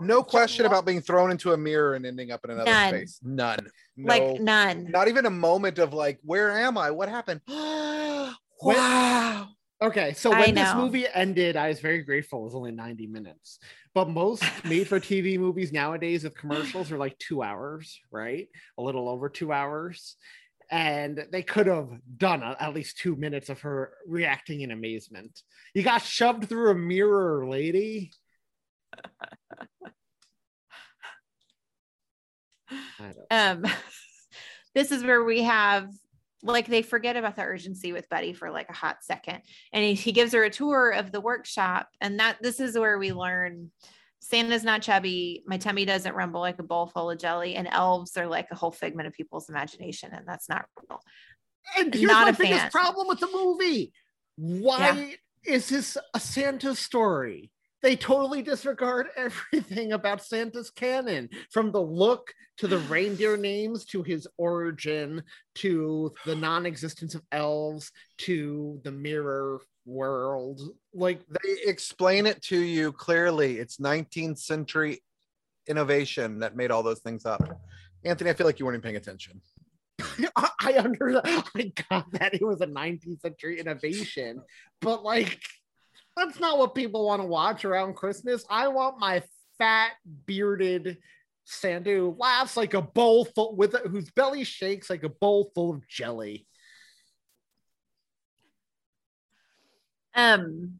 No 0.00 0.22
question 0.22 0.66
about 0.66 0.84
being 0.84 1.00
thrown 1.00 1.30
into 1.30 1.52
a 1.52 1.56
mirror 1.56 1.94
and 1.94 2.04
ending 2.04 2.30
up 2.30 2.44
in 2.44 2.50
another 2.50 2.70
None. 2.70 2.88
space. 2.88 3.18
None. 3.22 3.70
No, 3.96 4.08
Like 4.08 4.40
none. 4.40 4.90
not 4.90 5.08
even 5.08 5.24
a 5.24 5.30
moment 5.30 5.78
of 5.78 5.94
like, 5.94 6.18
where 6.22 6.52
am 6.52 6.76
I? 6.76 6.90
What 6.90 7.08
happened? 7.08 7.40
wow. 7.48 9.48
Okay, 9.82 10.14
so 10.14 10.30
when 10.30 10.54
this 10.54 10.74
movie 10.74 11.06
ended, 11.12 11.56
I 11.56 11.68
was 11.68 11.80
very 11.80 12.02
grateful 12.02 12.40
it 12.40 12.44
was 12.44 12.54
only 12.54 12.70
90 12.70 13.06
minutes. 13.06 13.58
But 13.94 14.08
most 14.08 14.44
made 14.64 14.88
for 14.88 15.00
TV 15.00 15.38
movies 15.38 15.72
nowadays 15.72 16.24
with 16.24 16.36
commercials 16.36 16.92
are 16.92 16.98
like 16.98 17.18
two 17.18 17.42
hours, 17.42 17.98
right? 18.10 18.48
A 18.78 18.82
little 18.82 19.08
over 19.08 19.28
two 19.28 19.52
hours. 19.52 20.16
And 20.70 21.26
they 21.30 21.42
could 21.42 21.66
have 21.66 21.90
done 22.16 22.42
a- 22.42 22.56
at 22.60 22.74
least 22.74 22.98
two 22.98 23.16
minutes 23.16 23.48
of 23.48 23.60
her 23.60 23.92
reacting 24.06 24.62
in 24.62 24.70
amazement. 24.70 25.42
You 25.74 25.82
got 25.82 26.02
shoved 26.02 26.48
through 26.48 26.70
a 26.70 26.74
mirror, 26.74 27.46
lady. 27.48 28.12
Um 33.30 33.64
this 34.74 34.90
is 34.90 35.04
where 35.04 35.22
we 35.22 35.42
have 35.42 35.90
like 36.42 36.66
they 36.66 36.82
forget 36.82 37.16
about 37.16 37.36
the 37.36 37.42
urgency 37.42 37.92
with 37.92 38.08
buddy 38.08 38.32
for 38.32 38.50
like 38.50 38.68
a 38.68 38.74
hot 38.74 38.98
second 39.02 39.40
and 39.72 39.84
he, 39.84 39.94
he 39.94 40.12
gives 40.12 40.32
her 40.32 40.44
a 40.44 40.50
tour 40.50 40.90
of 40.90 41.10
the 41.10 41.20
workshop 41.20 41.88
and 42.00 42.20
that 42.20 42.36
this 42.42 42.60
is 42.60 42.78
where 42.78 42.98
we 42.98 43.12
learn 43.12 43.70
santa's 44.24 44.64
not 44.64 44.80
chubby 44.82 45.42
my 45.46 45.58
tummy 45.58 45.84
doesn't 45.84 46.14
rumble 46.14 46.40
like 46.40 46.58
a 46.58 46.62
bowl 46.62 46.86
full 46.86 47.10
of 47.10 47.18
jelly 47.18 47.54
and 47.56 47.68
elves 47.70 48.16
are 48.16 48.26
like 48.26 48.48
a 48.50 48.54
whole 48.54 48.72
figment 48.72 49.06
of 49.06 49.12
people's 49.12 49.48
imagination 49.50 50.10
and 50.12 50.26
that's 50.26 50.48
not 50.48 50.64
real 50.88 51.00
And 51.78 51.94
here's 51.94 52.10
Not 52.10 52.24
my 52.26 52.30
a 52.30 52.32
biggest 52.32 52.60
fan. 52.60 52.70
problem 52.70 53.06
with 53.08 53.20
the 53.20 53.28
movie. 53.32 53.92
Why 54.36 55.16
is 55.44 55.68
this 55.68 55.96
a 56.14 56.20
Santa 56.20 56.74
story? 56.74 57.50
They 57.82 57.96
totally 57.96 58.42
disregard 58.42 59.08
everything 59.16 59.92
about 59.92 60.24
Santa's 60.24 60.70
canon, 60.70 61.28
from 61.50 61.70
the 61.72 61.80
look 61.82 62.32
to 62.58 62.68
the 62.68 62.78
reindeer 62.78 63.36
names 63.50 63.84
to 63.86 64.02
his 64.02 64.26
origin 64.38 65.22
to 65.56 66.12
the 66.26 66.34
non-existence 66.36 67.14
of 67.14 67.22
elves 67.32 67.90
to 68.18 68.80
the 68.84 68.92
mirror 68.92 69.60
world. 69.86 70.60
Like 70.92 71.20
They 71.28 71.70
explain 71.70 72.26
it 72.26 72.42
to 72.42 72.58
you 72.58 72.92
clearly. 72.92 73.58
It's 73.58 73.78
19th 73.78 74.38
century 74.38 75.02
innovation 75.66 76.40
that 76.40 76.56
made 76.56 76.70
all 76.70 76.82
those 76.82 77.00
things 77.00 77.26
up. 77.26 77.60
Anthony, 78.04 78.30
I 78.30 78.34
feel 78.34 78.46
like 78.46 78.58
you 78.58 78.66
weren't 78.66 78.76
even 78.76 78.82
paying 78.82 78.96
attention. 78.96 79.40
I, 80.36 80.50
I 80.60 80.78
under 80.78 81.20
I 81.24 81.72
got 81.88 82.10
that 82.12 82.34
it 82.34 82.42
was 82.42 82.60
a 82.60 82.66
19th 82.66 83.20
century 83.20 83.60
innovation, 83.60 84.42
but 84.80 85.04
like 85.04 85.40
that's 86.16 86.38
not 86.38 86.58
what 86.58 86.74
people 86.74 87.06
want 87.06 87.22
to 87.22 87.26
watch 87.26 87.64
around 87.64 87.94
Christmas. 87.94 88.44
I 88.48 88.68
want 88.68 88.98
my 88.98 89.22
fat 89.58 89.92
bearded 90.26 90.98
Sandu 91.44 92.16
laughs 92.18 92.56
like 92.56 92.74
a 92.74 92.82
bowl 92.82 93.24
full 93.24 93.54
with 93.56 93.74
whose 93.86 94.10
belly 94.10 94.44
shakes 94.44 94.88
like 94.88 95.02
a 95.02 95.08
bowl 95.08 95.50
full 95.54 95.70
of 95.70 95.86
jelly. 95.88 96.46
Um 100.14 100.78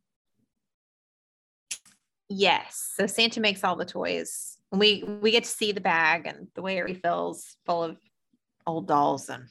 yes 2.29 2.93
so 2.97 3.07
santa 3.07 3.41
makes 3.41 3.63
all 3.63 3.77
the 3.77 3.85
toys 3.85 4.59
and 4.73 4.81
we 4.81 5.05
we 5.21 5.31
get 5.31 5.45
to 5.45 5.51
see 5.51 5.73
the 5.73 5.81
bag 5.81 6.27
and 6.27 6.49
the 6.55 6.63
way 6.63 6.79
it 6.79 6.83
refills 6.83 7.57
full 7.67 7.83
of 7.83 7.97
old 8.67 8.89
dolls 8.89 9.29
and 9.29 9.45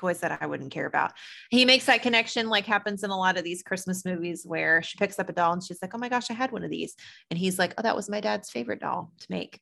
toys 0.00 0.20
that 0.20 0.38
I 0.40 0.46
wouldn't 0.46 0.72
care 0.72 0.86
about. 0.86 1.12
He 1.50 1.64
makes 1.64 1.84
that 1.86 2.02
connection 2.02 2.48
like 2.48 2.66
happens 2.66 3.04
in 3.04 3.10
a 3.10 3.18
lot 3.18 3.36
of 3.36 3.44
these 3.44 3.62
Christmas 3.62 4.04
movies 4.04 4.44
where 4.46 4.82
she 4.82 4.96
picks 4.98 5.18
up 5.18 5.28
a 5.28 5.32
doll 5.32 5.52
and 5.52 5.62
she's 5.62 5.80
like, 5.82 5.94
"Oh 5.94 5.98
my 5.98 6.08
gosh, 6.08 6.30
I 6.30 6.34
had 6.34 6.52
one 6.52 6.64
of 6.64 6.70
these." 6.70 6.94
And 7.30 7.38
he's 7.38 7.58
like, 7.58 7.74
"Oh, 7.76 7.82
that 7.82 7.96
was 7.96 8.08
my 8.08 8.20
dad's 8.20 8.50
favorite 8.50 8.80
doll 8.80 9.12
to 9.20 9.26
make." 9.28 9.60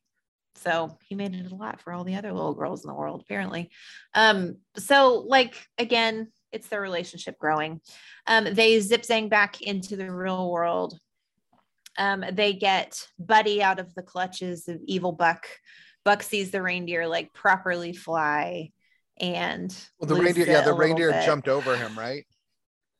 So 0.54 0.96
he 1.08 1.14
made 1.14 1.34
it 1.34 1.52
a 1.52 1.54
lot 1.54 1.80
for 1.80 1.92
all 1.92 2.04
the 2.04 2.16
other 2.16 2.32
little 2.32 2.54
girls 2.54 2.84
in 2.84 2.88
the 2.88 2.94
world, 2.94 3.22
apparently. 3.22 3.70
Um, 4.14 4.58
so 4.76 5.24
like 5.26 5.54
again, 5.76 6.28
it's 6.52 6.68
their 6.68 6.80
relationship 6.80 7.38
growing. 7.38 7.80
Um, 8.26 8.52
they 8.52 8.78
zip 8.80 9.02
zang 9.02 9.28
back 9.28 9.60
into 9.60 9.96
the 9.96 10.10
real 10.10 10.50
world. 10.50 10.98
Um, 11.96 12.24
they 12.32 12.52
get 12.52 13.06
Buddy 13.18 13.62
out 13.62 13.78
of 13.78 13.94
the 13.94 14.02
clutches 14.02 14.68
of 14.68 14.80
evil 14.84 15.12
Buck. 15.12 15.46
Buck 16.04 16.22
sees 16.22 16.50
the 16.50 16.62
reindeer 16.62 17.06
like 17.06 17.32
properly 17.32 17.92
fly 17.92 18.70
and 19.20 19.74
Well, 19.98 20.08
the 20.08 20.14
reindeer, 20.14 20.46
yeah, 20.46 20.62
the 20.62 20.72
reindeer 20.72 21.10
bit. 21.10 21.26
jumped 21.26 21.48
over 21.48 21.76
him, 21.76 21.98
right? 21.98 22.24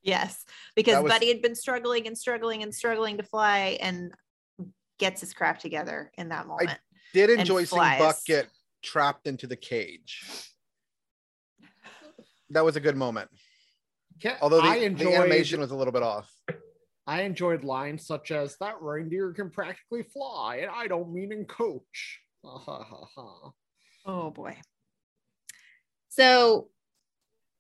Yes, 0.03 0.45
because 0.75 1.03
was- 1.03 1.13
Buddy 1.13 1.29
had 1.29 1.43
been 1.43 1.55
struggling 1.55 2.07
and 2.07 2.19
struggling 2.19 2.63
and 2.63 2.75
struggling 2.75 3.19
to 3.19 3.23
fly 3.23 3.79
and 3.81 4.13
gets 4.99 5.21
his 5.21 5.33
crap 5.33 5.59
together 5.61 6.11
in 6.19 6.31
that 6.31 6.47
moment. 6.47 6.71
I 6.71 6.77
Did 7.15 7.31
enjoy 7.31 7.65
seeing 7.65 7.99
Buck 7.99 8.17
get 8.27 8.49
trapped 8.83 9.27
into 9.27 9.47
the 9.47 9.57
cage. 9.57 10.25
That 12.51 12.65
was 12.65 12.77
a 12.77 12.81
good 12.81 12.97
moment. 12.97 13.29
Ca- 14.23 14.39
Although 14.41 14.63
the, 14.63 14.69
I 14.69 14.89
the 14.89 15.15
animation 15.15 15.61
was 15.61 15.71
a 15.71 15.77
little 15.77 15.93
bit 15.93 16.03
off. 16.03 16.31
I 17.07 17.23
enjoyed 17.23 17.65
lines 17.65 18.07
such 18.07 18.31
as 18.31 18.57
that 18.61 18.83
reindeer 18.83 19.33
can 19.33 19.51
practically 19.51 20.03
fly, 20.03 20.57
and 20.57 20.71
I 20.71 20.89
don't 20.89 21.13
mean 21.13 21.33
in 21.33 21.47
coach. 21.47 22.21
Ha 22.45 22.59
ha 22.59 22.85
ha 22.85 23.05
ha. 23.15 23.51
Oh 24.05 24.31
boy. 24.31 24.57
So 26.09 26.69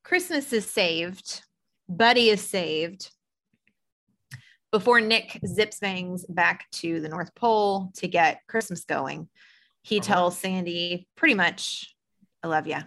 Christmas 0.05 0.53
is 0.53 0.70
saved. 0.70 1.43
Buddy 1.89 2.28
is 2.30 2.43
saved. 2.43 3.11
Before 4.70 5.01
Nick 5.01 5.41
zips 5.47 5.78
bangs 5.78 6.26
back 6.26 6.66
to 6.72 7.01
the 7.01 7.09
North 7.09 7.34
Pole 7.34 7.91
to 7.97 8.09
get 8.09 8.43
Christmas 8.49 8.84
going, 8.84 9.28
he 9.82 9.99
uh-huh. 9.99 10.07
tells 10.07 10.39
Sandy 10.39 11.09
pretty 11.16 11.34
much, 11.34 11.95
I 12.43 12.49
love 12.49 12.66
you. 12.66 12.78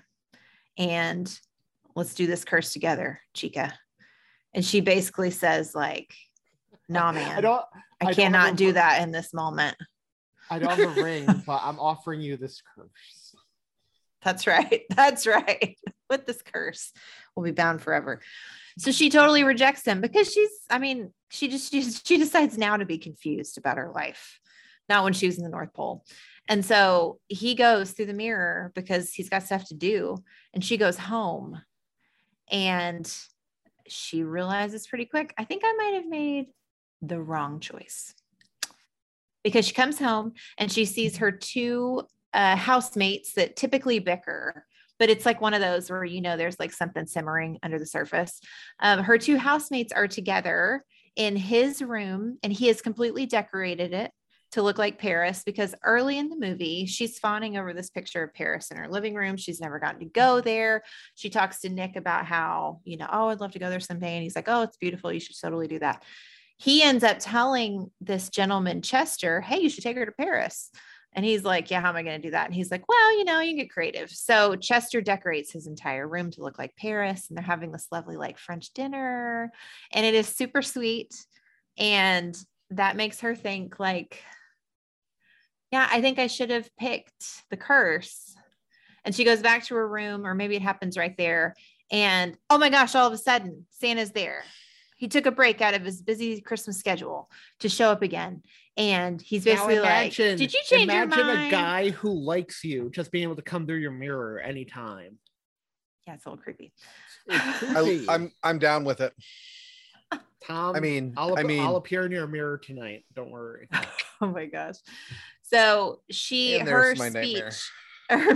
And 0.78 1.39
let's 1.95 2.13
do 2.13 2.27
this 2.27 2.45
curse 2.45 2.73
together, 2.73 3.21
Chica. 3.33 3.73
And 4.53 4.65
she 4.65 4.81
basically 4.81 5.31
says, 5.31 5.73
like, 5.75 6.13
nah, 6.89 7.11
man. 7.11 7.37
I 7.37 7.41
don't. 7.41 7.65
I, 8.01 8.05
don't 8.05 8.15
cannot 8.15 8.53
a- 8.53 8.55
do 8.55 8.73
that 8.73 9.01
in 9.01 9.11
this 9.11 9.33
moment. 9.33 9.77
I 10.49 10.59
don't 10.59 10.77
have 10.77 10.97
a 10.97 11.01
ring, 11.01 11.25
but 11.45 11.61
I'm 11.63 11.79
offering 11.79 12.21
you 12.21 12.35
this 12.35 12.61
curse. 12.75 13.35
That's 14.23 14.45
right. 14.47 14.83
That's 14.89 15.25
right. 15.25 15.77
With 16.09 16.25
this 16.25 16.41
curse, 16.41 16.91
we'll 17.35 17.45
be 17.45 17.51
bound 17.51 17.81
forever. 17.81 18.21
So 18.77 18.91
she 18.91 19.09
totally 19.09 19.43
rejects 19.43 19.85
him 19.85 20.01
because 20.01 20.31
she's, 20.31 20.49
I 20.69 20.79
mean, 20.79 21.13
she 21.29 21.47
just 21.47 21.71
she, 21.71 21.81
she 21.83 22.17
decides 22.17 22.57
now 22.57 22.77
to 22.77 22.85
be 22.85 22.97
confused 22.97 23.57
about 23.57 23.77
her 23.77 23.91
life, 23.93 24.39
not 24.89 25.03
when 25.03 25.13
she 25.13 25.25
was 25.25 25.37
in 25.37 25.43
the 25.43 25.49
North 25.49 25.73
Pole. 25.73 26.03
And 26.47 26.65
so 26.65 27.19
he 27.27 27.55
goes 27.55 27.91
through 27.91 28.07
the 28.07 28.13
mirror 28.13 28.71
because 28.75 29.13
he's 29.13 29.29
got 29.29 29.43
stuff 29.43 29.65
to 29.67 29.73
do. 29.73 30.17
And 30.53 30.63
she 30.63 30.77
goes 30.77 30.97
home 30.97 31.61
and 32.52 33.12
she 33.88 34.24
realizes 34.24 34.88
pretty 34.88 35.06
quick, 35.06 35.34
I 35.38 35.45
think 35.45 35.64
I 35.66 35.74
might 35.74 35.93
have 35.95 36.08
made 36.08 36.47
the 37.02 37.22
wrong 37.22 37.60
choice. 37.60 38.14
Because 39.43 39.66
she 39.66 39.74
comes 39.74 39.97
home 39.97 40.34
and 40.58 40.72
she 40.72 40.86
sees 40.86 41.18
her 41.18 41.32
two 41.32 42.04
uh, 42.34 42.56
housemates 42.56 43.34
that 43.34 43.56
typically 43.56 43.99
bicker, 43.99 44.66
but 44.99 45.10
it's 45.10 45.26
like 45.26 45.41
one 45.41 45.56
of 45.56 45.62
those 45.62 45.89
where 45.89 46.06
you 46.06 46.22
know 46.22 46.38
there's 46.38 46.60
like 46.60 46.72
something 46.72 47.08
simmering 47.08 47.58
under 47.64 47.80
the 47.80 47.86
surface. 47.86 48.39
Um, 48.80 48.99
her 48.99 49.18
two 49.18 49.38
housemates 49.38 49.91
are 49.91 50.08
together 50.08 50.86
in 51.16 51.36
his 51.36 51.82
room, 51.82 52.38
and 52.43 52.54
he 52.54 52.68
has 52.68 52.82
completely 52.82 53.26
decorated 53.26 53.93
it 53.93 54.12
to 54.52 54.62
look 54.62 54.78
like 54.78 54.99
Paris 54.99 55.43
because 55.45 55.74
early 55.84 56.18
in 56.18 56.30
the 56.30 56.36
movie, 56.36 56.86
she's 56.86 57.20
fawning 57.20 57.58
over 57.58 57.74
this 57.74 57.89
picture 57.89 58.24
of 58.24 58.34
Paris 58.34 58.70
in 58.72 58.78
her 58.78 58.88
living 58.88 59.16
room. 59.16 59.38
She's 59.38 59.62
never 59.62 59.80
gotten 59.80 59.99
to 59.99 60.06
go 60.06 60.36
mm-hmm. 60.36 60.45
there. 60.45 60.84
She 61.16 61.30
talks 61.30 61.62
to 61.62 61.70
Nick 61.70 61.95
about 61.95 62.26
how, 62.26 62.82
you 62.84 62.97
know, 62.97 63.08
oh, 63.12 63.30
I'd 63.30 63.39
love 63.39 63.54
to 63.54 63.60
go 63.60 63.70
there 63.70 63.80
someday. 63.80 64.16
And 64.16 64.24
he's 64.24 64.36
like, 64.36 64.49
oh, 64.49 64.64
it's 64.64 64.78
beautiful. 64.78 65.12
You 65.12 65.20
should 65.20 65.39
totally 65.39 65.68
do 65.68 65.80
that. 65.80 66.04
He 66.58 66.84
ends 66.84 67.04
up 67.04 67.18
telling 67.20 67.89
this 68.02 68.30
gentleman, 68.30 68.82
Chester, 68.82 69.41
hey, 69.41 69.60
you 69.60 69.70
should 69.70 69.84
take 69.84 69.97
her 69.97 70.06
to 70.06 70.12
Paris. 70.12 70.70
And 71.14 71.26
he's 71.26 71.43
like, 71.43 71.70
Yeah, 71.70 71.82
how 71.82 71.89
am 71.89 71.95
I 71.95 72.04
going 72.04 72.22
to 72.22 72.28
do 72.28 72.32
that? 72.32 72.45
And 72.45 72.56
he's 72.56 72.72
like, 72.72 72.88
Well, 72.88 73.18
you 73.18 73.26
know, 73.26 73.39
you 73.39 73.52
can 73.52 73.58
get 73.58 73.72
creative. 73.72 74.10
So 74.10 74.56
Chester 74.56 75.02
decorates 75.02 75.52
his 75.52 75.68
entire 75.68 76.08
room 76.08 76.32
to 76.32 76.41
look 76.41 76.58
like 76.58 76.76
Paris, 76.78 77.28
and 77.28 77.38
they're 77.38 77.43
having 77.43 77.72
this 77.72 77.88
lovely, 77.91 78.16
like 78.16 78.38
French 78.38 78.74
dinner. 78.74 79.52
And 79.91 80.06
it 80.06 80.14
is 80.14 80.28
super 80.28 80.62
sweet. 80.62 81.14
And 81.78 82.38
that 82.70 82.95
makes 82.95 83.22
her 83.22 83.36
think, 83.36 83.80
like, 83.80 84.24
yeah, 85.72 85.88
I 85.89 86.01
think 86.01 86.19
I 86.19 86.28
should 86.28 86.49
have 86.49 86.69
picked 86.78 87.49
the 87.49 87.57
curse. 87.57 88.36
And 89.03 89.15
she 89.15 89.24
goes 89.24 89.41
back 89.41 89.65
to 89.65 89.76
her 89.76 89.88
room, 89.88 90.26
or 90.26 90.36
maybe 90.36 90.55
it 90.55 90.61
happens 90.61 90.97
right 90.97 91.15
there. 91.17 91.55
And 91.91 92.38
oh 92.49 92.57
my 92.57 92.69
gosh, 92.69 92.93
all 92.93 93.07
of 93.07 93.13
a 93.13 93.17
sudden, 93.17 93.65
Santa's 93.72 94.11
there. 94.11 94.43
He 94.97 95.07
took 95.07 95.26
a 95.26 95.32
break 95.32 95.61
out 95.61 95.74
of 95.74 95.84
his 95.84 96.01
busy 96.01 96.41
Christmas 96.41 96.78
schedule 96.78 97.30
to 97.59 97.69
show 97.69 97.89
up 97.89 98.03
again. 98.03 98.43
And 98.78 99.19
he's 99.19 99.45
Now 99.45 99.53
basically 99.53 99.80
like, 99.80 100.13
Did 100.13 100.39
you 100.39 100.59
change 100.63 100.84
imagine 100.84 101.17
your 101.17 101.26
mind? 101.28 101.47
a 101.47 101.51
guy 101.51 101.89
who 101.89 102.11
likes 102.13 102.63
you 102.63 102.91
just 102.91 103.11
being 103.11 103.24
able 103.24 103.36
to 103.38 103.41
come 103.41 103.65
through 103.65 103.78
your 103.78 103.91
mirror 103.91 104.39
anytime. 104.39 105.17
Yeah, 106.05 106.13
it's 106.13 106.26
a 106.26 106.30
little 106.30 106.43
creepy. 106.43 106.72
It's 107.28 108.07
I, 108.09 108.13
I'm 108.13 108.32
I'm 108.43 108.59
down 108.59 108.84
with 108.84 109.01
it. 109.01 109.13
Tom. 110.45 110.76
I 110.76 110.80
mean, 110.80 111.13
I'll, 111.17 111.38
I 111.38 111.43
mean, 111.43 111.61
I'll 111.61 111.76
appear 111.76 112.05
in 112.05 112.11
your 112.11 112.28
mirror 112.28 112.57
tonight. 112.57 113.05
Don't 113.15 113.32
worry. 113.32 113.67
Oh 114.24 114.28
my 114.28 114.45
gosh. 114.45 114.76
So 115.54 116.02
she 116.10 116.60
And 116.60 116.70
her 116.70 116.95
speech. 116.95 117.70
her- 118.10 118.36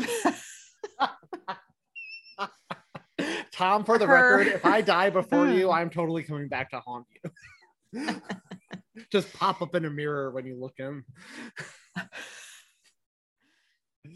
Tom, 3.52 3.86
for 3.86 3.98
the 3.98 4.06
Her- 4.06 4.38
record, 4.40 4.54
if 4.54 4.66
I 4.66 4.82
die 4.82 5.10
before 5.10 5.48
you, 5.48 5.72
I'm 5.72 5.90
totally 5.90 6.24
coming 6.24 6.50
back 6.50 6.72
to 6.72 6.80
haunt 6.82 7.06
you. 7.94 8.22
Just 9.12 9.32
pop 9.34 9.62
up 9.62 9.76
in 9.76 9.86
a 9.86 9.90
mirror 9.90 10.32
when 10.32 10.46
you 10.46 10.60
look 10.60 10.74
in. 10.78 11.04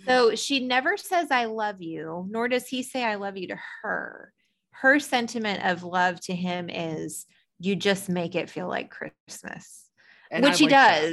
so 0.05 0.35
she 0.35 0.65
never 0.65 0.97
says 0.97 1.31
I 1.31 1.45
love 1.45 1.81
you, 1.81 2.27
nor 2.29 2.47
does 2.49 2.67
he 2.67 2.83
say 2.83 3.03
I 3.03 3.15
love 3.15 3.37
you 3.37 3.47
to 3.49 3.59
her. 3.81 4.33
Her 4.71 4.99
sentiment 4.99 5.65
of 5.65 5.83
love 5.83 6.19
to 6.21 6.35
him 6.35 6.69
is 6.69 7.25
you 7.59 7.75
just 7.75 8.09
make 8.09 8.35
it 8.35 8.49
feel 8.49 8.67
like 8.67 8.89
Christmas. 8.91 9.89
And 10.31 10.43
which 10.43 10.55
I 10.55 10.57
he 10.57 10.63
like 10.65 10.71
that. 10.71 11.03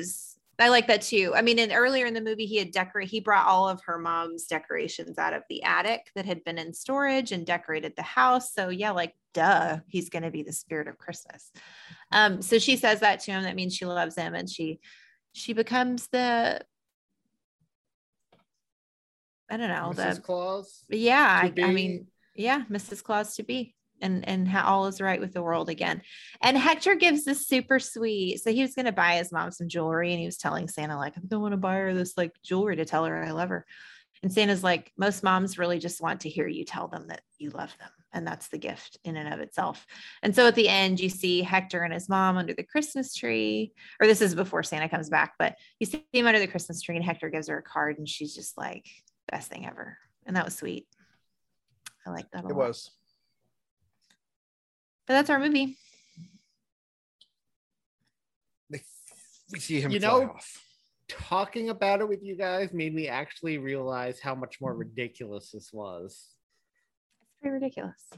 I 0.59 0.69
like 0.71 0.87
that 0.89 1.03
too. 1.03 1.33
I 1.35 1.43
mean, 1.43 1.59
in 1.59 1.71
earlier 1.71 2.07
in 2.07 2.15
the 2.15 2.21
movie, 2.21 2.47
he 2.47 2.57
had 2.57 2.71
decorate. 2.71 3.09
He 3.09 3.21
brought 3.21 3.47
all 3.47 3.69
of 3.69 3.83
her 3.85 3.99
mom's 3.99 4.47
decorations 4.47 5.19
out 5.19 5.35
of 5.35 5.43
the 5.51 5.63
attic 5.63 6.11
that 6.15 6.25
had 6.25 6.45
been 6.45 6.57
in 6.57 6.73
storage 6.73 7.31
and 7.33 7.45
decorated 7.45 7.93
the 7.95 8.03
house. 8.03 8.55
So 8.55 8.71
yeah, 8.71 8.93
like 8.93 9.15
duh, 9.35 9.79
he's 9.87 10.09
going 10.09 10.23
to 10.23 10.31
be 10.31 10.43
the 10.43 10.53
spirit 10.53 10.89
of 10.89 10.97
Christmas. 10.97 11.53
Um, 12.11 12.41
so 12.41 12.59
she 12.59 12.77
says 12.77 13.01
that 13.01 13.21
to 13.21 13.33
him. 13.33 13.43
That 13.43 13.57
means 13.57 13.77
she 13.77 13.85
loves 13.85 14.17
him, 14.17 14.35
and 14.35 14.49
she 14.49 14.81
she 15.33 15.53
becomes 15.53 16.09
the 16.09 16.61
I 19.51 19.57
don't 19.59 19.69
know 19.69 19.93
Mrs. 19.95 20.15
the 20.17 20.21
Claus. 20.23 20.85
yeah. 20.89 21.41
I, 21.43 21.53
I 21.63 21.73
mean 21.73 22.07
yeah, 22.35 22.63
Mrs. 22.71 23.03
Claus 23.03 23.37
to 23.37 23.43
be. 23.43 23.76
And 24.03 24.29
and 24.29 24.47
how 24.47 24.65
all 24.65 24.87
is 24.87 25.01
right 25.01 25.21
with 25.21 25.33
the 25.33 25.43
world 25.43 25.71
again. 25.71 26.03
And 26.43 26.59
Hector 26.59 26.97
gives 26.97 27.25
this 27.25 27.47
super 27.47 27.79
sweet. 27.79 28.43
So 28.43 28.53
he 28.53 28.63
was 28.63 28.75
gonna 28.75 28.93
buy 28.93 29.17
his 29.17 29.33
mom 29.33 29.51
some 29.51 29.69
jewelry, 29.69 30.13
and 30.13 30.21
he 30.21 30.27
was 30.27 30.37
telling 30.37 30.69
Santa 30.69 30.97
like, 30.97 31.17
I 31.17 31.21
don't 31.27 31.41
want 31.41 31.53
to 31.53 31.59
buy 31.59 31.77
her 31.77 31.95
this 31.95 32.17
like 32.17 32.33
jewelry 32.43 32.77
to 32.77 32.85
tell 32.85 33.05
her 33.07 33.25
I 33.25 33.31
love 33.31 33.49
her. 33.49 33.65
And 34.23 34.33
Santa's 34.33 34.65
like, 34.65 34.93
most 34.97 35.23
moms 35.23 35.59
really 35.59 35.79
just 35.79 36.01
want 36.01 36.21
to 36.21 36.29
hear 36.29 36.47
you 36.47 36.65
tell 36.65 36.89
them 36.89 37.09
that 37.09 37.21
you 37.39 37.51
love 37.51 37.75
them. 37.79 37.91
And 38.13 38.27
that's 38.27 38.49
the 38.49 38.59
gift 38.59 38.97
in 39.05 39.17
and 39.17 39.33
of 39.33 39.41
itself. 39.41 39.87
And 40.23 40.35
so 40.35 40.47
at 40.47 40.55
the 40.55 40.69
end, 40.69 41.01
you 41.01 41.11
see 41.11 41.43
Hector 41.43 41.83
and 41.83 41.93
his 41.93 42.09
mom 42.09 42.39
under 42.39 42.55
the 42.55 42.63
Christmas 42.63 43.15
tree, 43.15 43.73
or 44.01 44.07
this 44.07 44.23
is 44.23 44.35
before 44.35 44.63
Santa 44.63 44.89
comes 44.89 45.11
back, 45.11 45.35
but 45.39 45.57
you 45.79 45.87
see 45.87 46.05
him 46.13 46.27
under 46.27 46.39
the 46.39 46.47
Christmas 46.47 46.81
tree, 46.81 46.97
and 46.97 47.05
Hector 47.05 47.29
gives 47.29 47.49
her 47.49 47.59
a 47.59 47.63
card, 47.63 47.99
and 47.99 48.09
she's 48.09 48.35
just 48.35 48.57
like, 48.57 48.87
best 49.31 49.51
thing 49.51 49.67
ever. 49.67 49.99
And 50.25 50.35
that 50.37 50.47
was 50.47 50.57
sweet. 50.57 50.87
I 52.07 52.11
like 52.11 52.31
that 52.31 52.45
a 52.45 52.49
It 52.49 52.57
was. 52.57 52.91
But 55.07 55.15
that's 55.15 55.31
our 55.31 55.39
movie. 55.39 55.77
We 59.53 59.61
see 59.61 59.81
him 59.81 59.93
You 59.93 60.01
know- 60.01 60.31
off. 60.31 60.63
Talking 61.09 61.69
about 61.69 62.01
it 62.01 62.09
with 62.09 62.25
you 62.25 62.35
guys 62.35 62.73
made 62.73 62.93
me 62.93 63.07
actually 63.07 63.59
realize 63.59 64.19
how 64.19 64.35
much 64.35 64.61
more 64.61 64.75
ridiculous 64.75 65.53
this 65.53 65.73
was. 65.73 66.35
It's 67.23 67.31
pretty 67.41 67.55
ridiculous. 67.55 68.09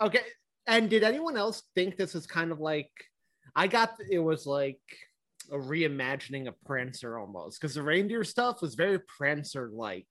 Okay. 0.00 0.22
And 0.66 0.88
did 0.88 1.02
anyone 1.02 1.36
else 1.36 1.62
think 1.74 1.98
this 1.98 2.14
was 2.14 2.26
kind 2.26 2.50
of 2.50 2.58
like 2.58 2.90
I 3.54 3.66
got 3.66 3.90
it 4.10 4.20
was 4.20 4.46
like 4.46 4.80
a 5.52 5.56
reimagining 5.58 6.48
of 6.48 6.54
Prancer 6.64 7.18
almost 7.18 7.60
because 7.60 7.74
the 7.74 7.82
reindeer 7.82 8.24
stuff 8.24 8.62
was 8.62 8.74
very 8.74 8.98
Prancer 9.00 9.68
like. 9.70 10.08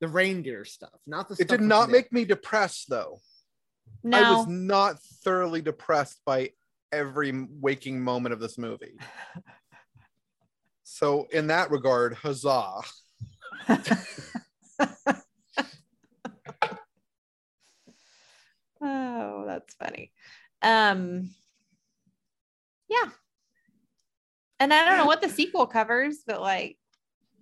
The 0.00 0.08
reindeer 0.08 0.64
stuff, 0.64 0.98
not 1.06 1.28
the 1.28 1.34
It 1.34 1.46
stuff 1.46 1.58
did 1.58 1.60
not 1.60 1.88
Nick. 1.88 1.92
make 1.92 2.12
me 2.12 2.24
depressed 2.24 2.86
though. 2.90 3.20
No, 4.04 4.18
I 4.18 4.30
was 4.30 4.46
not 4.46 5.02
thoroughly 5.24 5.62
depressed 5.62 6.20
by 6.26 6.50
every 6.92 7.32
waking 7.60 8.00
moment 8.00 8.34
of 8.34 8.40
this 8.40 8.58
movie. 8.58 8.98
So 10.82 11.26
in 11.32 11.46
that 11.48 11.70
regard, 11.70 12.14
huzzah. 12.14 12.82
oh, 18.82 19.44
that's 19.46 19.74
funny. 19.74 20.12
Um, 20.60 21.30
yeah. 22.88 23.10
And 24.60 24.72
I 24.72 24.84
don't 24.84 24.98
know 24.98 25.06
what 25.06 25.22
the 25.22 25.28
sequel 25.28 25.66
covers, 25.66 26.18
but 26.26 26.40
like, 26.40 26.76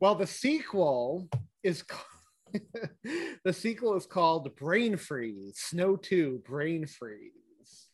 Well, 0.00 0.14
the 0.14 0.26
sequel 0.26 1.28
is 1.62 1.82
ca- 1.82 2.04
the 3.44 3.53
sequel 3.53 3.96
is 3.96 4.07
called 4.07 4.55
Brain 4.57 4.96
Freeze, 4.96 5.59
Snow 5.59 5.96
2, 5.96 6.42
Brain 6.46 6.86
Freeze. 6.86 7.88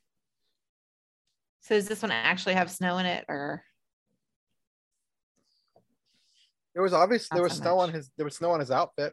so 1.61 1.75
does 1.75 1.89
this 1.89 2.03
one 2.03 2.11
actually 2.11 2.55
have 2.55 2.71
snow 2.71 2.99
in 2.99 3.07
it, 3.07 3.25
or 3.29 3.63
It 6.75 6.81
was 6.81 6.93
obvious 6.93 7.29
there 7.29 7.43
was 7.43 7.55
so 7.55 7.63
snow 7.63 7.77
much. 7.79 7.89
on 7.89 7.95
his 7.95 8.11
there 8.17 8.25
was 8.25 8.37
snow 8.37 8.53
on 8.53 8.61
his 8.61 8.71
outfit. 8.71 9.13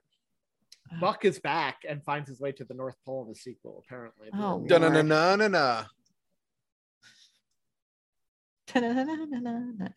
Buck 1.01 1.25
is 1.25 1.39
back 1.39 1.77
and 1.89 2.03
finds 2.03 2.29
his 2.29 2.39
way 2.39 2.51
to 2.51 2.63
the 2.63 2.75
North 2.75 2.95
Pole 3.03 3.23
in 3.23 3.29
the 3.29 3.35
sequel, 3.35 3.83
apparently. 3.83 4.29
Oh, 4.33 4.63
Dun 4.67 4.81
na 4.81 4.89
na 4.89 5.35
na 5.35 5.47
na. 5.47 5.85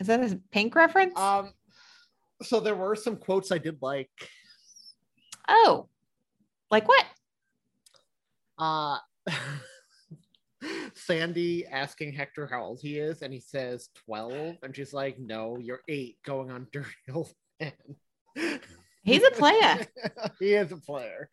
Is 0.01 0.07
that 0.07 0.21
a 0.21 0.41
pink 0.51 0.75
reference? 0.75 1.19
Um, 1.19 1.53
so 2.43 2.61
there 2.61 2.75
were 2.75 2.95
some 2.95 3.17
quotes 3.17 3.53
I 3.53 3.59
did 3.59 3.79
like. 3.83 4.11
Oh, 5.49 5.89
like 6.71 6.87
what? 6.89 7.05
Uh, 8.59 8.99
Sandy 10.95 11.67
asking 11.67 12.13
Hector 12.13 12.47
how 12.47 12.65
old 12.65 12.81
he 12.83 12.99
is, 12.99 13.23
and 13.23 13.33
he 13.33 13.41
says 13.41 13.89
12. 14.07 14.57
And 14.63 14.75
she's 14.75 14.93
like, 14.93 15.19
No, 15.19 15.59
you're 15.59 15.83
eight 15.89 16.19
going 16.25 16.51
on 16.51 16.67
dirty 16.73 16.89
old 17.15 17.33
man. 17.61 17.73
He's 19.03 19.25
a 19.25 19.31
player. 19.31 19.87
he 20.39 20.55
is 20.55 20.73
a 20.73 20.77
player. 20.77 21.31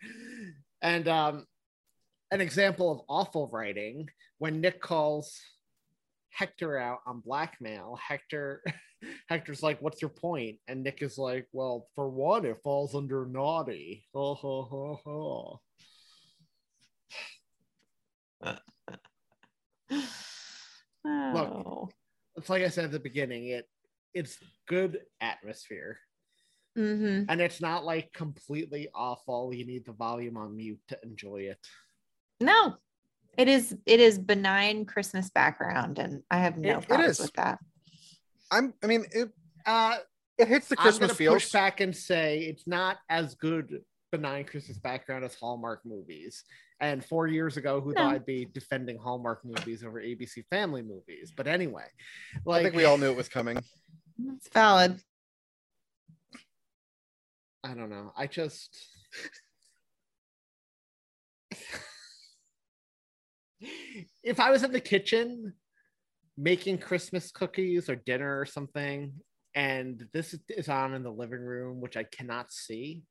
And 0.82 1.07
um, 1.07 1.45
an 2.32 2.41
example 2.41 2.91
of 2.91 3.01
awful 3.09 3.49
writing 3.51 4.09
when 4.38 4.61
Nick 4.61 4.82
calls 4.82 5.39
Hector 6.30 6.78
out 6.78 6.99
on 7.05 7.22
blackmail, 7.22 7.97
Hector 8.01 8.61
Hector's 9.28 9.64
like, 9.64 9.82
What's 9.82 10.01
your 10.01 10.10
point? 10.10 10.58
And 10.68 10.84
Nick 10.84 11.01
is 11.01 11.18
like, 11.18 11.47
Well, 11.51 11.88
for 11.95 12.10
one, 12.10 12.45
it 12.45 12.62
falls 12.64 12.95
under 12.95 13.26
naughty. 13.26 14.06
Ho 14.14 14.34
ho 14.36 14.64
ho 14.64 14.99
ho. 15.03 15.62
Oh. 21.06 21.89
It's 22.38 22.49
like 22.49 22.64
I 22.64 22.68
said 22.68 22.84
at 22.84 22.91
the 22.91 22.99
beginning, 22.99 23.47
it 23.47 23.66
it's 24.14 24.38
good 24.68 24.99
atmosphere. 25.22 25.97
hmm 26.76 27.24
And 27.30 27.39
it's 27.39 27.62
not 27.62 27.86
like 27.86 28.12
completely 28.12 28.89
awful. 28.93 29.53
You 29.53 29.66
need 29.66 29.86
the 29.86 29.93
volume 29.93 30.36
on 30.36 30.58
mute 30.58 30.82
to 30.89 30.99
enjoy 31.01 31.43
it. 31.43 31.60
No, 32.41 32.76
it 33.38 33.47
is. 33.47 33.74
It 33.86 34.01
is 34.01 34.20
benign 34.20 34.84
Christmas 34.86 35.30
background, 35.30 35.97
and 35.97 36.24
I 36.30 36.39
have 36.39 36.58
no 36.58 36.72
It- 36.72 36.78
it 36.84 36.88
problems 36.89 37.20
is. 37.20 37.26
with 37.28 37.34
that. 37.36 37.60
I'm. 38.51 38.73
I 38.83 38.87
mean, 38.87 39.05
it 39.11 39.29
Uh 39.65 39.97
it 40.37 40.47
hits 40.47 40.67
the 40.67 40.75
I'm 40.77 40.81
Christmas 40.83 41.07
gonna 41.09 41.13
feels. 41.17 41.33
push 41.43 41.51
back 41.51 41.79
and 41.81 41.95
say 41.95 42.39
it's 42.41 42.67
not 42.67 42.97
as 43.09 43.35
good 43.35 43.81
benign 44.11 44.45
Christmas 44.45 44.77
background 44.77 45.23
as 45.25 45.35
Hallmark 45.35 45.81
movies. 45.85 46.43
And 46.81 47.03
four 47.03 47.27
years 47.27 47.55
ago, 47.57 47.79
who 47.81 47.93
No. 47.93 48.01
thought 48.01 48.13
I'd 48.15 48.25
be 48.25 48.45
defending 48.53 48.97
Hallmark 48.97 49.45
movies 49.45 49.83
over 49.83 50.01
ABC 50.01 50.43
Family 50.49 50.81
movies? 50.81 51.31
But 51.35 51.47
anyway, 51.47 51.85
I 52.49 52.61
think 52.63 52.75
we 52.75 52.83
all 52.85 52.97
knew 52.97 53.09
it 53.09 53.15
was 53.15 53.29
coming. 53.29 53.57
It's 54.35 54.49
valid. 54.49 54.99
I 57.63 57.73
don't 57.73 57.89
know. 57.89 58.11
I 58.15 58.27
just 58.27 58.77
if 64.23 64.39
I 64.39 64.51
was 64.51 64.63
in 64.63 64.71
the 64.71 64.79
kitchen 64.79 65.53
making 66.38 66.79
Christmas 66.79 67.31
cookies 67.31 67.89
or 67.89 67.95
dinner 67.95 68.39
or 68.39 68.45
something, 68.45 69.13
and 69.53 70.05
this 70.13 70.36
is 70.49 70.69
on 70.69 70.93
in 70.93 71.03
the 71.03 71.11
living 71.11 71.39
room, 71.39 71.79
which 71.79 71.95
I 71.95 72.03
cannot 72.03 72.51
see, 72.51 73.03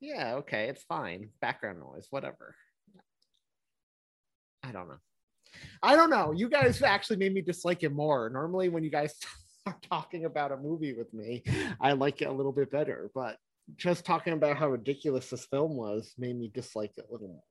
yeah, 0.00 0.36
okay, 0.36 0.68
it's 0.68 0.82
fine. 0.84 1.28
Background 1.40 1.78
noise, 1.78 2.06
whatever. 2.10 2.54
I 4.62 4.72
don't 4.72 4.88
know. 4.88 4.98
I 5.82 5.94
don't 5.94 6.10
know. 6.10 6.32
You 6.32 6.48
guys 6.48 6.82
actually 6.82 7.16
made 7.16 7.34
me 7.34 7.42
dislike 7.42 7.82
it 7.82 7.92
more. 7.92 8.30
Normally, 8.30 8.70
when 8.70 8.82
you 8.82 8.90
guys 8.90 9.14
are 9.66 9.76
talking 9.90 10.24
about 10.24 10.52
a 10.52 10.56
movie 10.56 10.94
with 10.94 11.12
me, 11.12 11.42
I 11.80 11.92
like 11.92 12.22
it 12.22 12.28
a 12.28 12.32
little 12.32 12.52
bit 12.52 12.70
better, 12.70 13.10
but 13.14 13.36
just 13.76 14.04
talking 14.04 14.32
about 14.32 14.56
how 14.56 14.68
ridiculous 14.68 15.28
this 15.30 15.44
film 15.46 15.76
was 15.76 16.12
made 16.18 16.38
me 16.38 16.50
dislike 16.52 16.92
it 16.96 17.04
a 17.08 17.12
little 17.12 17.28
more. 17.28 17.49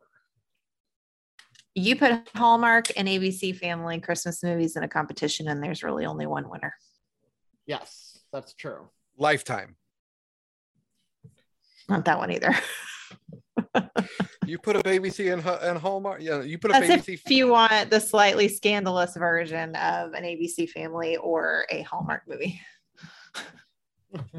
You 1.80 1.96
put 1.96 2.28
Hallmark 2.36 2.88
and 2.98 3.08
ABC 3.08 3.56
Family 3.58 4.00
Christmas 4.02 4.44
movies 4.44 4.76
in 4.76 4.84
a 4.84 4.88
competition, 4.90 5.48
and 5.48 5.64
there's 5.64 5.82
really 5.82 6.06
only 6.06 6.26
one 6.26 6.50
winner. 6.50 6.74
Yes, 7.66 8.20
that's 8.34 8.54
true. 8.54 8.90
Lifetime. 9.18 9.78
Not 11.88 12.06
that 12.06 12.18
one 12.18 12.32
either. 12.32 12.54
You 14.46 14.58
put 14.58 14.76
a 14.76 14.80
BBC 14.80 15.32
in, 15.32 15.40
Hu- 15.42 15.70
in 15.70 15.76
Hallmark. 15.76 16.22
Yeah, 16.24 16.42
you 16.42 16.58
put 16.58 16.72
a 16.72 16.74
That's 16.80 17.06
BBC. 17.06 17.14
if 17.14 17.30
you 17.30 17.50
want 17.50 17.92
the 17.92 18.00
slightly 18.00 18.48
scandalous 18.48 19.16
version 19.16 19.76
of 19.76 20.14
an 20.14 20.24
ABC 20.24 20.68
Family 20.68 21.18
or 21.18 21.68
a 21.70 21.84
Hallmark 21.84 22.24
movie. 22.28 22.60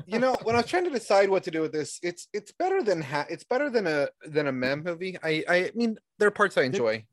you 0.07 0.18
know, 0.18 0.34
when 0.43 0.57
I 0.57 0.62
was 0.62 0.66
trying 0.66 0.82
to 0.84 0.91
decide 0.91 1.28
what 1.30 1.45
to 1.45 1.53
do 1.53 1.61
with 1.61 1.70
this, 1.70 2.01
it's 2.03 2.26
it's 2.32 2.51
better 2.51 2.82
than 2.82 3.01
ha- 3.03 3.26
it's 3.30 3.45
better 3.45 3.70
than 3.70 3.86
a 3.86 4.09
than 4.26 4.49
a 4.49 4.53
mem 4.53 4.82
movie. 4.82 5.16
I 5.22 5.45
I 5.49 5.70
mean, 5.76 5.97
there 6.18 6.26
are 6.26 6.32
parts 6.32 6.59
I 6.59 6.62
enjoy. 6.62 7.05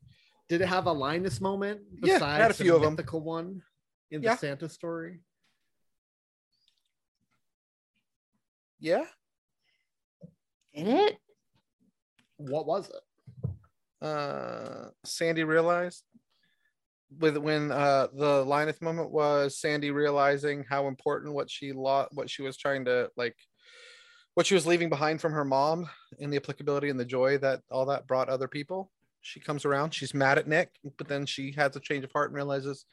Did 0.49 0.61
it 0.61 0.67
have 0.67 0.85
a 0.85 0.91
Linus 0.91 1.41
moment 1.41 1.81
Yeah, 2.01 2.13
besides 2.15 2.41
had 2.41 2.51
a 2.51 2.53
few 2.53 2.71
the 2.71 2.77
of 2.77 2.83
'em. 2.83 2.93
mythical 2.93 3.21
one 3.21 3.61
in 4.11 4.23
Yeah. 4.23 4.33
the 4.35 4.37
Santa 4.37 4.69
story? 4.69 5.21
Yeah. 8.79 9.05
Did 10.73 10.87
it? 10.87 11.17
What 12.37 12.65
was 12.65 12.89
it? 12.89 13.49
Uh, 14.05 14.91
Sandy 15.03 15.43
realized 15.43 16.03
with 17.19 17.37
when 17.37 17.71
uh 17.71 18.07
the 18.13 18.43
Linus 18.45 18.81
moment 18.81 19.09
was 19.11 19.57
Sandy 19.57 19.91
realizing 19.91 20.63
how 20.69 20.87
important 20.87 21.33
what 21.33 21.49
she 21.49 21.71
lost, 21.73 22.13
what 22.13 22.29
she 22.29 22.41
was 22.43 22.57
trying 22.57 22.85
to 22.85 23.09
like, 23.17 23.35
what 24.35 24.45
she 24.45 24.53
was 24.53 24.67
leaving 24.67 24.89
behind 24.89 25.19
from 25.19 25.31
her 25.33 25.43
mom, 25.45 25.89
and 26.19 26.31
the 26.31 26.37
applicability 26.37 26.89
and 26.89 26.99
the 26.99 27.05
joy 27.05 27.37
that 27.39 27.61
all 27.71 27.87
that 27.87 28.05
brought 28.07 28.29
other 28.29 28.47
people. 28.47 28.91
She 29.27 29.41
comes 29.41 29.65
around. 29.65 29.93
She's 29.93 30.13
mad 30.13 30.37
at 30.37 30.47
Nick, 30.47 30.69
but 30.97 31.09
then 31.09 31.25
she 31.25 31.51
has 31.57 31.75
a 31.75 31.81
change 31.81 32.05
of 32.05 32.11
heart 32.13 32.29
and 32.29 32.35
realizes 32.35 32.85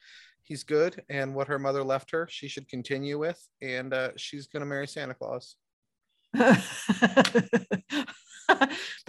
he's 0.42 0.64
good 0.64 1.00
and 1.08 1.32
what 1.32 1.46
her 1.46 1.60
mother 1.60 1.84
left 1.84 2.10
her, 2.10 2.26
she 2.28 2.48
should 2.48 2.68
continue 2.68 3.18
with, 3.18 3.40
and 3.62 3.94
uh, 3.94 4.10
she's 4.16 4.48
gonna 4.48 4.66
marry 4.66 4.88
Santa 4.88 5.14
Claus. 5.14 5.54
the 6.34 6.66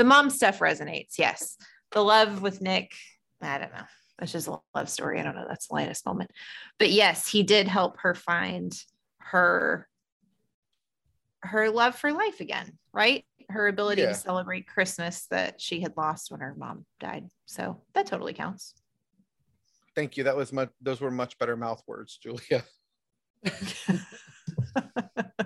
mom 0.04 0.30
stuff 0.30 0.60
resonates. 0.60 1.18
Yes. 1.18 1.58
The 1.92 2.04
love 2.04 2.44
with 2.44 2.62
Nick, 2.62 2.94
I 3.42 3.58
don't 3.58 3.74
know. 3.74 3.86
That's 4.20 4.32
just 4.32 4.48
a 4.48 4.60
love 4.76 4.88
story. 4.88 5.20
I 5.20 5.24
don't 5.24 5.36
know. 5.36 5.46
That's 5.48 5.68
the 5.68 5.76
latest 5.76 6.06
moment. 6.06 6.30
But 6.78 6.92
yes, 6.92 7.28
he 7.28 7.42
did 7.42 7.68
help 7.68 7.98
her 8.02 8.14
find 8.14 8.72
her 9.18 9.88
her 11.42 11.72
love 11.72 11.96
for 11.96 12.12
life 12.12 12.40
again, 12.40 12.78
right? 12.94 13.26
Her 13.50 13.68
ability 13.68 14.02
Yeah. 14.02 14.10
to 14.10 14.14
celebrate 14.16 14.68
Christmas 14.68 15.28
that 15.28 15.62
she 15.62 15.82
had 15.82 15.96
lost 15.98 16.32
when 16.32 16.39
her 16.39 16.56
mom 16.56 16.86
died. 17.00 17.30
So 17.46 17.82
that 17.93 18.08
totally 18.08 18.34
counts. 18.34 18.74
Thank 19.96 20.18
you. 20.18 20.24
That 20.26 20.36
was 20.36 20.52
much. 20.52 20.70
Those 20.82 21.00
were 21.00 21.12
much 21.12 21.38
better 21.38 21.56
mouth 21.56 21.82
words, 21.88 22.18
Julia. 22.18 22.64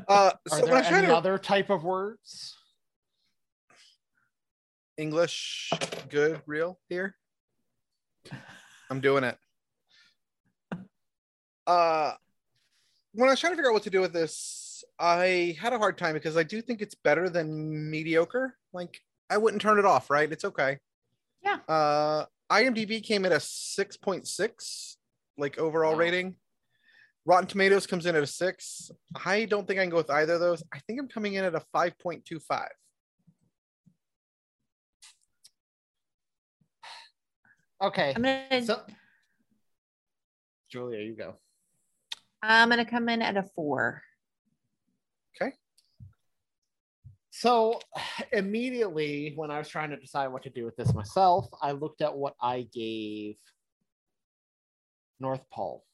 Uh, 0.08 0.32
Are 0.52 0.60
so 0.60 0.66
when 0.66 0.74
I 0.74 0.82
there 0.82 0.98
any 0.98 1.08
to 1.08 1.16
other 1.16 1.38
type 1.38 1.70
of 1.70 1.84
words? 1.84 2.56
English 4.98 5.72
good, 6.10 6.42
real 6.48 6.80
here. 6.90 7.16
I'm 8.90 9.02
doing 9.02 9.24
it. 9.24 9.38
Uh, 11.68 12.14
when 13.14 13.30
I 13.30 13.34
was 13.34 13.40
trying 13.40 13.54
to 13.54 13.58
figure 13.58 13.70
out 13.70 13.74
what 13.74 13.84
to 13.84 13.92
do 13.92 14.02
with 14.02 14.14
this, 14.14 14.69
I 15.00 15.56
had 15.60 15.74
a 15.74 15.78
hard 15.78 15.98
time 15.98 16.14
because 16.14 16.38
I 16.38 16.44
do 16.44 16.62
think 16.62 16.82
it's 16.82 16.96
better 16.96 17.30
than 17.30 17.90
mediocre. 17.90 18.56
Like, 18.74 19.00
I 19.30 19.38
wouldn't 19.38 19.62
turn 19.62 19.80
it 19.80 19.86
off, 19.86 20.10
right? 20.10 20.32
It's 20.32 20.46
okay. 20.46 20.80
Yeah. 21.44 21.60
Uh, 21.68 22.26
IMDb 22.52 23.04
came 23.04 23.26
at 23.26 23.32
a 23.32 23.36
6.6, 23.40 24.96
like 25.38 25.58
overall 25.58 25.94
Wow. 25.94 26.00
rating. 26.00 26.36
Rotten 27.26 27.48
Tomatoes 27.48 27.86
comes 27.86 28.06
in 28.08 28.16
at 28.16 28.24
a 28.24 28.28
six. 28.28 28.90
I 29.24 29.46
don't 29.46 29.68
think 29.68 29.80
I 29.80 29.84
can 29.84 29.92
go 29.92 29.98
with 29.98 30.10
either 30.10 30.34
of 30.34 30.40
those. 30.40 30.64
I 30.74 30.80
think 30.80 31.00
I'm 31.00 31.08
coming 31.08 31.34
in 31.36 31.44
at 31.44 31.54
a 31.54 31.62
5.25. 31.76 32.68
Okay. 37.82 38.14
I'm 38.16 38.22
gonna 38.24 38.66
So, 38.66 38.82
Julia, 40.72 41.00
you 41.00 41.16
go. 41.16 41.36
I'm 42.42 42.70
gonna 42.70 42.86
come 42.86 43.10
in 43.10 43.22
at 43.22 43.38
a 43.38 43.44
four. 45.38 45.54
So 47.32 47.80
immediately 48.34 49.34
when 49.36 49.52
I 49.52 49.58
was 49.58 49.70
trying 49.70 49.92
to 49.92 49.98
decide 49.98 50.28
what 50.28 50.44
to 50.44 50.50
do 50.50 50.66
with 50.66 50.76
this 50.76 50.94
myself, 50.94 51.48
I 51.62 51.72
looked 51.72 52.02
at 52.02 52.16
what 52.16 52.36
I 52.42 52.68
gave 52.74 53.36
North 55.20 55.50
Pole. 55.52 55.86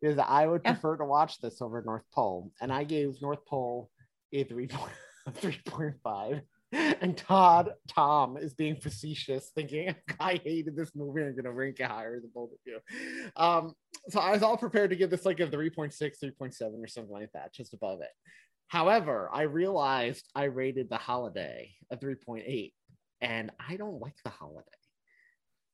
Because 0.00 0.18
I 0.18 0.46
would 0.46 0.62
Yeah. 0.64 0.72
prefer 0.72 0.96
to 0.98 1.04
watch 1.04 1.40
this 1.40 1.62
over 1.62 1.82
North 1.82 2.04
Pole. 2.12 2.52
And 2.60 2.72
I 2.72 2.84
gave 2.84 3.20
North 3.22 3.44
Pole 3.46 3.90
a 4.32 4.44
3.5. 4.44 6.42
And 7.00 7.16
Todd, 7.16 7.72
Tom 7.88 8.36
is 8.36 8.54
being 8.54 8.76
facetious, 8.76 9.50
thinking 9.54 9.94
I 10.20 10.40
hated 10.44 10.76
this 10.76 10.90
movie. 10.94 11.22
I'm 11.22 11.36
gonna 11.36 11.52
rank 11.52 11.80
it 11.80 11.86
higher 11.86 12.20
than 12.20 12.30
both 12.34 12.50
of 12.52 12.58
you. 12.66 12.78
Um, 13.36 13.74
so 14.08 14.20
I 14.20 14.30
was 14.32 14.42
all 14.42 14.56
prepared 14.56 14.90
to 14.90 14.96
give 14.96 15.10
this 15.10 15.24
like 15.24 15.40
a 15.40 15.46
3.6, 15.46 15.94
3.7 15.94 16.82
or 16.82 16.86
something 16.86 17.12
like 17.12 17.30
that, 17.32 17.54
just 17.54 17.74
above 17.74 18.00
it. 18.00 18.10
However, 18.68 19.30
I 19.32 19.42
realized 19.42 20.28
I 20.34 20.44
rated 20.44 20.90
the 20.90 20.96
holiday 20.96 21.72
a 21.90 21.96
3.8, 21.96 22.72
and 23.20 23.50
I 23.66 23.76
don't 23.76 24.00
like 24.00 24.16
the 24.24 24.30
holiday. 24.30 24.66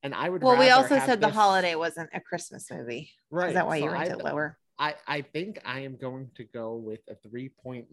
And 0.03 0.13
I 0.15 0.29
would 0.29 0.43
Well, 0.43 0.57
we 0.57 0.69
also 0.69 0.99
said 0.99 1.21
the 1.21 1.27
this- 1.27 1.35
holiday 1.35 1.75
wasn't 1.75 2.09
a 2.13 2.19
Christmas 2.19 2.69
movie. 2.71 3.11
right. 3.29 3.49
Is 3.49 3.53
that 3.55 3.67
why 3.67 3.79
so 3.79 3.85
you 3.85 3.91
ranked 3.91 4.11
I- 4.11 4.13
it 4.13 4.23
lower? 4.23 4.57
I 4.79 4.95
I 5.07 5.21
think 5.21 5.59
I 5.65 5.81
am 5.81 5.95
going 5.97 6.29
to 6.35 6.43
go 6.43 6.75
with 6.75 7.01
a 7.09 7.15
3.9. 7.27 7.85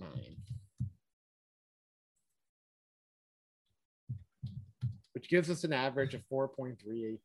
Which 5.18 5.28
gives 5.28 5.50
us 5.50 5.64
an 5.64 5.72
average 5.72 6.14
of 6.14 6.22
4.383. 6.32 7.18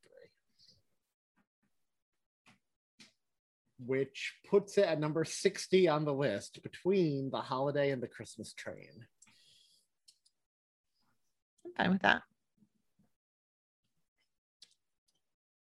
Which 3.85 4.33
puts 4.49 4.79
it 4.79 4.85
at 4.85 4.99
number 4.99 5.23
60 5.23 5.87
on 5.87 6.03
the 6.03 6.11
list 6.11 6.63
between 6.63 7.29
the 7.29 7.37
holiday 7.37 7.91
and 7.91 8.01
the 8.01 8.07
Christmas 8.07 8.51
train. 8.53 9.05
I'm 11.67 11.71
fine 11.77 11.91
with 11.91 12.01
that. 12.01 12.23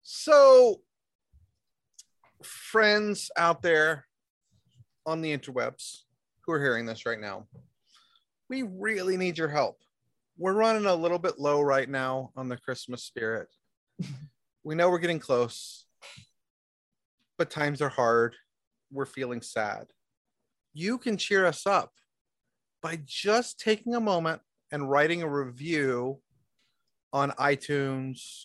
So, 0.04 0.76
friends 2.44 3.32
out 3.36 3.62
there 3.62 4.06
on 5.06 5.22
the 5.22 5.36
interwebs 5.36 6.02
who 6.42 6.52
are 6.52 6.60
hearing 6.60 6.86
this 6.86 7.04
right 7.04 7.18
now, 7.18 7.48
we 8.48 8.62
really 8.62 9.16
need 9.16 9.36
your 9.36 9.48
help. 9.48 9.80
We're 10.38 10.54
running 10.54 10.86
a 10.86 10.94
little 10.94 11.18
bit 11.18 11.38
low 11.38 11.60
right 11.60 11.88
now 11.88 12.30
on 12.36 12.48
the 12.48 12.56
Christmas 12.56 13.04
spirit. 13.04 13.48
we 14.64 14.74
know 14.74 14.88
we're 14.88 14.98
getting 14.98 15.18
close, 15.18 15.84
but 17.36 17.50
times 17.50 17.82
are 17.82 17.90
hard. 17.90 18.34
We're 18.90 19.06
feeling 19.06 19.42
sad. 19.42 19.86
You 20.72 20.96
can 20.96 21.18
cheer 21.18 21.44
us 21.44 21.66
up 21.66 21.92
by 22.82 23.00
just 23.04 23.60
taking 23.60 23.94
a 23.94 24.00
moment 24.00 24.40
and 24.72 24.90
writing 24.90 25.22
a 25.22 25.28
review 25.28 26.18
on 27.12 27.30
iTunes, 27.32 28.44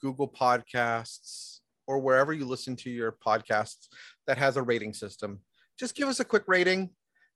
Google 0.00 0.28
Podcasts, 0.28 1.58
or 1.86 1.98
wherever 1.98 2.32
you 2.32 2.46
listen 2.46 2.74
to 2.76 2.90
your 2.90 3.12
podcasts 3.12 3.88
that 4.26 4.38
has 4.38 4.56
a 4.56 4.62
rating 4.62 4.94
system. 4.94 5.40
Just 5.78 5.94
give 5.94 6.08
us 6.08 6.20
a 6.20 6.24
quick 6.24 6.44
rating, 6.46 6.90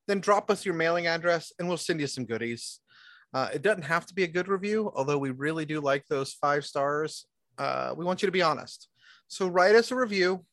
then 0.08 0.20
drop 0.20 0.50
us 0.50 0.64
your 0.64 0.74
mailing 0.74 1.06
address, 1.06 1.52
and 1.58 1.68
we'll 1.68 1.76
send 1.76 2.00
you 2.00 2.06
some 2.06 2.24
goodies. 2.24 2.80
Uh, 3.37 3.51
it 3.53 3.61
doesn't 3.61 3.82
have 3.82 4.07
to 4.07 4.14
be 4.14 4.22
a 4.24 4.26
good 4.26 4.49
review, 4.49 4.91
although 4.97 5.18
we 5.18 5.30
really 5.30 5.66
do 5.66 5.78
like 5.78 6.07
those 6.07 6.32
five 6.32 6.64
stars. 6.64 7.26
Uh, 7.59 7.93
we 7.95 8.03
want 8.03 8.22
you 8.22 8.26
to 8.26 8.32
be 8.32 8.41
honest. 8.41 8.89
So 9.28 9.47
write 9.47 9.74
us 9.74 9.91
a 9.91 9.95
review. 9.95 10.47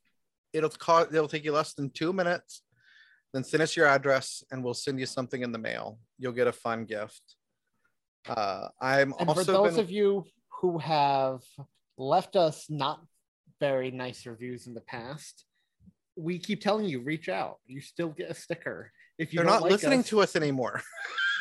It'll 0.51 0.69
cost. 0.69 1.13
It'll 1.13 1.29
take 1.29 1.45
you 1.45 1.53
less 1.53 1.73
than 1.75 1.91
two 1.91 2.11
minutes. 2.11 2.61
Then 3.31 3.45
send 3.45 3.63
us 3.63 3.77
your 3.77 3.87
address, 3.87 4.43
and 4.51 4.61
we'll 4.61 4.73
send 4.73 4.99
you 4.99 5.05
something 5.05 5.43
in 5.43 5.53
the 5.53 5.57
mail. 5.57 5.97
You'll 6.19 6.33
get 6.33 6.47
a 6.47 6.51
fun 6.51 6.83
gift. 6.83 7.21
Uh, 8.27 8.67
I'm 8.81 9.13
And 9.17 9.29
also 9.29 9.45
for 9.45 9.51
those 9.53 9.75
been- 9.75 9.85
of 9.85 9.89
you 9.89 10.25
who 10.59 10.77
have 10.79 11.39
left 11.97 12.35
us 12.35 12.65
not 12.69 12.99
very 13.61 13.91
nice 13.91 14.25
reviews 14.25 14.67
in 14.67 14.73
the 14.73 14.81
past, 14.81 15.45
we 16.17 16.37
keep 16.37 16.59
telling 16.59 16.83
you 16.83 16.99
reach 16.99 17.29
out. 17.29 17.59
You 17.65 17.79
still 17.79 18.09
get 18.09 18.29
a 18.29 18.33
sticker. 18.33 18.91
If 19.17 19.31
you 19.31 19.37
they're 19.37 19.45
don't 19.45 19.53
not 19.53 19.61
like 19.61 19.71
listening 19.71 20.01
us, 20.01 20.09
to 20.09 20.19
us 20.19 20.35
anymore. 20.35 20.81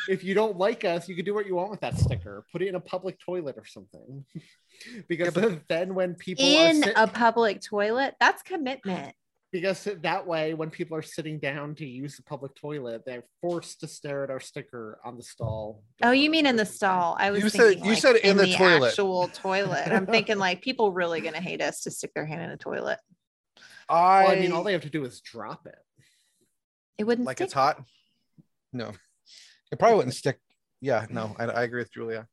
if 0.09 0.23
you 0.23 0.33
don't 0.33 0.57
like 0.57 0.83
us, 0.85 1.07
you 1.07 1.15
can 1.15 1.25
do 1.25 1.33
what 1.33 1.45
you 1.47 1.55
want 1.55 1.71
with 1.71 1.81
that 1.81 1.97
sticker. 1.97 2.45
Put 2.51 2.61
it 2.61 2.67
in 2.67 2.75
a 2.75 2.79
public 2.79 3.19
toilet 3.19 3.55
or 3.57 3.65
something. 3.65 4.25
because 5.07 5.33
then 5.69 5.95
when 5.95 6.15
people 6.15 6.43
are 6.45 6.69
In 6.69 6.83
sit- 6.83 6.93
a 6.95 7.07
public 7.07 7.61
toilet, 7.61 8.15
that's 8.19 8.41
commitment. 8.43 9.13
because 9.51 9.87
that 10.01 10.25
way 10.25 10.53
when 10.55 10.69
people 10.69 10.97
are 10.97 11.01
sitting 11.03 11.39
down 11.39 11.75
to 11.75 11.85
use 11.85 12.17
the 12.17 12.23
public 12.23 12.55
toilet, 12.55 13.03
they're 13.05 13.23
forced 13.41 13.79
to 13.81 13.87
stare 13.87 14.23
at 14.23 14.29
our 14.29 14.39
sticker 14.39 14.99
on 15.05 15.15
the 15.15 15.23
stall. 15.23 15.83
Oh, 16.01 16.11
you 16.11 16.29
mean 16.29 16.45
in 16.45 16.55
the 16.55 16.65
stall? 16.65 17.15
I 17.19 17.31
was 17.31 17.43
You 17.43 17.49
said- 17.49 17.59
thinking 17.61 17.85
you 17.85 17.91
like, 17.91 17.99
said 18.01 18.15
in 18.17 18.37
the 18.37 18.53
toilet. 18.53 18.87
actual 18.89 19.27
toilet. 19.33 19.87
I'm 19.91 20.07
thinking 20.07 20.37
like 20.37 20.61
people 20.61 20.91
really 20.91 21.21
gonna 21.21 21.39
hate 21.41 21.61
us 21.61 21.81
to 21.81 21.91
stick 21.91 22.11
their 22.15 22.25
hand 22.25 22.41
in 22.41 22.49
a 22.49 22.57
toilet. 22.57 22.99
I, 23.89 24.23
Well, 24.23 24.31
I 24.31 24.35
mean, 24.39 24.51
all 24.53 24.63
they 24.63 24.73
have 24.73 24.81
to 24.83 24.89
do 24.89 25.05
is 25.05 25.21
drop 25.21 25.67
it. 25.67 25.75
It 26.97 27.03
wouldn't 27.05 27.25
like 27.25 27.37
stick. 27.37 27.45
it's 27.45 27.53
hot. 27.53 27.83
No, 28.71 28.91
it 29.73 29.79
probably 29.79 29.97
wouldn't 29.97 30.15
stick. 30.15 30.39
Yeah, 30.81 31.05
no, 31.09 31.35
I, 31.39 31.45
I 31.45 31.63
agree 31.63 31.81
with 31.81 31.91
Julia. 31.91 32.27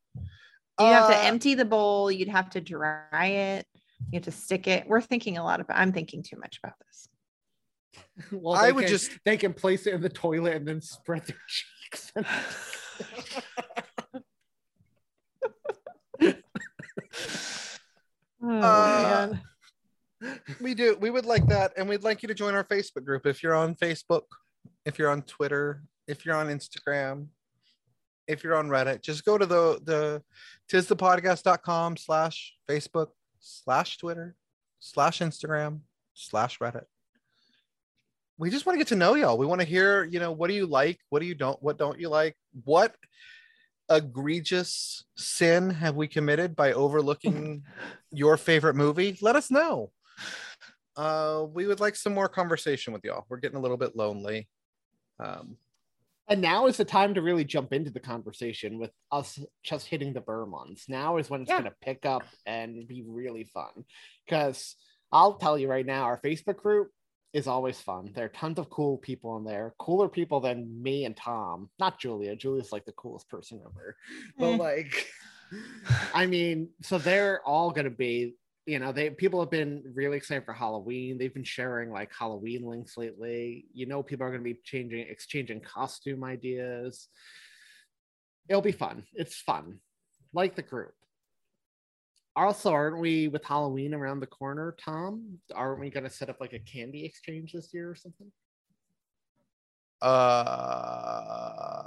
You 0.79 0.87
have 0.87 1.11
to 1.11 1.17
Uh, 1.17 1.23
empty 1.23 1.55
the 1.55 1.65
bowl. 1.65 2.11
You'd 2.11 2.29
have 2.29 2.51
to 2.51 2.61
dry 2.61 3.27
it. 3.27 3.67
You 4.11 4.17
have 4.19 4.25
to 4.25 4.31
stick 4.33 4.67
it. 4.67 4.87
We're 4.87 5.01
thinking 5.01 5.39
a 5.39 5.45
lot 5.45 5.61
about. 5.61 5.79
I'm 5.79 5.93
thinking 5.93 6.23
too 6.23 6.37
much 6.39 6.59
about 6.63 6.75
this. 6.87 7.09
Well, 8.33 8.55
I 8.55 8.71
would 8.71 8.85
can- 8.85 8.91
just- 8.93 9.13
they 9.25 9.37
can 9.37 9.53
place 9.55 9.87
it 9.87 9.95
in 9.95 10.01
the 10.03 10.09
toilet 10.09 10.55
and 10.57 10.67
then 10.69 10.81
spread 10.81 11.23
their 11.27 11.39
cheeks. 11.49 12.13
Oh, 18.43 18.49
Uh, 18.49 19.35
man. 20.23 20.41
we 20.61 20.75
do. 20.75 20.97
We 21.01 21.11
would 21.11 21.27
like 21.27 21.47
that, 21.49 21.73
and 21.77 21.89
we'd 21.89 22.03
like 22.05 22.23
you 22.23 22.29
to 22.29 22.35
join 22.35 22.55
our 22.55 22.65
Facebook 22.65 23.05
group 23.05 23.27
if 23.27 23.43
you're 23.43 23.55
on 23.55 23.75
Facebook, 23.75 24.23
if 24.87 24.99
you're 24.99 25.11
on 25.11 25.23
Twitter, 25.23 25.83
if 26.11 26.27
you're 26.27 26.37
on 26.37 26.49
Instagram, 26.49 27.29
if 28.27 28.43
you're 28.43 28.57
on 28.57 28.69
Reddit. 28.69 29.03
Just 29.03 29.25
go 29.25 29.39
to 29.39 29.47
the 29.47 29.81
the 29.85 30.23
tisthepodcast.com 30.71 31.97
slash 31.97 32.55
Facebook 32.69 33.09
slash 33.39 33.99
Twitter 33.99 34.35
slash 34.81 35.21
Instagram 35.21 35.81
slash 36.15 36.59
Reddit. 36.59 36.85
We 38.39 38.51
just 38.51 38.67
want 38.67 38.75
to 38.75 38.79
get 38.79 38.89
to 38.89 38.97
know 38.97 39.15
y'all. 39.15 39.39
We 39.39 39.47
want 39.47 39.61
to 39.61 39.67
hear, 39.67 40.05
you 40.05 40.19
know, 40.19 40.33
what 40.33 40.49
do 40.49 40.55
you 40.55 40.67
like? 40.67 40.99
What 41.11 41.21
do 41.21 41.27
you 41.27 41.35
don't? 41.35 41.63
What 41.63 41.79
don't 41.79 42.01
you 42.01 42.09
like? 42.09 42.37
What 42.65 42.95
egregious 43.91 45.05
sin 45.17 45.71
have 45.71 45.95
we 45.95 46.09
committed 46.09 46.57
by 46.57 46.73
overlooking 46.73 47.65
your 48.11 48.37
favorite 48.37 48.77
movie? 48.77 49.19
Let 49.21 49.37
us 49.37 49.51
know. 49.51 49.93
Uh, 50.97 51.47
we 51.53 51.67
would 51.67 51.81
like 51.81 51.97
some 51.97 52.15
more 52.15 52.29
conversation 52.29 52.93
with 52.93 53.05
y'all. 53.05 53.27
We're 53.29 53.39
getting 53.39 53.59
a 53.59 53.61
little 53.61 53.77
bit 53.77 53.97
lonely. 53.97 54.49
Um, 55.19 55.57
and 56.31 56.41
now 56.41 56.67
is 56.67 56.77
the 56.77 56.85
time 56.85 57.15
to 57.15 57.23
really 57.23 57.45
jump 57.45 57.73
into 57.73 57.91
the 57.91 58.01
conversation 58.01 58.79
with 58.79 58.93
us 59.11 59.39
just 59.65 59.87
hitting 59.87 60.13
the 60.13 60.21
Ber 60.21 60.47
months. 60.47 60.89
Now 60.89 61.17
is 61.19 61.29
when 61.29 61.43
it's 61.43 61.51
Yeah. 61.51 61.61
going 61.61 61.71
to 61.71 61.77
pick 61.83 62.07
up 62.07 62.23
and 62.47 62.87
be 62.87 63.03
really 63.07 63.45
fun. 63.45 63.85
Because 64.25 64.77
I'll 65.13 65.35
tell 65.35 65.59
you 65.59 65.69
right 65.69 65.85
now, 65.85 66.05
our 66.05 66.21
Facebook 66.21 66.57
group 66.57 66.91
is 67.33 67.47
always 67.47 67.81
fun. 67.81 68.11
There 68.15 68.25
are 68.25 68.29
tons 68.29 68.59
of 68.59 68.71
cool 68.71 68.99
people 68.99 69.37
in 69.37 69.45
there, 69.45 69.75
cooler 69.79 70.09
people 70.09 70.41
than 70.41 70.83
me 70.83 71.05
and 71.05 71.17
Tom. 71.17 71.69
Not 71.79 71.99
Julia. 72.01 72.35
Julia's 72.37 72.73
like 72.73 72.85
the 72.85 72.93
coolest 72.93 73.29
person 73.29 73.61
ever. 73.65 73.97
But 74.39 74.53
Eh. 74.55 74.57
like, 74.57 75.07
I 76.15 76.27
mean, 76.27 76.71
so 76.83 76.99
they're 76.99 77.41
all 77.47 77.71
going 77.73 77.85
to 77.85 77.91
be. 77.91 78.35
You 78.67 78.79
know, 78.79 78.93
they 78.93 79.11
people 79.11 79.41
have 79.41 79.51
been 79.51 79.83
really 79.95 80.17
excited 80.17 80.45
for 80.45 80.53
Halloween. 80.53 81.19
They've 81.19 81.33
been 81.33 81.45
sharing 81.45 81.91
like 81.91 82.13
Halloween 82.17 82.65
links 82.65 82.97
lately. 82.97 83.67
You 83.73 83.87
know, 83.87 84.03
people 84.03 84.27
are 84.27 84.31
going 84.31 84.43
to 84.43 84.45
be 84.45 84.61
changing, 84.63 85.07
exchanging 85.09 85.61
costume 85.61 86.23
ideas. 86.25 87.09
It'll 88.49 88.63
be 88.63 88.73
fun. 88.73 89.05
It's 89.15 89.41
fun, 89.41 89.79
like 90.33 90.57
the 90.57 90.63
group. 90.63 90.95
Also, 92.37 92.73
aren't 92.73 93.01
we 93.01 93.29
with 93.29 93.45
Halloween 93.45 93.93
around 93.95 94.21
the 94.21 94.27
corner, 94.27 94.77
Tom? 94.83 95.39
Aren't 95.55 95.81
we 95.81 95.91
going 95.91 96.05
to 96.05 96.11
set 96.11 96.31
up 96.31 96.41
like 96.41 96.53
a 96.53 96.59
candy 96.59 97.05
exchange 97.05 97.53
this 97.53 97.75
year 97.75 97.91
or 97.91 97.97
something? 97.97 98.31
uh, 100.03 101.83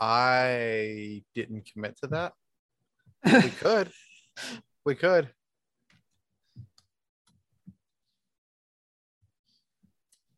I 0.00 1.22
didn't 1.34 1.70
commit 1.72 1.96
to 2.02 2.08
that. 2.08 2.32
We 3.24 3.50
could. 3.50 3.90
we 4.84 4.94
could. 4.94 5.30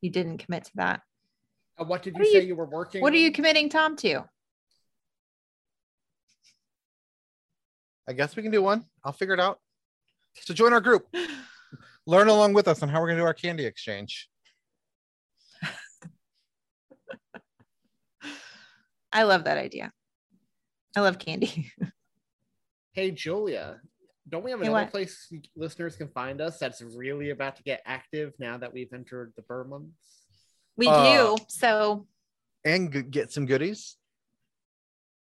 You 0.01 0.11
didn't 0.11 0.39
commit 0.39 0.65
to 0.65 0.71
that. 0.77 1.03
Uh, 1.79 1.85
what 1.85 2.03
did 2.03 2.15
What 2.15 2.23
you 2.25 2.29
are 2.29 2.33
say 2.33 2.41
you- 2.41 2.49
you, 2.49 2.57
were 2.57 2.67
working? 2.67 3.03
What 3.03 3.13
are 3.13 3.17
you 3.19 3.31
committing 3.33 3.69
Tom 3.69 3.97
to? 3.97 4.25
I 8.09 8.13
guess 8.13 8.35
we 8.35 8.43
can 8.43 8.51
do 8.51 8.63
one. 8.63 8.87
I'll 9.05 9.13
figure 9.13 9.35
it 9.35 9.41
out. 9.41 9.61
So 10.41 10.55
join 10.55 10.73
our 10.73 10.81
group. 10.81 11.07
Learn 12.07 12.29
along 12.29 12.55
with 12.55 12.67
us 12.67 12.83
on 12.83 12.89
how 12.89 13.01
we're 13.01 13.07
going 13.09 13.19
to 13.19 13.23
do 13.23 13.27
our 13.27 13.35
candy 13.35 13.67
exchange. 13.67 14.29
I 19.13 19.25
love 19.25 19.45
that 19.45 19.59
idea. 19.59 19.93
I 20.97 21.01
love 21.01 21.19
candy. 21.19 21.71
Hey, 22.93 23.13
Julia, 23.13 23.81
don't 24.31 24.44
we 24.44 24.51
have 24.52 24.61
Hey, 24.61 24.69
another 24.69 24.85
what? 24.85 24.90
place 24.93 25.32
listeners 25.57 25.97
can 25.97 26.09
find 26.09 26.40
us 26.40 26.59
that's 26.59 26.81
really 26.82 27.31
about 27.31 27.57
to 27.57 27.62
get 27.62 27.82
active 27.85 28.32
now 28.39 28.57
that 28.59 28.73
we've 28.73 28.93
entered 28.93 29.32
the 29.36 29.43
Ber 29.43 29.65
months? 29.65 29.94
We 30.77 30.86
Uh, 30.89 31.36
do. 31.36 31.44
So 31.48 32.07
And 32.65 32.93
g- 32.93 33.02
get 33.02 33.32
some 33.32 33.47
goodies. 33.47 33.97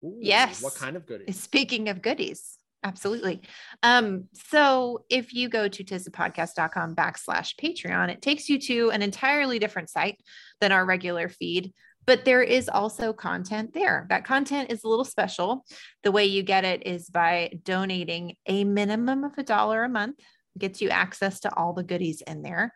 Ooh, 0.05 0.19
Yes. 0.21 0.63
What 0.63 0.75
kind 0.75 0.97
of 0.97 1.07
goodies? 1.07 1.41
Speaking 1.41 1.89
of 1.89 2.03
goodies, 2.03 2.59
absolutely. 2.83 3.41
Um, 3.83 4.29
so 4.51 5.05
if 5.09 5.33
you 5.33 5.49
go 5.49 5.69
to 5.69 5.85
tisthepodcast.com 5.85 6.95
backslash 6.97 7.55
Patreon, 7.57 8.11
it 8.11 8.21
takes 8.23 8.49
you 8.49 8.59
to 8.61 8.91
an 8.91 9.03
entirely 9.03 9.59
different 9.59 9.91
site 9.91 10.21
than 10.61 10.73
our 10.73 10.85
regular 10.85 11.29
feed. 11.29 11.73
But 12.07 12.25
there 12.25 12.43
is 12.43 12.69
also 12.69 13.13
content 13.13 13.75
there. 13.75 14.07
That 14.09 14.25
content 14.25 14.73
is 14.73 14.85
a 14.85 14.89
little 14.89 15.05
special. 15.05 15.65
The 16.03 16.13
way 16.13 16.25
you 16.27 16.43
get 16.43 16.65
it 16.65 16.87
is 16.87 17.09
by 17.09 17.53
donating 17.63 18.37
a 18.47 18.65
minimum 18.65 19.25
of 19.25 19.39
a 19.39 19.43
dollar 19.43 19.85
a 19.85 19.89
month, 19.89 20.17
gets 20.59 20.81
you 20.81 20.91
access 20.91 21.41
to 21.41 21.57
all 21.57 21.73
the 21.73 21.83
goodies 21.83 22.23
in 22.23 22.43
there. 22.43 22.75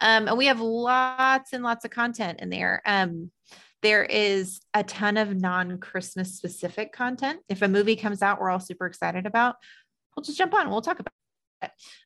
Um, 0.00 0.28
and 0.28 0.38
we 0.38 0.46
have 0.46 0.60
lots 0.60 1.52
and 1.52 1.62
lots 1.62 1.84
of 1.84 1.90
content 1.90 2.40
in 2.40 2.50
there. 2.50 2.82
Um, 2.86 3.30
there 3.82 4.04
is 4.04 4.60
a 4.74 4.82
ton 4.82 5.16
of 5.16 5.34
non 5.34 5.78
Christmas 5.78 6.36
specific 6.36 6.92
content. 6.92 7.40
If 7.48 7.62
a 7.62 7.68
movie 7.68 7.96
comes 7.96 8.22
out, 8.22 8.40
we're 8.40 8.50
all 8.50 8.60
super 8.60 8.86
excited 8.86 9.26
about, 9.26 9.56
we'll 10.16 10.24
just 10.24 10.38
jump 10.38 10.54
on. 10.54 10.70
We'll 10.70 10.82
talk 10.82 11.00
about. 11.00 11.17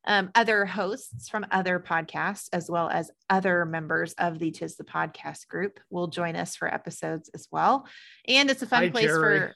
Um, 0.05 0.31
other 0.35 0.67
hosts 0.67 1.29
from 1.29 1.47
other 1.51 1.79
podcasts, 1.79 2.49
as 2.53 2.71
well 2.71 2.89
as 2.89 3.11
other 3.31 3.65
members 3.65 4.15
of 4.15 4.39
the 4.39 4.51
Tis 4.51 4.77
the 4.77 4.85
Podcast 4.85 5.49
group, 5.49 5.79
will 5.91 6.09
join 6.09 6.37
us 6.37 6.57
for 6.57 6.73
episodes 6.73 7.31
as 7.35 7.49
well. 7.51 7.87
And 8.27 8.51
it's 8.51 8.63
a 8.63 8.67
fun 8.67 8.85
Hi, 8.85 8.91
place 8.91 9.07
Jerry. 9.07 9.39
for 9.41 9.55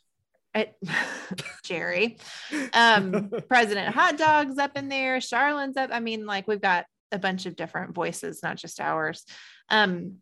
Jerry, 1.65 2.19
um, 2.73 3.31
President 3.49 3.95
Hot 3.95 4.17
Dogs 4.17 4.59
up 4.59 4.77
in 4.77 4.89
there, 4.89 5.19
Charlene's 5.19 5.77
up. 5.77 5.91
I 5.93 6.01
mean, 6.01 6.27
like 6.27 6.49
we've 6.49 6.61
got 6.61 6.87
a 7.13 7.19
bunch 7.19 7.47
of 7.47 7.57
different 7.57 7.95
voices, 7.95 8.43
not 8.43 8.57
just 8.57 8.81
ours. 8.81 9.25
Um, 9.69 10.17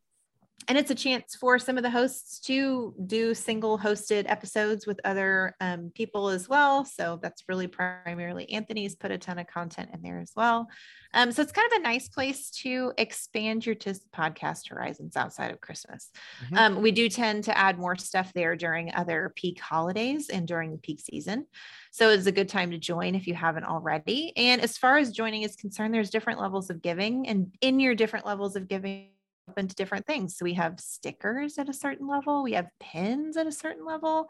and 0.68 0.78
it's 0.78 0.90
a 0.90 0.94
chance 0.94 1.34
for 1.34 1.58
some 1.58 1.76
of 1.76 1.82
the 1.82 1.90
hosts 1.90 2.40
to 2.40 2.94
do 3.06 3.34
single 3.34 3.78
hosted 3.78 4.24
episodes 4.30 4.86
with 4.86 4.98
other 5.04 5.54
um, 5.60 5.92
people 5.94 6.28
as 6.28 6.48
well. 6.48 6.84
So 6.84 7.18
that's 7.22 7.44
really 7.48 7.66
primarily 7.66 8.50
Anthony's 8.50 8.94
put 8.94 9.10
a 9.10 9.18
ton 9.18 9.38
of 9.38 9.46
content 9.46 9.90
in 9.92 10.00
there 10.00 10.20
as 10.20 10.32
well. 10.34 10.68
Um, 11.12 11.32
so 11.32 11.42
it's 11.42 11.52
kind 11.52 11.70
of 11.70 11.78
a 11.78 11.82
nice 11.82 12.08
place 12.08 12.50
to 12.62 12.92
expand 12.98 13.66
your 13.66 13.74
TIS 13.74 14.00
podcast 14.14 14.70
horizons 14.70 15.16
outside 15.16 15.52
of 15.52 15.60
Christmas. 15.60 16.10
Mhm. 16.50 16.56
Um, 16.56 16.82
we 16.82 16.92
do 16.92 17.08
tend 17.08 17.44
to 17.44 17.56
add 17.56 17.78
more 17.78 17.96
stuff 17.96 18.32
there 18.32 18.56
during 18.56 18.92
other 18.94 19.32
peak 19.36 19.60
holidays 19.60 20.28
and 20.30 20.48
during 20.48 20.78
peak 20.78 21.00
season. 21.00 21.46
So 21.92 22.10
it's 22.10 22.26
a 22.26 22.32
good 22.32 22.48
time 22.48 22.70
to 22.72 22.78
join 22.78 23.14
if 23.14 23.26
you 23.26 23.34
haven't 23.34 23.64
already. 23.64 24.32
And 24.36 24.60
as 24.60 24.76
far 24.78 24.96
as 24.96 25.12
joining 25.12 25.42
is 25.42 25.54
concerned, 25.56 25.94
there's 25.94 26.10
different 26.10 26.40
levels 26.40 26.70
of 26.70 26.82
giving, 26.82 27.28
and 27.28 27.54
in 27.60 27.78
your 27.78 27.94
different 27.94 28.26
levels 28.26 28.56
of 28.56 28.66
giving, 28.66 29.10
open 29.48 29.68
to 29.68 29.74
different 29.74 30.06
things. 30.06 30.36
So 30.36 30.44
we 30.44 30.54
have 30.54 30.80
stickers 30.80 31.58
at 31.58 31.68
a 31.68 31.72
certain 31.72 32.06
level, 32.06 32.42
we 32.42 32.52
have 32.52 32.68
pins 32.80 33.36
at 33.36 33.46
a 33.46 33.52
certain 33.52 33.84
level. 33.84 34.28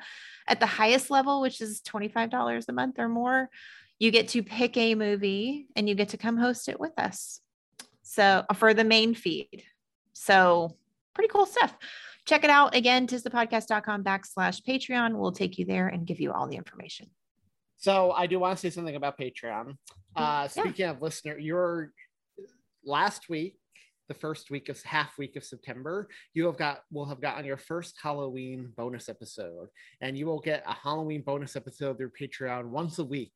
At 0.48 0.60
the 0.60 0.66
highest 0.66 1.10
level, 1.10 1.40
which 1.40 1.60
is 1.60 1.80
$25 1.82 2.64
a 2.68 2.72
month 2.72 2.98
or 2.98 3.08
more, 3.08 3.48
you 3.98 4.10
get 4.10 4.28
to 4.28 4.42
pick 4.42 4.76
a 4.76 4.94
movie 4.94 5.66
and 5.76 5.88
you 5.88 5.94
get 5.94 6.10
to 6.10 6.16
come 6.16 6.36
host 6.36 6.68
it 6.68 6.80
with 6.80 6.98
us. 6.98 7.40
So 8.02 8.44
for 8.56 8.74
the 8.74 8.84
main 8.84 9.14
feed. 9.14 9.64
So 10.12 10.76
pretty 11.14 11.28
cool 11.28 11.46
stuff. 11.46 11.74
Check 12.26 12.44
it 12.44 12.50
out 12.50 12.74
again, 12.74 13.06
tisthepodcast.com 13.06 14.02
backslash 14.02 14.62
Patreon. 14.66 15.16
We'll 15.16 15.32
take 15.32 15.58
you 15.58 15.64
there 15.64 15.88
and 15.88 16.06
give 16.06 16.20
you 16.20 16.32
all 16.32 16.48
the 16.48 16.56
information. 16.56 17.10
So 17.76 18.12
I 18.12 18.26
do 18.26 18.38
want 18.38 18.56
to 18.56 18.60
say 18.60 18.70
something 18.70 18.96
about 18.96 19.18
Patreon. 19.18 19.76
Uh, 20.16 20.48
speaking 20.48 20.86
of 20.86 21.02
listener, 21.02 21.38
your 21.38 21.92
last 22.84 23.28
week, 23.28 23.56
the 24.08 24.14
first 24.14 24.50
week 24.50 24.68
of 24.68 24.82
half 24.82 25.16
week 25.18 25.36
of 25.36 25.44
September, 25.44 26.08
you 26.34 26.46
have 26.46 26.56
got 26.56 26.80
will 26.90 27.06
have 27.06 27.20
gotten 27.20 27.44
your 27.44 27.56
first 27.56 27.96
Halloween 28.02 28.72
bonus 28.76 29.08
episode, 29.08 29.68
and 30.00 30.16
you 30.18 30.26
will 30.26 30.40
get 30.40 30.62
a 30.66 30.74
Halloween 30.74 31.22
bonus 31.22 31.56
episode 31.56 31.98
through 31.98 32.12
Patreon 32.20 32.66
once 32.66 32.98
a 32.98 33.04
week 33.04 33.32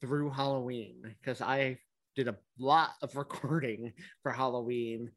through 0.00 0.30
Halloween 0.30 1.14
because 1.20 1.40
I 1.40 1.78
did 2.16 2.28
a 2.28 2.36
lot 2.58 2.90
of 3.02 3.16
recording 3.16 3.92
for 4.22 4.32
Halloween 4.32 5.10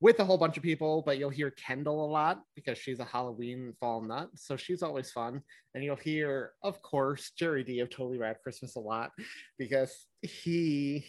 with 0.00 0.20
a 0.20 0.24
whole 0.24 0.38
bunch 0.38 0.56
of 0.56 0.62
people, 0.62 1.02
but 1.02 1.18
you'll 1.18 1.28
hear 1.28 1.50
Kendall 1.50 2.04
a 2.04 2.10
lot 2.10 2.42
because 2.54 2.78
she's 2.78 3.00
a 3.00 3.04
Halloween 3.04 3.74
fall 3.80 4.00
nut. 4.00 4.30
So 4.36 4.56
she's 4.56 4.82
always 4.82 5.10
fun. 5.10 5.42
And 5.74 5.82
you'll 5.82 5.96
hear, 5.96 6.52
of 6.62 6.80
course, 6.82 7.32
Jerry 7.36 7.64
D 7.64 7.80
of 7.80 7.90
Totally 7.90 8.18
Rad 8.18 8.36
Christmas 8.42 8.76
a 8.76 8.80
lot 8.80 9.10
because 9.58 10.06
he 10.22 11.04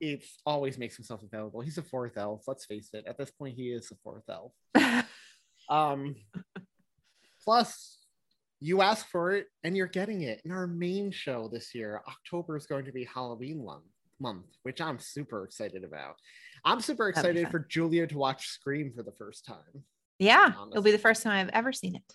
it 0.00 0.24
always 0.46 0.78
makes 0.78 0.96
himself 0.96 1.22
available. 1.22 1.60
He's 1.60 1.78
a 1.78 1.82
fourth 1.82 2.16
elf. 2.16 2.44
Let's 2.46 2.64
face 2.64 2.90
it. 2.92 3.04
At 3.06 3.18
this 3.18 3.30
point, 3.30 3.56
he 3.56 3.70
is 3.70 3.90
a 3.90 3.96
fourth 4.02 4.28
elf. 4.28 4.52
um 5.68 6.14
plus 7.44 7.98
you 8.60 8.82
ask 8.82 9.06
for 9.08 9.32
it 9.32 9.46
and 9.64 9.76
you're 9.76 9.86
getting 9.86 10.22
it 10.22 10.40
in 10.44 10.50
our 10.50 10.66
main 10.66 11.10
show 11.10 11.48
this 11.48 11.74
year. 11.74 12.02
October 12.08 12.56
is 12.56 12.66
going 12.66 12.84
to 12.84 12.92
be 12.92 13.04
Halloween 13.04 13.64
month, 13.64 13.84
month 14.20 14.46
which 14.62 14.80
I'm 14.80 14.98
super 14.98 15.44
excited 15.44 15.84
about. 15.84 16.16
I'm 16.64 16.80
super 16.80 17.08
excited 17.08 17.48
for 17.50 17.60
Julia 17.60 18.06
to 18.08 18.18
watch 18.18 18.48
Scream 18.48 18.92
for 18.94 19.02
the 19.02 19.12
first 19.12 19.46
time. 19.46 19.84
Yeah, 20.18 20.52
it'll 20.70 20.82
be 20.82 20.90
the 20.90 20.98
first 20.98 21.22
time 21.22 21.46
I've 21.46 21.54
ever 21.54 21.72
seen 21.72 21.94
it. 21.94 22.12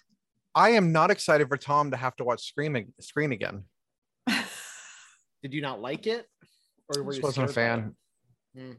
I 0.53 0.71
am 0.71 0.91
not 0.91 1.09
excited 1.09 1.47
for 1.47 1.57
Tom 1.57 1.91
to 1.91 1.97
have 1.97 2.15
to 2.17 2.23
watch 2.23 2.43
Scream 2.43 2.93
Screen 2.99 3.31
again. 3.31 3.63
Did 4.27 5.53
you 5.53 5.61
not 5.61 5.81
like 5.81 6.05
it? 6.05 6.27
Or 6.89 7.03
were 7.03 7.11
Just 7.11 7.21
you 7.21 7.23
wasn't 7.27 7.49
a 7.49 7.53
fan. 7.53 7.95
it? 8.55 8.59
Hmm. 8.61 8.71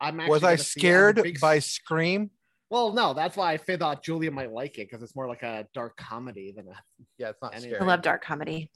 I'm 0.00 0.28
Was 0.28 0.44
I 0.44 0.52
gonna 0.56 0.58
see 0.58 0.80
it 0.80 0.92
on 0.92 0.92
the 0.96 1.18
scared 1.18 1.22
big 1.22 1.40
by 1.40 1.58
Scream? 1.58 2.30
Well, 2.70 2.92
no, 2.92 3.14
that's 3.14 3.36
why 3.36 3.52
I 3.54 3.56
thought 3.56 4.02
Julia 4.02 4.30
might 4.30 4.52
like 4.52 4.78
it 4.78 4.88
because 4.88 5.02
it's 5.02 5.16
more 5.16 5.26
like 5.26 5.42
a 5.42 5.66
dark 5.74 5.96
comedy 5.96 6.52
than 6.56 6.68
a. 6.68 6.74
Yeah, 7.18 7.30
it's 7.30 7.42
not 7.42 7.54
any- 7.54 7.62
scary. 7.68 7.80
I 7.80 7.84
love 7.84 8.02
dark 8.02 8.22
comedy. 8.22 8.70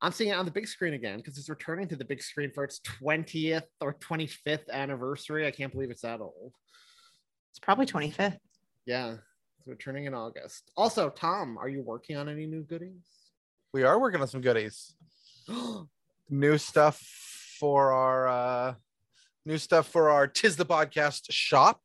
I'm 0.00 0.12
seeing 0.12 0.30
it 0.30 0.34
on 0.34 0.44
the 0.44 0.50
big 0.50 0.68
screen 0.68 0.94
again 0.94 1.16
because 1.18 1.38
it's 1.38 1.48
returning 1.48 1.88
to 1.88 1.96
the 1.96 2.04
big 2.04 2.22
screen 2.22 2.52
for 2.52 2.62
its 2.62 2.80
20th 3.02 3.64
or 3.80 3.94
25th 3.94 4.68
anniversary. 4.70 5.44
I 5.46 5.50
can't 5.50 5.72
believe 5.72 5.90
it's 5.90 6.02
that 6.02 6.20
old. 6.20 6.52
It's 7.50 7.58
probably 7.58 7.86
25th. 7.86 8.38
Yeah, 8.86 9.16
it's 9.58 9.66
returning 9.66 10.04
in 10.04 10.14
August. 10.14 10.70
Also, 10.76 11.10
Tom, 11.10 11.58
are 11.58 11.68
you 11.68 11.82
working 11.82 12.16
on 12.16 12.28
any 12.28 12.46
new 12.46 12.62
goodies? 12.62 13.02
We 13.72 13.82
are 13.82 13.98
working 13.98 14.20
on 14.20 14.28
some 14.28 14.40
goodies. 14.40 14.94
new 16.30 16.58
stuff 16.58 17.00
for 17.58 17.92
our 17.92 18.28
uh 18.28 18.74
new 19.44 19.58
stuff 19.58 19.88
for 19.88 20.10
our 20.10 20.26
Tis 20.26 20.56
the 20.56 20.66
Podcast 20.66 21.30
shop. 21.30 21.80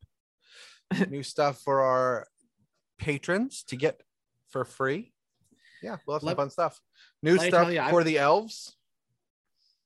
new 1.09 1.23
stuff 1.23 1.59
for 1.61 1.81
our 1.81 2.27
patrons 2.99 3.63
to 3.67 3.75
get 3.75 4.01
for 4.49 4.63
free. 4.65 5.11
Yeah, 5.81 5.97
we'll 6.05 6.15
have 6.15 6.21
some 6.21 6.27
Let- 6.27 6.37
fun 6.37 6.49
stuff. 6.49 6.79
New 7.21 7.37
stuff 7.37 7.71
you, 7.71 7.79
I- 7.79 7.89
for 7.89 8.03
the 8.03 8.17
elves. 8.17 8.75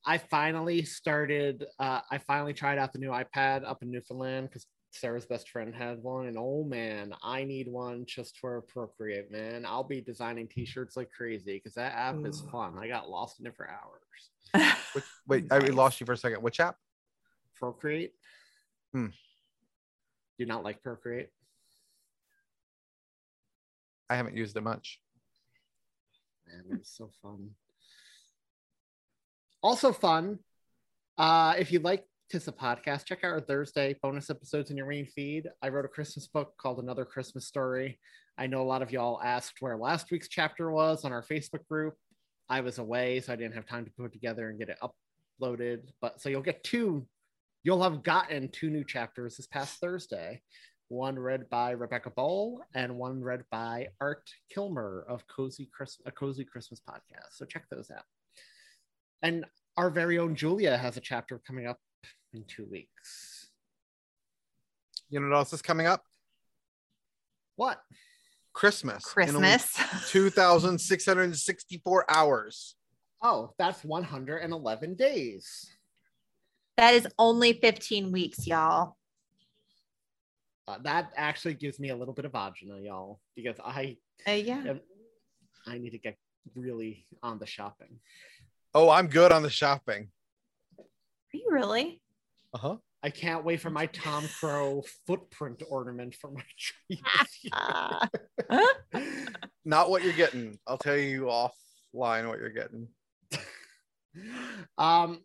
I 0.05 0.17
finally 0.17 0.83
started. 0.83 1.65
Uh, 1.79 1.99
I 2.09 2.17
finally 2.19 2.53
tried 2.53 2.77
out 2.77 2.93
the 2.93 2.99
new 2.99 3.09
iPad 3.09 3.65
up 3.65 3.83
in 3.83 3.91
Newfoundland 3.91 4.47
because 4.47 4.65
Sarah's 4.99 5.25
best 5.25 5.49
friend 5.49 5.73
had 5.73 6.01
one, 6.01 6.27
and 6.27 6.37
oh 6.37 6.63
man, 6.63 7.13
I 7.23 7.43
need 7.43 7.67
one 7.67 8.05
just 8.05 8.37
for 8.39 8.61
Procreate. 8.61 9.31
Man, 9.31 9.65
I'll 9.65 9.83
be 9.83 10.01
designing 10.01 10.47
T-shirts 10.47 10.97
like 10.97 11.11
crazy 11.11 11.55
because 11.55 11.75
that 11.75 11.93
app 11.93 12.25
is 12.25 12.41
fun. 12.51 12.77
I 12.77 12.87
got 12.87 13.09
lost 13.09 13.39
in 13.39 13.45
it 13.45 13.55
for 13.55 13.69
hours. 13.69 14.73
Which, 14.93 15.03
wait, 15.27 15.45
I 15.51 15.59
lost 15.59 15.99
you 15.99 16.05
for 16.05 16.13
a 16.13 16.17
second. 16.17 16.41
Which 16.41 16.59
app? 16.59 16.77
Procreate. 17.55 18.13
Hmm. 18.93 19.07
Do 20.39 20.45
not 20.45 20.63
like 20.63 20.83
Procreate. 20.83 21.29
I 24.09 24.15
haven't 24.15 24.37
used 24.37 24.55
it 24.55 24.61
much. 24.61 24.99
Man, 26.47 26.77
it's 26.79 26.95
so 26.95 27.11
fun. 27.21 27.51
Also 29.61 29.91
fun. 29.91 30.39
Uh, 31.17 31.55
if 31.57 31.71
you 31.71 31.79
like 31.79 32.05
Tis 32.29 32.49
a 32.49 32.51
podcast, 32.51 33.05
check 33.05 33.23
out 33.23 33.31
our 33.31 33.39
Thursday 33.39 33.95
bonus 34.03 34.29
episodes 34.29 34.69
in 34.69 34.75
your 34.75 34.85
main 34.85 35.05
feed. 35.05 35.47
I 35.61 35.69
wrote 35.69 35.85
a 35.85 35.87
Christmas 35.87 36.27
book 36.27 36.55
called 36.57 36.79
Another 36.79 37.05
Christmas 37.05 37.47
Story. 37.47 37.99
I 38.37 38.47
know 38.47 38.61
a 38.61 38.67
lot 38.67 38.81
of 38.81 38.91
y'all 38.91 39.21
asked 39.23 39.61
where 39.61 39.77
last 39.77 40.11
week's 40.11 40.27
chapter 40.27 40.69
was 40.69 41.05
on 41.05 41.13
our 41.13 41.23
Facebook 41.23 41.65
group. 41.69 41.95
I 42.49 42.59
was 42.59 42.79
away, 42.79 43.21
so 43.21 43.31
I 43.31 43.37
didn't 43.37 43.53
have 43.53 43.65
time 43.65 43.85
to 43.85 43.91
put 43.91 44.11
together 44.11 44.49
and 44.49 44.59
get 44.59 44.67
it 44.67 44.77
uploaded. 44.83 45.83
But 46.01 46.19
so 46.19 46.27
you'll 46.27 46.41
get 46.41 46.65
two, 46.65 47.07
you'll 47.63 47.81
have 47.81 48.03
gotten 48.03 48.49
two 48.49 48.69
new 48.69 48.83
chapters 48.83 49.37
this 49.37 49.47
past 49.47 49.79
Thursday. 49.79 50.41
One 50.89 51.17
read 51.17 51.49
by 51.49 51.71
Rebecca 51.71 52.09
Bowl 52.09 52.61
and 52.75 52.97
one 52.97 53.23
read 53.23 53.43
by 53.51 53.87
Art 54.01 54.29
Kilmer 54.53 55.05
of 55.07 55.25
Cozy 55.27 55.69
Chris, 55.73 55.97
a 56.05 56.11
Cozy 56.11 56.43
Christmas 56.43 56.81
podcast. 56.81 57.37
So 57.37 57.45
check 57.45 57.67
those 57.71 57.89
out. 57.89 58.03
And 59.21 59.45
our 59.77 59.89
very 59.89 60.19
own 60.19 60.35
Julia 60.35 60.75
has 60.75 60.97
a 60.97 61.01
chapter 61.01 61.41
coming 61.47 61.67
up 61.67 61.79
in 62.33 62.43
two 62.45 62.65
weeks. 62.69 63.47
You 65.09 65.19
know 65.19 65.29
what 65.29 65.35
else 65.37 65.53
is 65.53 65.61
coming 65.61 65.87
up? 65.87 66.03
What? 67.55 67.81
Christmas. 68.53 69.03
Christmas. 69.05 69.73
2,664 70.11 72.05
hours. 72.11 72.75
Oh, 73.21 73.53
that's 73.57 73.83
111 73.83 74.95
days. 74.95 75.69
That 76.77 76.93
is 76.93 77.07
only 77.17 77.53
15 77.53 78.11
weeks, 78.11 78.45
y'all. 78.45 78.97
Uh, 80.67 80.77
that 80.83 81.11
actually 81.15 81.53
gives 81.53 81.79
me 81.79 81.89
a 81.89 81.95
little 81.95 82.13
bit 82.13 82.25
of 82.25 82.33
agita, 82.33 82.83
y'all, 82.83 83.19
because 83.35 83.55
I 83.63 83.97
Uh, 84.27 84.31
yeah. 84.31 84.57
am- 84.67 84.81
I 85.65 85.77
need 85.77 85.91
to 85.91 85.97
get 85.97 86.17
really 86.55 87.05
on 87.23 87.39
the 87.39 87.45
shopping. 87.45 87.99
Oh, 88.73 88.89
I'm 88.89 89.07
good 89.07 89.31
on 89.31 89.43
the 89.43 89.49
shopping. 89.49 90.11
Are 91.37 91.39
you 91.39 91.47
really? 91.51 92.01
Uh 92.53 92.57
huh. 92.57 92.75
I 93.03 93.11
can't 93.11 93.45
wait 93.45 93.61
for 93.61 93.69
my 93.69 93.85
Tom 93.87 94.27
Crow 94.39 94.83
footprint 95.05 95.61
ornament 95.69 96.15
for 96.15 96.31
my 96.31 96.41
tree. 96.57 97.01
Not 99.65 99.89
what 99.91 100.03
you're 100.03 100.13
getting. 100.13 100.57
I'll 100.65 100.79
tell 100.79 100.97
you 100.97 101.23
offline 101.25 102.27
what 102.27 102.39
you're 102.39 102.49
getting. 102.49 102.87
um 104.79 105.19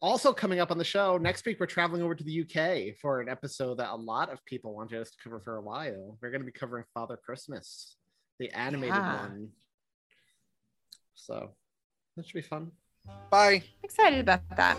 Also, 0.00 0.32
coming 0.32 0.60
up 0.60 0.70
on 0.70 0.78
the 0.78 0.84
show 0.84 1.18
next 1.18 1.44
week, 1.44 1.60
we're 1.60 1.66
traveling 1.66 2.00
over 2.00 2.14
to 2.14 2.24
the 2.24 2.40
UK 2.40 2.96
for 3.02 3.20
an 3.20 3.28
episode 3.28 3.74
that 3.78 3.90
a 3.90 3.96
lot 3.96 4.32
of 4.32 4.42
people 4.46 4.74
wanted 4.74 4.98
us 5.00 5.10
to 5.10 5.16
cover 5.22 5.40
for 5.40 5.56
a 5.56 5.62
while. 5.62 6.16
We're 6.22 6.30
going 6.30 6.40
to 6.40 6.46
be 6.46 6.52
covering 6.52 6.84
Father 6.94 7.18
Christmas, 7.22 7.96
the 8.38 8.48
animated 8.56 8.94
Yeah. 8.96 9.20
one. 9.22 9.48
So 11.14 11.50
that 12.16 12.26
should 12.26 12.34
be 12.34 12.40
fun. 12.40 12.72
Bye. 13.30 13.62
Excited 13.82 14.20
about 14.20 14.40
that. 14.56 14.78